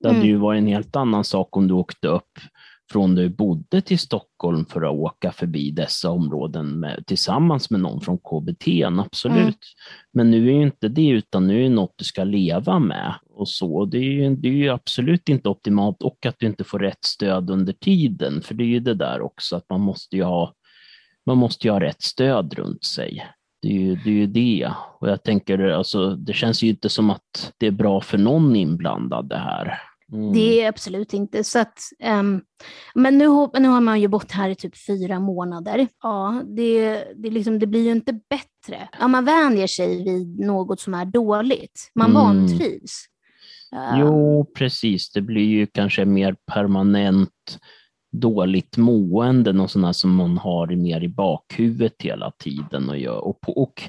Det 0.01 0.09
hade 0.09 0.19
Mm. 0.19 0.29
ju 0.31 0.37
varit 0.37 0.59
en 0.59 0.67
helt 0.67 0.97
annan 0.97 1.25
sak 1.25 1.57
om 1.57 1.69
du 1.69 1.75
åkte 1.75 2.09
upp 2.09 2.39
från 2.93 3.15
där 3.15 3.23
du 3.23 3.29
bodde 3.29 3.81
till 3.81 3.99
Stockholm 3.99 4.67
för 4.67 4.83
att 4.83 4.93
åka 4.95 5.33
förbi 5.33 5.71
dessa 5.71 6.11
områden 6.11 6.81
med, 6.81 7.05
tillsammans 7.07 7.71
med 7.71 7.81
någon 7.81 8.01
från 8.01 8.19
KBT, 8.19 8.67
absolut. 8.99 9.39
Mm. 9.39 9.55
Men 10.13 10.31
nu 10.31 10.49
är 10.49 10.53
ju 10.53 10.63
inte 10.63 10.89
det, 10.89 11.09
utan 11.09 11.47
nu 11.47 11.59
är 11.59 11.63
det 11.63 11.69
något 11.75 11.95
du 11.97 12.05
ska 12.05 12.25
leva 12.25 12.79
med 12.79 13.15
och 13.35 13.49
så. 13.49 13.85
Det 13.85 13.99
är, 13.99 14.03
ju, 14.13 14.37
det 14.37 14.49
är 14.49 14.53
ju 14.53 14.69
absolut 14.69 15.29
inte 15.29 15.49
optimalt 15.49 16.03
och 16.03 16.27
att 16.27 16.39
du 16.39 16.47
inte 16.47 16.65
får 16.65 16.79
rätt 16.79 17.05
stöd 17.05 17.51
under 17.51 17.73
tiden, 17.73 18.43
för 18.43 18.55
det 18.55 18.65
är 18.65 18.69
ju 18.69 18.81
det 18.81 18.95
där 18.95 19.21
också 19.21 19.57
att 19.57 19.65
man 19.71 19.81
måste 19.81 20.17
ju 20.17 20.23
ha, 20.23 20.55
man 21.27 21.39
måste 21.39 21.67
ju 21.67 21.73
ha 21.73 21.81
rätt 21.81 22.03
stöd 22.03 22.55
runt 22.55 22.85
sig. 22.85 23.27
Det 23.63 23.69
är 23.69 23.73
ju 23.81 23.97
det. 23.97 24.11
Är 24.11 24.15
ju 24.15 24.27
det. 24.27 24.73
Och 25.01 25.09
jag 25.09 25.23
tänker, 25.23 25.59
alltså, 25.59 26.11
det 26.17 26.33
känns 26.33 26.63
ju 26.63 26.69
inte 26.69 26.89
som 26.89 27.11
att 27.11 27.53
det 27.59 27.67
är 27.67 27.71
bra 27.71 28.01
för 28.01 28.19
någon 28.19 28.57
inblandad 28.57 29.29
det 29.29 29.37
här. 29.39 29.79
Mm. 30.13 30.33
Det 30.33 30.63
är 30.63 30.69
absolut 30.69 31.15
inte. 31.15 31.45
Så 31.45 31.59
att, 31.59 31.79
ehm, 32.01 32.41
men 32.95 33.19
nu, 33.19 33.25
nu 33.59 33.69
har 33.69 33.81
man 33.81 34.01
ju 34.01 34.09
bott 34.09 34.31
här 34.33 34.49
i 34.49 34.55
typ 34.55 34.87
fyra 34.87 35.21
månader. 35.21 35.89
Ja, 36.03 36.43
det, 36.57 37.05
det, 37.17 37.31
liksom, 37.31 37.59
det 37.59 37.67
blir 37.67 37.85
ju 37.85 37.91
inte 37.91 38.13
bättre. 38.13 38.89
Ja, 39.01 39.09
man 39.09 39.25
vänjer 39.25 39.67
sig 39.67 40.05
vid 40.05 40.41
något 40.41 40.81
som 40.81 40.95
är 40.95 41.05
dåligt. 41.05 41.91
Man 41.95 42.11
Mm. 42.11 42.23
vantrivs. 42.23 43.05
Jo, 43.99 44.47
precis. 44.59 45.13
Det 45.13 45.21
blir 45.21 45.45
ju 45.45 45.67
kanske 45.67 46.05
mer 46.05 46.37
permanent 46.53 47.59
dåligt 48.13 48.77
mående, 48.77 49.53
något 49.53 49.71
sånt 49.71 49.85
här 49.85 49.93
som 49.93 50.15
man 50.15 50.39
har 50.39 50.67
mer 50.67 51.05
i 51.05 51.09
bakhuvudet 51.09 52.03
hela 52.03 52.31
tiden 52.31 52.89
och, 52.89 52.99
gör, 52.99 53.19
och, 53.19 53.41
på, 53.41 53.53
och 53.53 53.83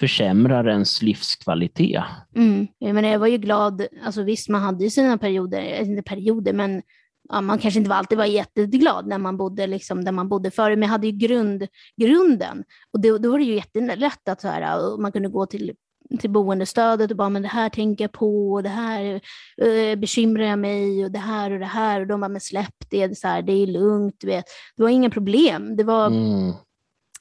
försämrar 0.00 0.68
ens 0.68 1.02
livskvalitet. 1.02 2.02
Mm. 2.34 2.66
Jag, 2.78 2.94
menar, 2.94 3.08
jag 3.08 3.18
var 3.18 3.26
ju 3.26 3.38
glad, 3.38 3.86
alltså 4.04 4.22
visst 4.22 4.48
man 4.48 4.62
hade 4.62 4.84
ju 4.84 4.90
sina 4.90 5.18
perioder, 5.18 5.82
inte 5.82 6.02
perioder, 6.02 6.52
men 6.52 6.82
ja, 7.28 7.40
man 7.40 7.58
kanske 7.58 7.80
inte 7.80 7.94
alltid 7.94 8.18
var 8.18 8.24
jätteglad 8.24 9.06
när 9.06 9.18
man 9.18 9.36
bodde 9.36 9.66
liksom, 9.66 10.04
där 10.04 10.12
man 10.12 10.28
bodde 10.28 10.50
förr, 10.50 10.70
men 10.70 10.82
jag 10.82 10.88
hade 10.88 11.06
ju 11.06 11.12
grund, 11.12 11.66
grunden. 11.96 12.64
Och 12.92 13.00
då, 13.00 13.18
då 13.18 13.30
var 13.30 13.38
det 13.38 13.44
ju 13.44 13.54
jättelätt 13.54 14.28
att 14.28 14.40
så 14.40 14.48
här, 14.48 14.98
man 14.98 15.12
kunde 15.12 15.28
gå 15.28 15.46
till, 15.46 15.72
till 16.20 16.30
boendestödet 16.30 17.10
och 17.10 17.16
bara, 17.16 17.28
men 17.28 17.42
det 17.42 17.48
här 17.48 17.68
tänker 17.68 18.04
jag 18.04 18.12
på, 18.12 18.52
och 18.52 18.62
det 18.62 18.68
här 18.68 19.20
eh, 19.62 19.98
bekymrar 19.98 20.44
jag 20.44 20.58
mig, 20.58 21.04
och 21.04 21.10
det 21.10 21.18
här 21.18 21.50
och 21.50 21.58
det 21.58 21.66
här, 21.66 22.00
och 22.00 22.06
de 22.06 22.20
bara, 22.20 22.28
men 22.28 22.40
släpp 22.40 22.74
det, 22.90 23.06
det, 23.06 23.12
är 23.12 23.14
så 23.14 23.28
här, 23.28 23.42
det 23.42 23.52
är 23.52 23.66
lugnt, 23.66 24.14
du 24.18 24.26
vet. 24.26 24.44
Det 24.76 24.82
var 24.82 24.90
inga 24.90 25.10
problem, 25.10 25.76
det 25.76 25.84
var, 25.84 26.06
Mm. 26.06 26.52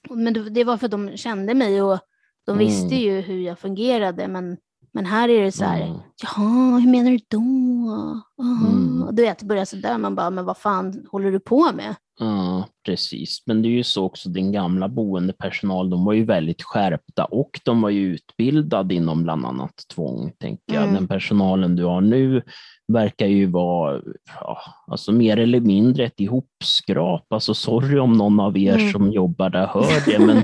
men 0.09 0.53
det, 0.53 0.63
var 0.63 0.77
för 0.77 0.85
att 0.85 0.91
de 0.91 1.17
kände 1.17 1.53
mig 1.53 1.81
och 1.81 1.99
de 2.45 2.51
Mm. 2.51 2.65
visste 2.67 2.95
ju 2.95 3.21
hur 3.21 3.39
jag 3.39 3.59
fungerade, 3.59 4.27
men, 4.27 4.57
men 4.93 5.05
här 5.05 5.29
är 5.29 5.43
det 5.43 5.51
så 5.51 5.63
här, 5.65 5.81
Mm. 5.81 5.97
Jaha, 6.23 6.79
hur 6.79 6.91
menar 6.91 7.11
du 7.11 7.19
då? 7.27 8.34
Mm. 8.41 9.03
Och 9.03 9.13
Du 9.13 9.21
vet, 9.21 9.43
börjar 9.43 9.65
sådär, 9.65 9.97
man 9.97 10.15
bara, 10.15 10.29
men 10.29 10.45
vad 10.45 10.57
fan 10.57 11.05
håller 11.11 11.31
du 11.31 11.39
på 11.39 11.71
med? 11.73 11.95
Ja, 12.19 12.67
precis. 12.85 13.43
Men 13.45 13.61
det 13.61 13.67
är 13.67 13.71
ju 13.71 13.83
så 13.83 14.03
också, 14.05 14.29
din 14.29 14.51
gamla 14.51 14.89
boendepersonal, 14.89 15.89
de 15.89 16.05
var 16.05 16.13
ju 16.13 16.25
väldigt 16.25 16.63
skärpta 16.63 17.25
och 17.25 17.59
de 17.65 17.81
var 17.81 17.89
ju 17.89 18.13
utbildade 18.13 18.95
inom 18.95 19.23
bland 19.23 19.45
annat 19.45 19.73
tvång, 19.95 20.31
tänker 20.39 20.73
jag. 20.73 20.83
Mm. 20.83 20.95
Den 20.95 21.07
personalen 21.07 21.75
du 21.75 21.83
har 21.83 22.01
nu 22.01 22.41
verkar 22.87 23.25
ju 23.25 23.45
vara 23.45 24.01
ja, 24.39 24.57
alltså 24.87 25.11
mer 25.11 25.37
eller 25.37 25.59
mindre 25.59 26.05
ett 26.05 26.19
ihopskrap. 26.19 27.33
Alltså 27.33 27.53
sorry 27.53 27.99
om 27.99 28.13
någon 28.13 28.39
av 28.39 28.57
er 28.57 28.77
Mm. 28.77 28.91
som 28.91 29.11
jobbar 29.11 29.49
där 29.49 29.67
hör 29.67 30.05
det, 30.11 30.19
men 30.25 30.43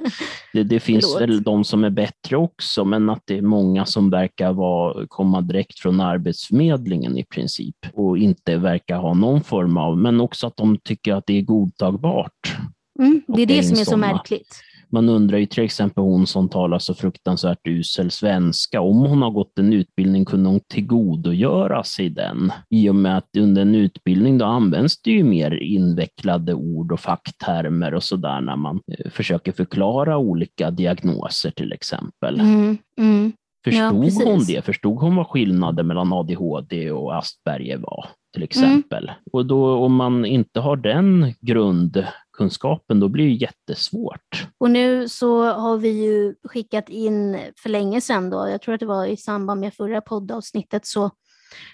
det, 0.54 0.64
det 0.64 0.80
finns 0.80 1.22
väl 1.22 1.44
de 1.44 1.64
som 1.64 1.84
är 1.84 1.90
bättre 1.90 2.38
också, 2.38 2.86
men 2.86 3.10
att 3.10 3.24
det 3.26 3.38
är 3.38 3.42
många 3.42 3.86
som 3.86 4.10
verkar 4.10 4.54
vara, 4.54 5.08
komma 5.08 5.42
direkt 5.42 5.80
från 5.80 6.00
Arbetsförmedlingen 6.02 7.18
i 7.18 7.24
princip 7.26 7.81
och 7.94 8.18
inte 8.18 8.58
verkar 8.58 8.98
ha 8.98 9.14
någon 9.14 9.44
form 9.44 9.78
av, 9.78 9.98
men 9.98 10.22
också 10.22 10.48
att 10.48 10.58
de 10.58 10.78
tycker 10.78 11.14
att 11.14 11.26
det 11.28 11.38
är 11.38 11.42
godtagbart. 11.42 12.58
Mm, 13.00 13.22
det 13.28 13.42
är 13.42 13.46
det 13.46 13.64
som 13.64 13.80
är 13.80 13.84
så 13.84 13.98
märkligt. 13.98 14.64
Man 14.94 15.10
undrar 15.10 15.38
ju 15.38 15.46
till 15.46 15.64
exempel 15.64 16.04
hon 16.04 16.28
som 16.28 16.50
talar 16.50 16.80
så 16.80 16.94
fruktansvärt 16.94 17.68
usel 17.68 18.12
svenska, 18.12 18.82
om 18.82 18.98
hon 18.98 19.22
har 19.22 19.32
gått 19.32 19.60
en 19.60 19.74
utbildning 19.74 20.26
kunde 20.26 20.50
hon 20.50 20.60
tillgodogöra 20.60 21.84
sig 21.84 22.10
den. 22.10 22.52
I 22.70 22.90
och 22.90 22.96
med 22.96 23.18
att 23.18 23.38
under 23.38 23.62
en 23.62 23.76
utbildning 23.76 24.38
då 24.38 24.46
används 24.46 25.02
det 25.02 25.12
ju 25.12 25.24
mer 25.24 25.52
invecklade 25.64 26.54
ord 26.54 26.92
och 26.92 27.00
facktermer 27.00 27.94
och 27.94 28.04
sådär 28.04 28.42
när 28.42 28.56
man 28.56 28.80
eh, 28.88 29.12
försöker 29.12 29.52
förklara 29.52 30.18
olika 30.18 30.72
diagnoser 30.72 31.52
till 31.52 31.74
exempel. 31.74 32.40
Mm, 32.40 32.78
mm. 32.98 33.34
Förstod 33.64 34.04
precis. 34.04 34.24
hon 34.24 34.44
det? 34.46 34.66
Förstod 34.66 34.98
hon 35.02 35.16
vad 35.16 35.28
skillnaden 35.28 35.88
mellan 35.88 36.14
ADHD 36.14 36.92
och 36.92 37.18
Asperger 37.18 37.78
var? 37.78 38.06
till 38.34 38.44
exempel. 38.44 39.04
Mm. 39.04 39.16
Och 39.32 39.46
då 39.46 39.76
om 39.76 39.96
man 39.96 40.26
inte 40.26 40.60
har 40.60 40.76
den 40.76 41.34
grundkunskapen, 41.42 43.00
då 43.00 43.08
blir 43.08 43.26
det 43.26 43.32
jättesvårt. 43.32 44.48
Och 44.58 44.72
nu 44.72 45.10
så 45.10 45.44
har 45.44 45.78
vi 45.78 45.90
ju 45.90 46.36
skickat 46.44 46.90
in 46.90 47.40
för 47.58 47.70
länge 47.70 48.02
sedan 48.02 48.30
då, 48.30 48.50
jag 48.50 48.62
tror 48.62 48.74
att 48.74 48.80
det 48.80 48.86
var 48.86 49.06
i 49.06 49.18
samband 49.18 49.62
med 49.62 49.74
förra 49.74 50.02
poddavsnittet, 50.02 50.86
så 50.86 51.12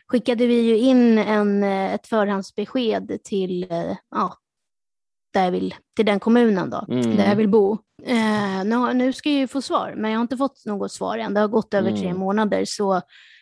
skickade 0.07 0.47
vi 0.47 0.61
ju 0.61 0.77
in 0.77 1.17
en, 1.17 1.63
ett 1.63 2.07
förhandsbesked 2.07 3.17
till, 3.23 3.67
ja, 4.11 4.33
där 5.37 5.43
jag 5.43 5.51
vill, 5.51 5.75
till 5.95 6.05
den 6.05 6.19
kommunen 6.19 6.69
då, 6.69 6.85
mm. 6.89 7.17
där 7.17 7.29
jag 7.29 7.35
vill 7.35 7.49
bo. 7.49 7.77
Eh, 8.05 8.63
nu, 8.65 8.93
nu 8.93 9.13
ska 9.13 9.29
jag 9.29 9.39
ju 9.39 9.47
få 9.47 9.61
svar, 9.61 9.93
men 9.97 10.11
jag 10.11 10.17
har 10.17 10.21
inte 10.21 10.37
fått 10.37 10.65
något 10.65 10.91
svar 10.91 11.17
än. 11.17 11.33
Det 11.33 11.39
har 11.39 11.47
gått 11.47 11.73
över 11.73 11.89
mm. 11.89 12.01
tre 12.01 12.13
månader, 12.13 12.65
så 12.65 13.01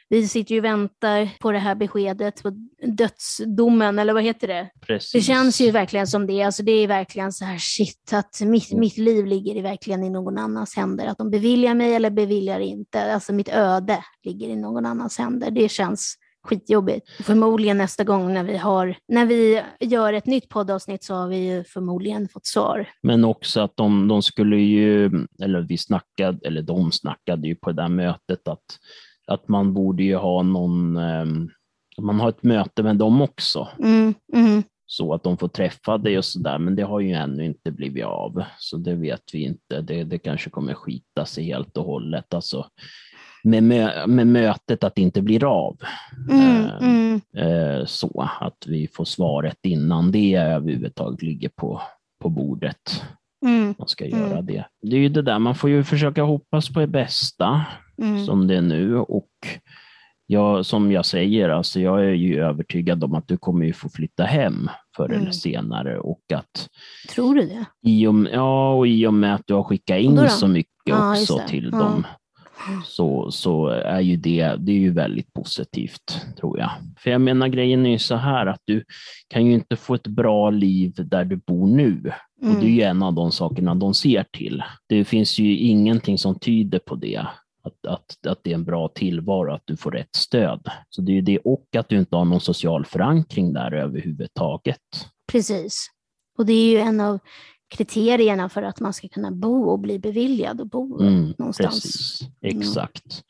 vi 0.09 0.27
sitter 0.27 0.55
ju 0.55 0.59
och 0.61 0.65
väntar 0.65 1.29
på 1.39 1.51
det 1.51 1.59
här 1.59 1.75
beskedet, 1.75 2.43
på 2.43 2.51
dödsdomen, 2.97 3.99
eller 3.99 4.13
vad 4.13 4.23
heter 4.23 4.47
det? 4.47 4.69
Precis. 4.87 5.11
Det 5.11 5.21
känns 5.21 5.61
ju 5.61 5.71
verkligen 5.71 6.07
som 6.07 6.27
det. 6.27 6.43
Alltså 6.43 6.63
det 6.63 6.71
är 6.71 6.87
verkligen 6.87 7.33
så 7.33 7.45
här, 7.45 7.57
shit, 7.57 8.13
att 8.13 8.41
mitt, 8.41 8.71
mm. 8.71 8.79
mitt 8.79 8.97
liv 8.97 9.25
ligger 9.25 9.63
verkligen 9.63 10.03
i 10.03 10.09
någon 10.09 10.37
annans 10.37 10.75
händer. 10.75 11.07
Att 11.07 11.17
de 11.17 11.31
beviljar 11.31 11.73
mig 11.73 11.95
eller 11.95 12.09
beviljar 12.09 12.59
inte. 12.59 13.13
Alltså 13.13 13.33
mitt 13.33 13.49
öde 13.49 14.03
ligger 14.23 14.47
i 14.47 14.55
någon 14.55 14.85
annans 14.85 15.17
händer. 15.17 15.51
Det 15.51 15.69
känns 15.69 16.15
skitjobbigt. 16.45 17.09
Förmodligen 17.23 17.77
nästa 17.77 18.03
gång 18.03 18.33
när 18.33 18.43
vi, 18.43 18.57
har, 18.57 18.95
när 19.07 19.25
vi 19.25 19.61
gör 19.79 20.13
ett 20.13 20.25
nytt 20.25 20.49
poddavsnitt 20.49 21.03
så 21.03 21.15
har 21.15 21.27
vi 21.27 21.37
ju 21.37 21.63
förmodligen 21.63 22.27
fått 22.27 22.45
svar. 22.45 22.89
Men 23.03 23.25
också 23.25 23.61
att 23.61 23.77
de, 23.77 24.07
de 24.07 24.21
skulle 24.21 24.57
ju, 24.57 25.05
eller 25.41 25.61
vi 25.61 25.77
snackade, 25.77 26.47
eller 26.47 26.61
de 26.61 26.91
snackade 26.91 27.47
ju 27.47 27.55
på 27.55 27.71
det 27.71 27.81
där 27.81 27.89
mötet 27.89 28.47
att, 28.47 28.79
att 29.27 29.47
man 29.47 29.73
borde 29.73 30.03
ju 30.03 30.15
ha 30.15 30.43
någon, 30.43 30.97
um, 30.97 31.49
man 32.01 32.19
har 32.19 32.29
ett 32.29 32.43
möte 32.43 32.83
med 32.83 32.95
dem 32.95 33.21
också. 33.21 33.67
Mm, 33.79 34.13
mm. 34.33 34.63
Så 34.87 35.13
att 35.13 35.23
de 35.23 35.37
får 35.37 35.47
träffa 35.47 35.97
dig 35.97 36.17
och 36.17 36.25
sådär, 36.25 36.57
men 36.57 36.75
det 36.75 36.83
har 36.83 36.99
ju 36.99 37.11
ännu 37.11 37.45
inte 37.45 37.71
blivit 37.71 38.05
av. 38.05 38.43
Så 38.59 38.77
det 38.77 38.95
vet 38.95 39.23
vi 39.33 39.43
inte. 39.43 39.81
Det, 39.81 40.03
det 40.03 40.17
kanske 40.17 40.49
kommer 40.49 40.73
skita 40.73 41.25
sig 41.25 41.43
helt 41.43 41.77
och 41.77 41.85
hållet. 41.85 42.33
Alltså, 42.33 42.65
med, 43.45 43.63
mö 43.63 44.07
med 44.07 44.27
mötet 44.27 44.83
att 44.83 44.95
det 44.95 45.01
inte 45.01 45.21
blir 45.21 45.43
av. 45.43 45.77
Mm, 46.29 46.65
eh, 46.65 46.77
mm. 46.81 47.21
Eh, 47.37 47.85
så 47.85 48.29
att 48.39 48.67
vi 48.67 48.87
får 48.87 49.05
svaret 49.05 49.57
innan 49.63 50.11
det 50.11 50.35
överhuvudtaget 50.35 51.21
ligger 51.21 51.49
på, 51.49 51.81
på 52.21 52.29
bordet. 52.29 53.03
Mm, 53.45 53.75
man 53.77 53.87
ska 53.87 54.05
göra 54.05 54.31
mm. 54.31 54.45
det. 54.45 54.65
Det 54.81 54.95
är 54.95 54.99
ju 54.99 55.09
det 55.09 55.21
där, 55.21 55.39
man 55.39 55.55
får 55.55 55.69
ju 55.69 55.83
försöka 55.83 56.23
hoppas 56.23 56.73
på 56.73 56.79
det 56.79 56.87
bästa 56.87 57.65
mm. 58.01 58.25
som 58.25 58.47
det 58.47 58.55
är 58.55 58.61
nu 58.61 58.97
och 58.97 59.29
jag, 60.27 60.65
som 60.65 60.91
jag 60.91 61.05
säger, 61.05 61.49
alltså 61.49 61.79
jag 61.79 62.05
är 62.05 62.13
ju 62.13 62.41
övertygad 62.41 63.03
om 63.03 63.13
att 63.13 63.27
du 63.27 63.37
kommer 63.37 63.65
ju 63.65 63.73
få 63.73 63.89
flytta 63.89 64.23
hem 64.23 64.69
förr 64.97 65.09
eller 65.09 65.19
mm. 65.19 65.33
senare. 65.33 65.99
Och 65.99 66.21
att, 66.33 66.69
Tror 67.09 67.35
du 67.35 67.41
det? 67.41 67.65
I 67.89 68.07
och, 68.07 68.15
ja, 68.33 68.73
och 68.73 68.87
i 68.87 69.07
och 69.07 69.13
med 69.13 69.35
att 69.35 69.43
du 69.45 69.53
har 69.53 69.63
skickat 69.63 69.99
in 69.99 70.29
så 70.29 70.47
mycket 70.47 70.71
ja, 70.83 71.11
också 71.11 71.41
till 71.47 71.69
ja. 71.71 71.79
dem 71.79 72.05
så, 72.85 73.31
så 73.31 73.67
är 73.67 73.99
ju 73.99 74.15
det, 74.15 74.55
det 74.59 74.71
är 74.71 74.79
ju 74.79 74.91
väldigt 74.91 75.33
positivt, 75.33 76.25
tror 76.39 76.59
jag. 76.59 76.71
För 76.97 77.11
jag 77.11 77.21
menar, 77.21 77.47
grejen 77.47 77.85
är 77.85 77.89
ju 77.89 77.99
så 77.99 78.15
här 78.15 78.45
att 78.45 78.61
du 78.65 78.83
kan 79.27 79.45
ju 79.45 79.53
inte 79.53 79.75
få 79.75 79.95
ett 79.95 80.07
bra 80.07 80.49
liv 80.49 80.93
där 80.97 81.25
du 81.25 81.35
bor 81.35 81.67
nu. 81.67 82.11
Mm. 82.41 82.55
Och 82.55 82.61
det 82.61 82.67
är 82.67 82.71
ju 82.71 82.81
mm. 82.81 82.97
en 82.97 83.03
av 83.03 83.13
de 83.13 83.31
sakerna 83.31 83.75
de 83.75 83.93
ser 83.93 84.25
till. 84.31 84.63
Det 84.87 85.05
finns 85.05 85.39
ju 85.39 85.57
ingenting 85.57 86.17
som 86.17 86.39
tyder 86.39 86.79
på 86.79 86.95
det. 86.95 87.27
Att, 87.63 87.85
att, 87.87 88.27
att 88.27 88.39
det 88.43 88.51
är 88.51 88.55
en 88.55 88.65
bra 88.65 88.87
tillvaro, 88.87 89.53
att 89.53 89.63
du 89.65 89.77
får 89.77 89.91
rätt 89.91 90.15
stöd. 90.15 90.67
Så 90.89 91.01
det 91.01 91.11
är 91.11 91.15
ju 91.15 91.21
det, 91.21 91.37
och 91.37 91.75
att 91.77 91.89
du 91.89 91.97
inte 91.97 92.15
har 92.15 92.25
någon 92.25 92.41
social 92.41 92.85
förankring 92.85 93.53
där 93.53 93.71
överhuvudtaget. 93.71 94.79
Precis. 95.31 95.87
Och 96.37 96.45
det 96.45 96.53
är 96.53 96.71
ju 96.71 96.77
en 96.77 96.99
av 96.99 97.19
kriterierna 97.75 98.49
för 98.49 98.63
att 98.63 98.79
man 98.79 98.93
ska 98.93 99.07
kunna 99.07 99.31
bo 99.31 99.69
och 99.69 99.79
bli 99.79 99.99
beviljad 99.99 100.61
och 100.61 100.67
bo 100.67 101.01
mm, 101.01 101.33
någonstans. 101.37 101.81
Precis. 101.81 102.19
Exakt. 102.41 103.23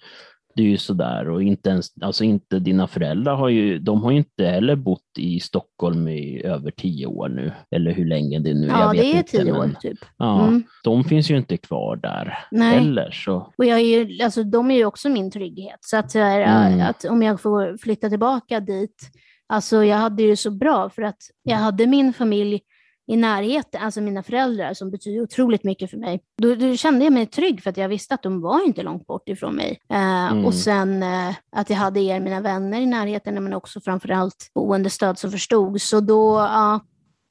Det 0.55 0.61
är 0.61 0.67
ju 0.67 0.77
sådär 0.77 1.29
och 1.29 1.43
inte 1.43 1.69
ens, 1.69 1.93
alltså 2.01 2.23
inte 2.23 2.59
dina 2.59 2.87
föräldrar 2.87 3.35
har 3.35 3.49
ju, 3.49 3.79
de 3.79 4.03
har 4.03 4.11
ju 4.11 4.17
inte 4.17 4.45
heller 4.45 4.75
bott 4.75 5.17
i 5.17 5.39
Stockholm 5.39 6.07
i 6.07 6.43
över 6.43 6.71
tio 6.71 7.05
år 7.05 7.29
nu, 7.29 7.51
eller 7.71 7.91
hur 7.91 8.05
länge 8.05 8.39
det 8.39 8.53
nu 8.53 8.67
Ja, 8.67 8.91
det 8.93 9.05
är 9.05 9.17
inte, 9.17 9.37
tio 9.37 9.51
år 9.51 9.75
typ. 9.81 9.99
Ja, 10.17 10.47
mm. 10.47 10.63
de 10.83 11.03
finns 11.03 11.31
ju 11.31 11.37
inte 11.37 11.57
kvar 11.57 11.95
där 11.95 12.37
Nej. 12.51 12.77
heller. 12.77 13.11
Så. 13.11 13.53
Och 13.57 13.65
jag 13.65 13.79
är 13.79 14.03
ju, 14.03 14.23
alltså, 14.23 14.43
de 14.43 14.71
är 14.71 14.75
ju 14.75 14.85
också 14.85 15.09
min 15.09 15.31
trygghet, 15.31 15.79
så 15.81 15.97
att, 15.97 16.15
mm. 16.15 16.81
att 16.81 17.05
om 17.05 17.23
jag 17.23 17.41
får 17.41 17.77
flytta 17.77 18.09
tillbaka 18.09 18.59
dit, 18.59 19.11
alltså 19.47 19.83
jag 19.83 19.97
hade 19.97 20.23
ju 20.23 20.35
så 20.35 20.51
bra 20.51 20.89
för 20.89 21.01
att 21.01 21.19
jag 21.43 21.57
hade 21.57 21.87
min 21.87 22.13
familj 22.13 22.61
i 23.07 23.15
närheten, 23.15 23.81
alltså 23.81 24.01
mina 24.01 24.23
föräldrar 24.23 24.73
som 24.73 24.91
betyder 24.91 25.21
otroligt 25.21 25.63
mycket 25.63 25.89
för 25.89 25.97
mig. 25.97 26.21
Då, 26.41 26.55
då, 26.55 26.75
kände 26.75 27.05
jag 27.05 27.13
mig 27.13 27.25
trygg 27.25 27.63
för 27.63 27.69
att 27.69 27.77
jag 27.77 27.89
visste 27.89 28.13
att 28.13 28.23
de 28.23 28.41
var 28.41 28.65
inte 28.65 28.83
långt 28.83 29.07
bort 29.07 29.29
ifrån 29.29 29.55
mig. 29.55 29.79
Eh, 29.89 30.31
mm. 30.31 30.45
Och 30.45 30.53
sen 30.53 31.03
eh, 31.03 31.35
att 31.51 31.69
jag 31.69 31.77
hade 31.77 31.99
er, 31.99 32.19
mina 32.19 32.41
vänner 32.41 32.81
i 32.81 32.85
närheten, 32.85 33.43
men 33.43 33.53
också 33.53 33.81
framförallt 33.81 34.51
boendestöd 34.55 35.19
som 35.19 35.31
förstod. 35.31 35.81
Så 35.81 35.99
då, 35.99 36.35
ja, 36.37 36.79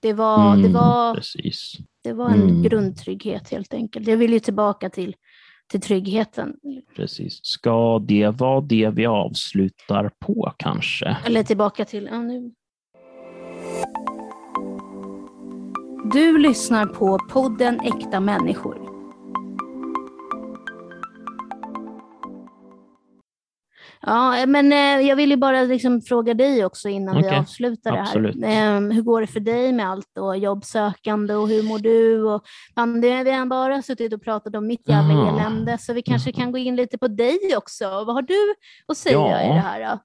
det 0.03 0.13
var, 0.13 0.53
mm, 0.53 0.63
det 0.63 0.69
var, 0.69 1.15
precis. 1.15 1.73
det 2.03 2.13
var 2.13 2.31
en 2.31 2.43
mm. 2.43 2.63
grundtrygghet 2.63 3.51
helt 3.51 3.75
enkelt. 3.75 4.09
Jag 4.09 4.17
vill 4.17 4.33
ju 4.33 4.41
tillbaka 4.41 4.91
till 4.91 5.17
till 5.71 5.81
tryggheten. 5.81 6.57
Precis. 6.97 7.41
Ska 7.43 7.99
det 7.99 8.29
vara 8.29 8.61
det 8.61 8.91
vi 8.91 9.07
avslutar 9.07 10.11
på 10.19 10.53
kanske? 10.57 11.17
Eller 11.27 11.43
tillbaka 11.43 11.85
till, 11.85 12.09
ja, 12.13 12.23
nu 12.23 12.53
Du 16.13 16.39
lyssnar 16.39 16.87
på 16.87 17.19
podden 17.31 17.81
Äkta 17.81 18.21
människor. 18.21 18.79
Ja, 24.01 24.47
men 24.47 24.73
eh, 24.73 25.09
jag 25.09 25.17
ville 25.17 25.37
bara 25.37 25.63
liksom 25.63 26.01
fråga 26.01 26.35
dig 26.35 26.65
också 26.65 26.89
innan 26.89 27.17
okay. 27.17 27.31
vi 27.31 27.37
avslutar 27.37 27.93
det 27.93 27.99
här. 27.99 28.45
Eh, 28.45 28.81
hur 28.81 29.03
går 29.03 29.21
det 29.21 29.27
för 29.27 29.41
dig 29.41 29.73
med 29.73 29.89
allt 29.89 30.19
och 30.19 30.39
jobbsökande 30.39 31.35
och 31.35 31.49
hur 31.49 31.63
mår 31.63 31.79
du? 31.79 32.23
Och, 32.23 32.43
man, 32.77 33.01
det, 33.01 33.25
vi 33.25 33.31
har 33.31 33.47
bara 33.47 33.83
suttit 33.83 34.13
och 34.13 34.23
pratat 34.23 34.57
om 34.57 34.67
mitt 34.67 34.89
jävla 34.89 35.15
Aha. 35.15 35.41
elände, 35.41 35.79
så 35.79 35.93
vi 35.93 36.03
kanske 36.03 36.33
kan 36.33 36.53
gå 36.53 36.59
in 36.59 36.77
lite 36.77 36.99
på 36.99 37.09
dig 37.09 37.39
också. 37.57 37.85
Vad 37.85 38.15
har 38.15 38.23
du 38.23 38.55
att 38.89 38.97
säga 38.97 39.19
ja. 39.19 39.43
i 39.43 39.49
det 39.49 39.61
här? 39.61 39.81
Då? 39.81 39.99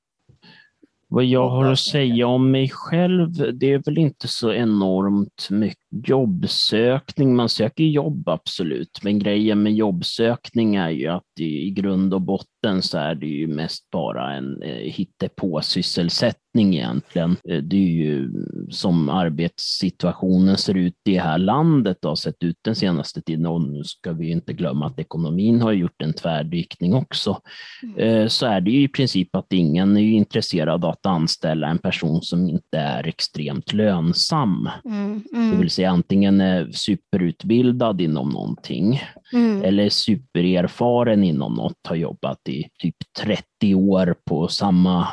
Vad 1.11 1.25
jag 1.25 1.49
har 1.49 1.65
att 1.65 1.79
säga 1.79 2.27
om 2.27 2.51
mig 2.51 2.69
själv, 2.69 3.57
det 3.59 3.73
är 3.73 3.83
väl 3.85 3.97
inte 3.97 4.27
så 4.27 4.53
enormt 4.53 5.47
mycket 5.49 5.88
jobbsökning. 5.91 7.35
Man 7.35 7.49
söker 7.49 7.83
jobb, 7.83 8.29
absolut. 8.29 8.99
Men 9.03 9.19
grejen 9.19 9.63
med 9.63 9.73
jobbsökning 9.73 10.75
är 10.75 10.89
ju 10.89 11.07
att 11.07 11.39
i 11.39 11.69
grund 11.69 12.13
och 12.13 12.21
botten 12.21 12.81
så 12.81 12.97
är 12.97 13.15
det 13.15 13.27
ju 13.27 13.47
mest 13.47 13.89
bara 13.91 14.33
en 14.33 14.61
eh, 14.61 14.91
hittepå-sysselsättning 14.91 16.75
egentligen. 16.75 17.37
Eh, 17.49 17.57
det 17.57 17.75
är 17.75 17.89
ju 17.89 18.31
som 18.69 19.09
arbetssituationen 19.09 20.57
ser 20.57 20.77
ut 20.77 20.93
i 20.93 21.13
det 21.13 21.19
här 21.19 21.37
landet 21.37 22.05
och 22.05 22.11
har 22.11 22.15
sett 22.15 22.43
ut 22.43 22.57
den 22.61 22.75
senaste 22.75 23.21
tiden. 23.21 23.45
Och 23.45 23.61
nu 23.61 23.83
ska 23.83 24.11
vi 24.11 24.31
inte 24.31 24.53
glömma 24.53 24.85
att 24.85 24.99
ekonomin 24.99 25.61
har 25.61 25.71
gjort 25.71 26.01
en 26.01 26.13
tvärdykning 26.13 26.93
också. 26.93 27.41
Mm. 27.83 27.97
Eh, 27.97 28.27
så 28.27 28.45
är 28.45 28.61
det 28.61 28.71
ju 28.71 28.83
i 28.83 28.87
princip 28.87 29.35
att 29.35 29.53
ingen 29.53 29.97
är 29.97 30.01
intresserad 30.01 30.85
av 30.85 30.91
att 30.91 31.05
anställa 31.05 31.67
en 31.67 31.77
person 31.77 32.21
som 32.21 32.49
inte 32.49 32.77
är 32.77 33.07
extremt 33.07 33.73
lönsam. 33.73 34.69
Mm, 34.85 35.23
mm. 35.33 35.57
Säga 35.79 35.91
antingen 35.91 36.41
är 36.41 36.71
superutbildad 36.71 38.01
inom 38.01 38.29
någonting 38.29 39.01
mm. 39.33 39.63
eller 39.63 39.89
supererfaren 39.89 41.23
inom 41.23 41.53
något, 41.53 41.77
har 41.87 41.95
jobbat 41.95 42.47
i 42.49 42.69
typ 42.79 42.95
30 43.19 43.75
år 43.75 44.15
på 44.25 44.47
samma 44.47 45.07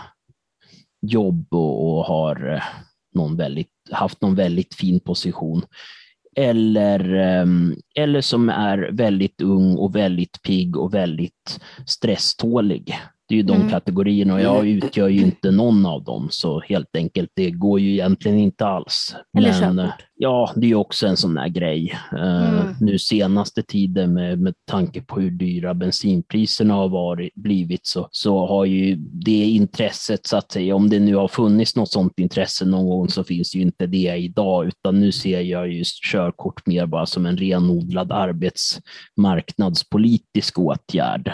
jobb 1.07 1.47
och, 1.51 1.99
och 1.99 2.05
har 2.05 2.55
eh, 2.55 2.63
någon 3.15 3.37
väldigt, 3.37 3.71
haft 3.91 4.21
någon 4.21 4.35
väldigt 4.35 4.75
fin 4.75 5.01
position. 5.01 5.63
Eller, 6.37 7.15
ehm, 7.15 7.77
eller 7.95 8.21
som 8.21 8.49
är 8.49 8.91
väldigt 8.93 9.41
ung 9.41 9.77
och 9.77 9.97
väldigt 9.97 10.43
pigg 10.43 10.77
och 10.77 10.95
väldigt 10.95 11.61
stresstålig. 11.87 12.99
Det 13.29 13.35
är 13.35 13.37
ju 13.37 13.43
de 13.43 13.57
mm. 13.57 13.69
kategorierna 13.69 14.35
och 14.35 14.41
jag 14.41 14.67
utgör 14.67 15.09
ju 15.09 15.23
inte 15.23 15.51
någon 15.51 15.87
av 15.87 16.05
dem, 16.05 16.29
så 16.31 16.61
helt 16.61 16.97
enkelt, 16.97 17.31
det 17.35 17.51
går 17.51 17.81
ju 17.81 17.93
egentligen 17.93 18.39
inte 18.39 18.67
alls. 18.67 19.15
Eller 19.39 19.61
Men, 19.61 19.77
körkort. 19.77 20.07
Ja, 20.19 20.53
det 20.57 20.71
är 20.71 20.75
också 20.75 21.07
en 21.07 21.17
sån 21.17 21.35
där 21.35 21.49
grej. 21.49 21.99
Eh, 22.13 22.49
mm. 22.49 22.75
nu 22.81 22.99
senaste 22.99 23.63
tiden 23.63 24.15
med, 24.15 24.39
med 24.39 24.55
tanke 24.71 25.03
på 25.03 25.21
hur 25.21 25.31
dyra 25.31 25.75
bensinpriserna 25.75 26.75
har 26.75 26.89
varit, 26.89 27.35
blivit 27.35 27.87
så, 27.87 28.09
så 28.11 28.47
har 28.47 28.65
ju 28.65 28.97
det 28.97 29.45
intresset, 29.45 30.27
så 30.27 30.37
att 30.37 30.53
säga, 30.53 30.75
om 30.75 30.91
det 30.91 31.01
nu 31.01 31.15
har 31.15 31.29
funnits 31.29 31.77
något 31.77 31.93
sånt 31.93 32.19
intresse 32.19 32.65
någon 32.65 32.89
gång 32.89 33.09
så 33.09 33.25
finns 33.25 33.55
ju 33.55 33.61
inte 33.61 33.87
det 33.87 34.17
idag, 34.17 34.67
utan 34.67 35.01
nu 35.01 35.13
ser 35.13 35.41
jag 35.41 35.73
ju 35.73 35.85
körkort 36.13 36.67
mer 36.67 36.87
bara 36.87 37.07
som 37.07 37.27
en 37.27 37.37
renodlad 37.37 38.13
arbetsmarknadspolitisk 38.13 40.59
åtgärd. 40.59 41.33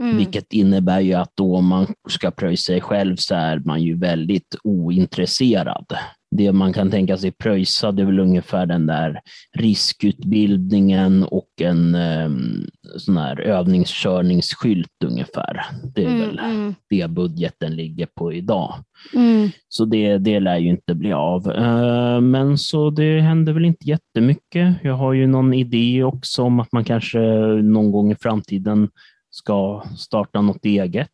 Mm. 0.00 0.16
Vilket 0.16 0.52
innebär 0.52 1.00
ju 1.00 1.14
att 1.14 1.32
då 1.34 1.56
om 1.56 1.66
man 1.66 1.86
ska 2.08 2.30
pröjsa 2.30 2.62
sig 2.62 2.80
själv 2.80 3.16
så 3.16 3.34
är 3.34 3.58
man 3.64 3.82
ju 3.82 3.98
väldigt 3.98 4.56
ointresserad. 4.64 5.86
Det 6.36 6.52
man 6.52 6.72
kan 6.72 6.90
tänka 6.90 7.16
sig 7.16 7.30
pröjsa 7.30 7.92
det 7.92 8.02
är 8.02 8.06
väl 8.06 8.18
ungefär 8.18 8.66
den 8.66 8.86
där 8.86 9.20
riskutbildningen 9.58 11.24
och 11.24 11.48
en 11.60 11.94
um, 11.94 12.66
sån 12.98 13.16
här 13.16 13.40
övningskörningsskylt 13.40 15.04
ungefär. 15.04 15.60
Det 15.94 16.04
är 16.04 16.08
mm, 16.08 16.20
väl 16.20 16.38
mm. 16.38 16.74
det 16.90 17.10
budgeten 17.10 17.76
ligger 17.76 18.06
på 18.14 18.32
idag. 18.32 18.74
Mm. 19.14 19.48
Så 19.68 19.84
det, 19.84 20.18
det 20.18 20.40
lär 20.40 20.58
ju 20.58 20.68
inte 20.68 20.94
bli 20.94 21.12
av. 21.12 21.48
Uh, 21.48 22.20
men 22.20 22.58
så 22.58 22.90
det 22.90 23.20
händer 23.20 23.52
väl 23.52 23.64
inte 23.64 23.88
jättemycket. 23.88 24.76
Jag 24.82 24.94
har 24.94 25.12
ju 25.12 25.26
någon 25.26 25.54
idé 25.54 26.04
också 26.04 26.42
om 26.42 26.60
att 26.60 26.72
man 26.72 26.84
kanske 26.84 27.18
någon 27.62 27.92
gång 27.92 28.12
i 28.12 28.16
framtiden 28.16 28.88
ska 29.40 29.82
starta 29.96 30.40
något 30.40 30.64
eget. 30.64 31.08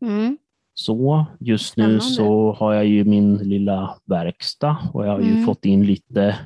Mm. 0.00 0.38
Så 0.74 1.26
just 1.40 1.76
nu 1.76 2.00
så 2.00 2.52
har 2.58 2.74
jag 2.74 2.86
ju 2.86 3.04
min 3.04 3.36
lilla 3.36 3.96
verkstad 4.04 4.76
och 4.92 5.06
jag 5.06 5.12
har 5.12 5.20
ju 5.20 5.32
mm. 5.32 5.46
fått 5.46 5.64
in 5.64 5.86
lite, 5.86 6.38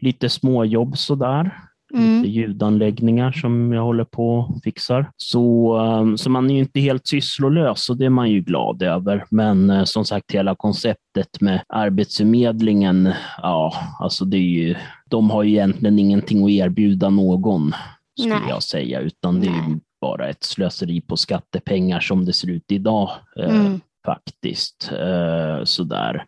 lite 0.00 0.28
småjobb 0.28 0.98
sådär. 0.98 1.58
Mm. 1.94 2.16
Lite 2.16 2.30
ljudanläggningar 2.30 3.32
som 3.32 3.72
jag 3.72 3.82
håller 3.82 4.04
på 4.04 4.36
och 4.36 4.62
fixar. 4.62 5.10
Så, 5.16 5.76
um, 5.78 6.18
så 6.18 6.30
man 6.30 6.50
är 6.50 6.54
ju 6.54 6.60
inte 6.60 6.80
helt 6.80 7.06
sysslolös 7.06 7.90
och 7.90 7.96
det 7.96 8.04
är 8.04 8.10
man 8.10 8.30
ju 8.30 8.40
glad 8.40 8.82
över. 8.82 9.24
Men 9.30 9.70
uh, 9.70 9.84
som 9.84 10.04
sagt, 10.04 10.32
hela 10.32 10.54
konceptet 10.54 11.40
med 11.40 11.62
Arbetsförmedlingen, 11.68 13.12
ja, 13.42 13.74
alltså 14.00 14.24
det 14.24 14.36
är 14.36 14.64
ju, 14.64 14.74
de 15.08 15.30
har 15.30 15.42
ju 15.42 15.50
egentligen 15.50 15.98
ingenting 15.98 16.44
att 16.44 16.50
erbjuda 16.50 17.10
någon, 17.10 17.74
skulle 18.18 18.34
Nej. 18.34 18.48
jag 18.48 18.62
säga, 18.62 19.00
utan 19.00 19.40
det 19.40 19.46
är 19.46 19.78
bara 20.00 20.28
ett 20.28 20.44
slöseri 20.44 21.00
på 21.00 21.16
skattepengar 21.16 22.00
som 22.00 22.24
det 22.24 22.32
ser 22.32 22.50
ut 22.50 22.72
idag. 22.72 23.10
Eh, 23.38 23.60
mm. 23.60 23.80
faktiskt. 24.06 24.92
Eh, 24.92 25.64
sådär. 25.64 26.24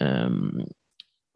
Eh, 0.00 0.30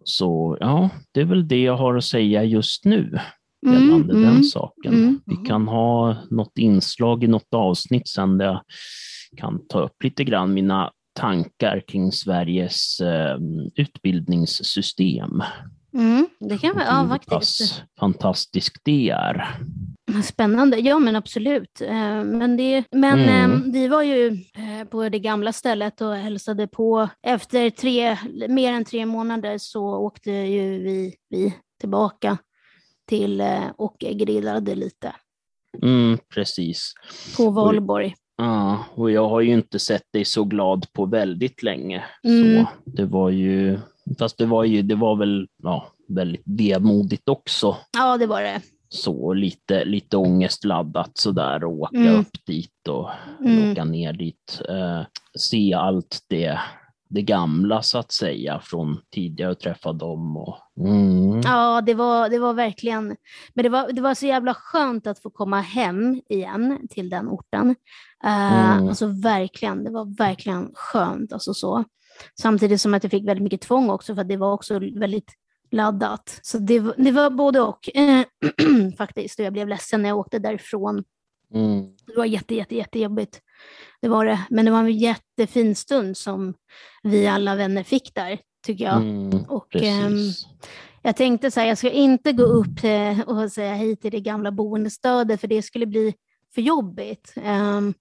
så 0.04 0.56
ja, 0.60 0.90
det 1.12 1.20
är 1.20 1.24
väl 1.24 1.48
det 1.48 1.62
jag 1.62 1.76
har 1.76 1.96
att 1.96 2.04
säga 2.04 2.44
just 2.44 2.84
nu 2.84 3.18
mm, 3.66 3.74
gällande 3.74 4.14
mm, 4.14 4.22
den 4.22 4.44
saken. 4.44 4.94
Mm. 4.94 5.20
Vi 5.26 5.36
kan 5.36 5.68
ha 5.68 6.16
något 6.30 6.58
inslag 6.58 7.24
i 7.24 7.26
något 7.26 7.54
avsnitt 7.54 8.08
sen 8.08 8.38
där 8.38 8.46
jag 8.46 8.60
kan 9.36 9.66
ta 9.68 9.80
upp 9.80 10.02
lite 10.02 10.24
grann 10.24 10.54
mina 10.54 10.92
tankar 11.14 11.82
kring 11.88 12.12
Sveriges 12.12 13.00
eh, 13.00 13.38
utbildningssystem. 13.74 15.42
Mm, 15.94 16.26
det 16.40 16.58
kan 16.58 16.74
vara, 16.74 16.84
ja 16.84 17.08
faktiskt. 17.08 17.82
fantastiskt 18.00 18.80
det 18.84 19.10
är. 19.10 19.56
Spännande, 20.24 20.78
ja 20.78 20.98
men 20.98 21.16
absolut. 21.16 21.80
Eh, 21.80 22.24
men, 22.24 22.56
det, 22.56 22.84
men 22.90 23.18
mm. 23.18 23.52
Eh, 23.52 23.72
vi 23.72 23.88
var 23.88 24.02
ju 24.02 24.26
eh, 24.28 24.88
på 24.90 25.08
det 25.08 25.18
gamla 25.18 25.52
stället 25.52 26.00
och 26.00 26.14
hälsade 26.14 26.66
på. 26.66 27.08
Efter 27.22 27.70
tre, 27.70 28.18
mer 28.48 28.72
än 28.72 28.84
tre 28.84 29.06
månader 29.06 29.58
så 29.58 29.84
åkte 29.84 30.30
ju 30.30 30.78
vi, 30.78 31.14
vi 31.28 31.54
tillbaka 31.80 32.38
till 33.08 33.42
och 33.76 33.96
grillade 33.98 34.74
lite. 34.74 35.12
Mm, 35.82 36.18
precis. 36.34 36.92
På 37.36 37.50
Valborg. 37.50 38.14
Ja, 38.36 38.84
och 38.94 39.10
jag 39.10 39.28
har 39.28 39.40
ju 39.40 39.52
inte 39.52 39.78
sett 39.78 40.12
dig 40.12 40.24
så 40.24 40.44
glad 40.44 40.92
på 40.92 41.06
väldigt 41.06 41.62
länge. 41.62 42.04
Mm. 42.24 42.64
Så 42.64 42.70
det 42.84 43.04
var 43.04 43.30
ju, 43.30 43.78
fast 44.18 44.38
det 44.38 44.46
var 44.46 44.64
ju, 44.64 44.82
det 44.82 44.94
var 44.94 45.16
väl 45.16 45.48
ja, 45.62 45.92
väldigt 46.08 46.42
vemodigt 46.44 47.28
också. 47.28 47.76
Ja, 47.98 48.16
det 48.16 48.26
var 48.26 48.42
det 48.42 48.60
så 48.92 49.32
lite, 49.32 49.84
lite 49.84 50.16
ångestladdat 50.16 51.10
sådär 51.18 51.64
och 51.64 51.72
åka 51.72 51.96
mm. 51.96 52.20
upp 52.20 52.46
dit 52.46 52.88
och 52.88 53.10
mm. 53.40 53.72
åka 53.72 53.84
ner 53.84 54.12
dit. 54.12 54.62
Eh, 54.68 55.02
se 55.38 55.74
allt 55.74 56.18
det, 56.28 56.58
det 57.08 57.22
gamla 57.22 57.82
så 57.82 57.98
att 57.98 58.12
säga 58.12 58.60
från 58.64 59.00
tidigare 59.14 59.54
träffa 59.54 59.92
dem. 59.92 60.36
Och, 60.36 60.58
mm. 60.78 61.40
Ja, 61.40 61.80
det 61.80 61.94
var, 61.94 62.28
det 62.28 62.38
var 62.38 62.54
verkligen, 62.54 63.16
men 63.54 63.62
det 63.62 63.68
var, 63.68 63.92
det 63.92 64.00
var 64.00 64.14
så 64.14 64.26
jävla 64.26 64.54
skönt 64.54 65.06
att 65.06 65.18
få 65.18 65.30
komma 65.30 65.60
hem 65.60 66.22
igen 66.28 66.88
till 66.90 67.10
den 67.10 67.28
orten. 67.28 67.74
Eh, 68.24 68.72
mm. 68.72 68.88
Alltså 68.88 69.06
verkligen, 69.06 69.84
det 69.84 69.90
var 69.90 70.16
verkligen 70.18 70.70
skönt. 70.74 71.32
Alltså 71.32 71.54
så. 71.54 71.84
Samtidigt 72.40 72.80
som 72.80 72.94
att 72.94 73.04
jag 73.04 73.10
fick 73.10 73.28
väldigt 73.28 73.44
mycket 73.44 73.60
tvång 73.60 73.90
också, 73.90 74.14
för 74.14 74.24
det 74.24 74.36
var 74.36 74.52
också 74.52 74.78
väldigt 74.78 75.32
laddat. 75.72 76.40
Så 76.42 76.58
det, 76.58 76.80
det 76.96 77.10
var 77.10 77.30
både 77.30 77.60
och 77.60 77.96
eh, 77.96 78.24
faktiskt. 78.98 79.38
Och 79.38 79.44
jag 79.44 79.52
blev 79.52 79.68
ledsen 79.68 80.02
när 80.02 80.08
jag 80.08 80.18
åkte 80.18 80.38
därifrån. 80.38 81.04
Mm. 81.54 81.86
Det 82.06 82.16
var 82.16 82.24
jätte, 82.24 82.54
jätte, 82.54 82.76
jättejobbigt. 82.76 83.40
Det 84.00 84.08
var 84.08 84.26
det. 84.26 84.40
Men 84.50 84.64
det 84.64 84.70
var 84.70 84.78
en 84.78 84.98
jättefin 84.98 85.74
stund 85.74 86.16
som 86.16 86.54
vi 87.02 87.26
alla 87.26 87.54
vänner 87.54 87.82
fick 87.82 88.14
där, 88.14 88.38
tycker 88.66 88.84
jag. 88.84 88.96
Mm, 88.96 89.44
och, 89.44 89.76
eh, 89.76 90.10
jag 91.02 91.16
tänkte 91.16 91.50
så 91.50 91.60
här, 91.60 91.66
jag 91.66 91.78
ska 91.78 91.90
inte 91.90 92.32
gå 92.32 92.42
upp 92.42 92.84
eh, 92.84 93.20
och 93.20 93.52
säga 93.52 93.74
hej 93.74 93.96
till 93.96 94.10
det 94.10 94.20
gamla 94.20 94.52
boendestödet, 94.52 95.40
för 95.40 95.48
det 95.48 95.62
skulle 95.62 95.86
bli 95.86 96.14
för 96.54 96.62
jobbigt. 96.62 97.34
Um, 97.36 97.94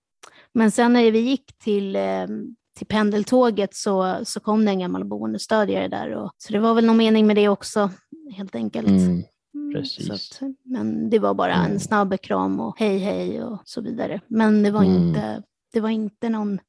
men 0.54 0.72
sen 0.72 0.94
när 0.94 1.12
vi 1.12 1.20
gick 1.20 1.58
till 1.58 1.96
um, 1.96 2.56
till 2.82 2.88
pendeltåget 2.88 3.76
så, 3.76 4.20
så 4.24 4.40
kom 4.40 4.66
det 4.66 4.72
en 4.72 4.80
gammal 4.80 5.06
boendestödjare 5.06 5.88
där. 5.88 6.12
Och, 6.12 6.32
så 6.38 6.54
det 6.54 6.60
var 6.60 6.74
väl 6.74 6.86
någon 6.86 6.98
mening 6.98 7.28
med 7.28 7.36
det 7.36 7.48
också, 7.48 7.90
helt 8.36 8.56
enkelt. 8.56 8.88
Mm, 8.88 9.24
mm 9.54 9.74
precis. 9.74 10.10
Att, 10.10 10.50
men 10.64 11.10
det 11.10 11.20
var 11.20 11.34
bara 11.34 11.54
mm. 11.54 11.72
en 11.72 11.80
snabb 11.80 12.22
kram 12.22 12.60
och 12.60 12.80
hej 12.80 12.98
hej 12.98 13.44
och 13.44 13.62
så 13.66 13.82
vidare. 13.82 14.22
Men 14.28 14.64
det 14.64 14.72
var, 14.72 14.84
mm. 14.84 14.96
inte, 14.96 15.44
det 15.74 15.80
var 15.80 15.90
inte 15.90 16.30
någon 16.30 16.60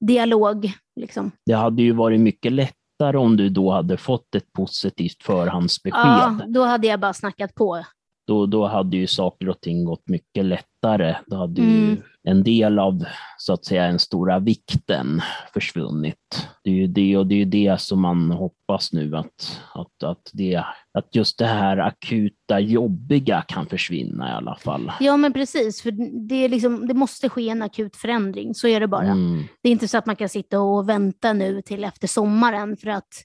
dialog. 0.00 0.72
Liksom. 0.96 1.30
Det 1.46 1.54
hade 1.54 1.82
ju 1.82 1.92
varit 1.92 2.20
mycket 2.20 2.52
lättare 2.52 3.16
om 3.16 3.36
du 3.36 3.48
då 3.48 3.72
hade 3.72 3.96
fått 3.96 4.34
ett 4.34 4.52
positivt 4.52 5.22
förhandsbesked. 5.22 6.00
Ja, 6.00 6.40
då 6.48 6.64
hade 6.64 6.86
jag 6.86 7.00
bara 7.00 7.14
snackat 7.14 7.54
på. 7.54 7.84
Då, 8.30 8.46
då 8.46 8.66
hade 8.66 8.96
ju 8.96 9.06
saker 9.06 9.48
och 9.48 9.60
ting 9.60 9.84
gått 9.84 10.08
mycket 10.08 10.44
lättare. 10.44 11.16
Då 11.26 11.36
hade 11.36 11.62
mm. 11.62 11.74
ju 11.74 11.96
en 12.22 12.42
del 12.42 12.78
av 12.78 13.04
så 13.38 13.52
att 13.52 13.64
säga 13.64 13.86
den 13.86 13.98
stora 13.98 14.38
vikten 14.38 15.22
försvunnit. 15.54 16.48
Det 16.64 16.70
är 16.70 16.74
ju 16.74 16.86
det 16.86 17.16
och 17.16 17.26
det 17.26 17.42
är 17.42 17.46
det 17.46 17.80
som 17.80 18.00
man 18.00 18.30
hoppas 18.30 18.92
nu 18.92 19.16
att, 19.16 19.60
att, 19.74 20.02
att, 20.02 20.30
det, 20.32 20.64
att 20.94 21.14
just 21.16 21.38
det 21.38 21.46
här 21.46 21.78
akuta 21.78 22.60
jobbiga 22.60 23.42
kan 23.42 23.66
försvinna 23.66 24.28
i 24.28 24.32
alla 24.32 24.56
fall. 24.56 24.92
Ja 25.00 25.16
men 25.16 25.32
precis, 25.32 25.82
för 25.82 25.90
det, 26.28 26.44
är 26.44 26.48
liksom, 26.48 26.86
det 26.88 26.94
måste 26.94 27.28
ske 27.28 27.48
en 27.48 27.62
akut 27.62 27.96
förändring, 27.96 28.54
så 28.54 28.68
är 28.68 28.80
det 28.80 28.88
bara. 28.88 29.06
Mm. 29.06 29.44
Det 29.62 29.68
är 29.68 29.72
inte 29.72 29.88
så 29.88 29.98
att 29.98 30.06
man 30.06 30.16
kan 30.16 30.28
sitta 30.28 30.60
och 30.60 30.88
vänta 30.88 31.32
nu 31.32 31.62
till 31.62 31.84
efter 31.84 32.08
sommaren 32.08 32.76
för 32.76 32.90
att 32.90 33.24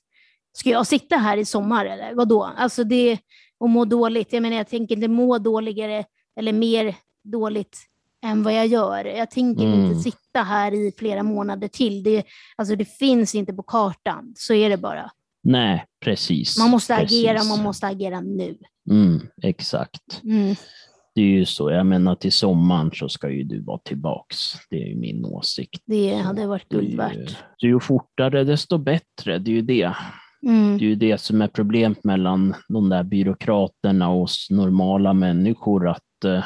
Ska 0.57 0.69
jag 0.69 0.87
sitta 0.87 1.17
här 1.17 1.37
i 1.37 1.45
sommar 1.45 1.85
eller 1.85 2.13
vadå? 2.13 2.51
Alltså 2.57 2.83
det, 2.83 3.17
och 3.59 3.69
må 3.69 3.85
dåligt. 3.85 4.33
Jag 4.33 4.41
menar, 4.41 4.57
jag 4.57 4.67
tänker 4.67 4.95
inte 4.95 5.07
må 5.07 5.37
dåligare 5.37 6.05
eller 6.39 6.53
mer 6.53 6.95
dåligt 7.23 7.77
än 8.25 8.43
vad 8.43 8.53
jag 8.53 8.67
gör. 8.67 9.05
Jag 9.05 9.31
tänker 9.31 9.63
mm. 9.63 9.85
inte 9.85 9.99
sitta 9.99 10.41
här 10.41 10.73
i 10.73 10.91
flera 10.97 11.23
månader 11.23 11.67
till. 11.67 12.03
Det, 12.03 12.23
alltså 12.55 12.75
det 12.75 12.85
finns 12.85 13.35
inte 13.35 13.53
på 13.53 13.63
kartan, 13.63 14.33
så 14.35 14.53
är 14.53 14.69
det 14.69 14.77
bara. 14.77 15.11
Nej, 15.43 15.85
precis. 16.03 16.57
Man 16.57 16.69
måste 16.69 16.95
precis. 16.95 17.25
agera, 17.25 17.43
man 17.43 17.63
måste 17.63 17.87
agera 17.87 18.21
nu. 18.21 18.57
Mm, 18.91 19.21
exakt. 19.43 20.23
Mm. 20.23 20.55
Det 21.15 21.21
är 21.21 21.25
ju 21.25 21.45
så, 21.45 21.71
jag 21.71 21.85
menar 21.85 22.15
till 22.15 22.31
sommaren 22.31 22.91
så 22.93 23.09
ska 23.09 23.29
ju 23.29 23.43
du 23.43 23.61
vara 23.61 23.77
tillbaks. 23.77 24.37
Det 24.69 24.83
är 24.83 24.87
ju 24.87 24.95
min 24.95 25.25
åsikt. 25.25 25.83
Det 25.85 26.15
hade 26.15 26.47
varit 26.47 26.69
guld 26.69 26.97
värt. 26.97 27.37
Ju 27.57 27.79
fortare 27.79 28.43
desto 28.43 28.77
bättre, 28.77 29.39
det 29.39 29.51
är 29.51 29.55
ju 29.55 29.61
det. 29.61 29.95
Mm. 30.43 30.77
Det 30.77 30.85
är 30.85 30.89
ju 30.89 30.95
det 30.95 31.21
som 31.21 31.41
är 31.41 31.47
problemet 31.47 32.03
mellan 32.03 32.55
de 32.67 32.89
där 32.89 33.03
byråkraterna 33.03 34.09
och 34.09 34.21
oss 34.21 34.47
normala 34.49 35.13
människor, 35.13 35.87
att 35.87 36.25
uh, 36.25 36.43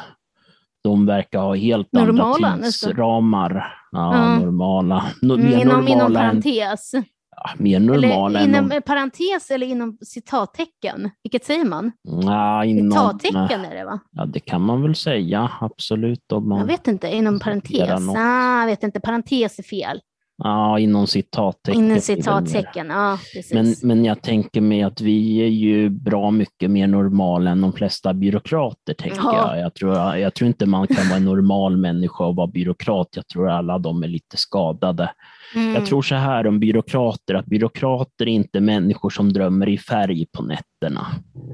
de 0.84 1.06
verkar 1.06 1.40
ha 1.40 1.56
helt 1.56 1.92
normala, 1.92 2.48
andra 2.48 2.66
tidsramar. 2.66 3.74
Ja, 3.92 4.16
mm. 4.16 4.46
normala. 4.46 5.06
No, 5.22 5.34
mm, 5.34 5.48
inom, 5.48 5.68
normala 5.68 5.94
inom 5.94 6.14
parentes. 6.14 6.94
Än, 6.94 7.04
ja, 7.36 7.50
mer 7.58 7.80
normala 7.80 8.40
eller 8.40 8.60
inom 8.60 8.72
än 8.72 8.82
parentes 8.82 9.52
eller 9.52 9.68
inom 9.68 9.98
citattecken? 10.02 11.10
Vilket 11.24 11.46
säger 11.46 11.66
man? 11.66 11.92
Ja, 12.02 12.66
inom, 12.66 12.92
citattecken 12.92 13.66
är 13.66 13.76
det 13.76 13.86
va? 13.86 14.00
Ja, 14.12 14.26
det 14.26 14.40
kan 14.40 14.62
man 14.62 14.82
väl 14.82 14.96
säga, 14.96 15.52
absolut. 15.62 16.32
Om 16.32 16.50
man 16.50 16.60
jag 16.60 16.66
vet 16.66 16.88
inte, 16.88 17.08
inom 17.16 17.40
parentes. 17.40 17.90
Ah, 18.18 18.60
jag 18.60 18.68
vet 18.68 18.84
inte, 18.84 19.00
parentes 19.00 19.60
är 19.60 19.64
fel. 19.64 20.02
Ja, 20.44 20.80
inom 20.80 21.08
citattecken. 21.08 21.84
Inom 21.84 22.02
citattecken, 22.02 22.88
ja 22.88 23.18
precis. 23.34 23.54
Men, 23.54 23.76
men 23.84 24.06
jag 24.06 24.22
tänker 24.22 24.62
mig 24.62 24.84
att 24.84 25.02
vi 25.02 25.42
är 25.42 25.48
ju 25.48 25.90
bra 25.90 26.32
mycket 26.32 26.72
mer 26.72 26.88
normala 26.88 27.52
än 27.52 27.62
de 27.62 27.74
flesta 27.74 28.14
byråkrater, 28.14 28.94
tänker 28.94 29.18
ja. 29.24 29.56
jag. 29.56 29.64
Jag 29.64 29.74
tror, 29.74 30.16
jag 30.16 30.34
tror 30.34 30.48
inte 30.48 30.66
man 30.66 30.88
kan 30.88 31.08
vara 31.08 31.18
en 31.18 31.26
normal 31.26 31.78
människa 31.78 32.26
och 32.26 32.36
vara 32.36 32.48
byråkrat. 32.48 33.08
Jag 33.16 33.28
tror 33.28 33.50
alla 33.50 33.80
de 33.80 34.04
är 34.04 34.08
lite 34.08 34.38
skadade. 34.38 35.12
Mm. 35.56 35.74
Jag 35.74 35.86
tror 35.86 36.02
så 36.02 36.16
här 36.16 36.48
om 36.48 36.60
byråkrater, 36.60 37.34
att 37.34 37.46
byråkrater 37.46 38.26
är 38.26 38.32
inte 38.32 38.60
människor 38.60 39.10
som 39.10 39.34
drömmer 39.34 39.70
i 39.70 39.78
färg 39.78 40.26
på 40.38 40.44
nätterna. 40.44 41.08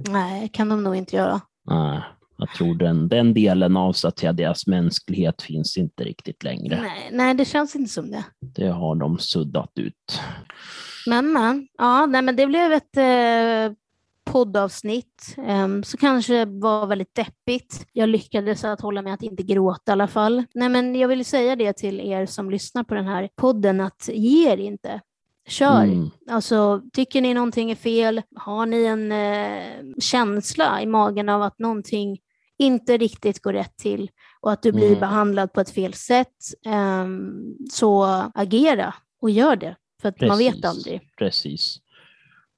Nej, 0.09 0.49
kan 0.53 0.69
de 0.69 0.83
nog 0.83 0.95
inte 0.95 1.15
göra. 1.15 1.41
Nej. 1.69 1.99
Jag 2.37 2.49
tror 2.49 2.75
den, 2.75 3.07
den 3.07 3.33
delen 3.33 3.77
av 3.77 3.93
så 3.93 4.07
att 4.07 4.19
säga, 4.19 4.33
deras 4.33 4.67
mänsklighet 4.67 5.41
finns 5.41 5.77
inte 5.77 6.03
riktigt 6.03 6.43
längre. 6.43 6.81
Nej, 6.81 7.09
nej, 7.11 7.33
det 7.33 7.45
känns 7.45 7.75
inte 7.75 7.91
som 7.91 8.11
det. 8.11 8.23
Det 8.39 8.67
har 8.67 8.95
de 8.95 9.19
suddat 9.19 9.71
ut. 9.75 10.21
Men, 11.07 11.33
men, 11.33 11.67
ja, 11.77 12.05
nej, 12.05 12.21
men 12.21 12.35
det 12.35 12.47
blev 12.47 12.71
ett 12.71 12.97
eh, 12.97 13.77
poddavsnitt 14.25 15.35
um, 15.37 15.83
så 15.83 15.97
kanske 15.97 16.45
var 16.45 16.87
väldigt 16.87 17.15
deppigt. 17.15 17.87
Jag 17.93 18.09
lyckades 18.09 18.63
att 18.63 18.81
hålla 18.81 19.01
mig 19.01 19.13
att 19.13 19.23
inte 19.23 19.43
gråta 19.43 19.91
i 19.91 19.93
alla 19.93 20.07
fall. 20.07 20.43
Nej, 20.53 20.69
men 20.69 20.95
jag 20.95 21.07
vill 21.07 21.25
säga 21.25 21.55
det 21.55 21.73
till 21.73 21.99
er 21.99 22.25
som 22.25 22.49
lyssnar 22.49 22.83
på 22.83 22.95
den 22.95 23.07
här 23.07 23.29
podden 23.35 23.81
att 23.81 24.09
ge 24.13 24.51
er 24.51 24.57
inte. 24.57 25.01
Kör! 25.47 25.83
Mm. 25.83 26.09
Alltså, 26.29 26.81
tycker 26.93 27.21
ni 27.21 27.33
någonting 27.33 27.71
är 27.71 27.75
fel? 27.75 28.21
Har 28.35 28.65
ni 28.65 28.85
en 28.85 29.11
eh, 29.11 29.99
känsla 29.99 30.81
i 30.81 30.85
magen 30.85 31.29
av 31.29 31.41
att 31.41 31.59
någonting 31.59 32.19
inte 32.57 32.97
riktigt 32.97 33.41
går 33.41 33.53
rätt 33.53 33.77
till 33.77 34.09
och 34.41 34.51
att 34.51 34.61
du 34.61 34.71
blir 34.71 34.87
mm. 34.87 34.99
behandlad 34.99 35.53
på 35.53 35.61
ett 35.61 35.69
fel 35.69 35.93
sätt, 35.93 36.35
eh, 36.65 37.07
så 37.71 38.03
agera 38.35 38.93
och 39.21 39.29
gör 39.29 39.55
det. 39.55 39.75
För 40.01 40.09
att 40.09 40.17
Precis. 40.17 40.29
man 40.29 40.37
vet 40.37 40.65
aldrig. 40.65 41.01
Precis. 41.17 41.77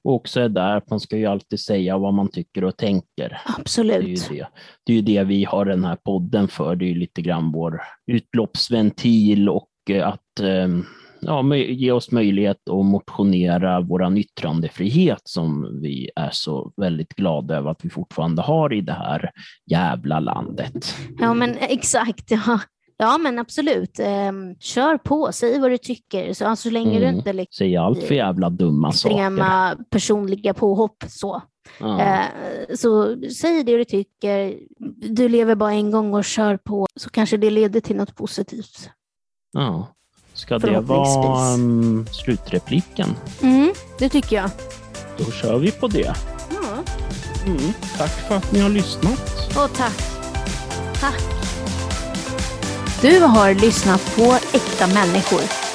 Och 0.04 0.14
också 0.14 0.40
är 0.40 0.48
där 0.48 0.76
att 0.76 0.90
man 0.90 1.00
ska 1.00 1.16
ju 1.16 1.26
alltid 1.26 1.60
säga 1.60 1.98
vad 1.98 2.14
man 2.14 2.30
tycker 2.30 2.64
och 2.64 2.76
tänker. 2.76 3.40
Absolut. 3.58 4.28
Det 4.28 4.34
är 4.34 4.36
ju 4.36 4.38
det, 4.38 4.48
det, 4.84 4.98
är 4.98 5.02
det 5.02 5.24
vi 5.24 5.44
har 5.44 5.64
den 5.64 5.84
här 5.84 5.96
podden 5.96 6.48
för. 6.48 6.76
Det 6.76 6.84
är 6.84 6.88
ju 6.88 6.94
lite 6.94 7.22
grann 7.22 7.52
vår 7.52 7.80
utloppsventil 8.06 9.48
och 9.48 9.70
eh, 9.90 10.08
att 10.08 10.40
ehm, 10.40 10.84
ja, 11.20 11.56
ge 11.56 11.92
oss 11.92 12.10
möjlighet 12.10 12.68
att 12.68 12.86
motionera 12.86 13.80
vår 13.80 14.18
yttrandefrihet 14.18 15.22
som 15.24 15.80
vi 15.82 16.10
är 16.16 16.30
så 16.32 16.72
väldigt 16.76 17.14
glada 17.14 17.56
över 17.56 17.70
att 17.70 17.84
vi 17.84 17.90
fortfarande 17.90 18.42
har 18.42 18.72
i 18.72 18.80
det 18.80 18.92
här 18.92 19.30
jävla 19.66 20.20
landet. 20.20 20.94
Ja, 21.18 21.34
men 21.34 21.56
exakt. 21.58 22.30
Ja. 22.30 22.60
Ja, 23.00 23.18
men 23.18 23.38
absolut. 23.38 23.98
Eh, 23.98 24.32
kör 24.60 24.98
på, 24.98 25.32
säg 25.32 25.60
vad 25.60 25.70
du 25.70 25.78
tycker. 25.78 26.32
Så, 26.32 26.46
alltså, 26.46 26.68
så 26.68 26.72
länge 26.72 26.96
mm. 26.96 27.00
du 27.00 27.18
inte 27.18 27.32
liksom, 27.32 27.56
Säg 27.58 27.76
allt 27.76 28.02
för 28.02 28.14
jävla 28.14 28.50
dumma 28.50 28.88
extrema 28.88 29.70
saker. 29.70 29.84
personliga 29.90 30.54
påhopp. 30.54 31.04
Så. 31.08 31.42
Ja. 31.80 32.00
Eh, 32.00 32.24
så 32.76 33.16
säg 33.40 33.64
det 33.64 33.76
du 33.76 33.84
tycker. 33.84 34.58
Du 35.10 35.28
lever 35.28 35.54
bara 35.54 35.72
en 35.72 35.90
gång 35.90 36.14
och 36.14 36.24
kör 36.24 36.56
på, 36.56 36.86
så 36.96 37.10
kanske 37.10 37.36
det 37.36 37.50
leder 37.50 37.80
till 37.80 37.96
något 37.96 38.14
positivt. 38.14 38.90
Ja. 39.52 39.86
Ska 40.38 40.58
det 40.58 40.80
vara 40.80 41.54
um, 41.54 42.06
slutrepliken? 42.12 43.16
Mm, 43.42 43.72
det 43.98 44.08
tycker 44.08 44.36
jag. 44.36 44.50
Då 45.16 45.24
kör 45.32 45.58
vi 45.58 45.70
på 45.70 45.88
det. 45.88 46.14
Ja. 46.50 46.94
Mm, 47.46 47.72
tack 47.96 48.10
för 48.28 48.36
att 48.36 48.52
ni 48.52 48.60
har 48.60 48.68
lyssnat. 48.68 49.56
Och 49.56 49.76
tack. 49.76 50.02
Tack. 51.00 51.22
Du 53.00 53.20
har 53.20 53.54
lyssnat 53.54 54.16
på 54.16 54.38
Äkta 54.52 54.86
människor 54.86 55.67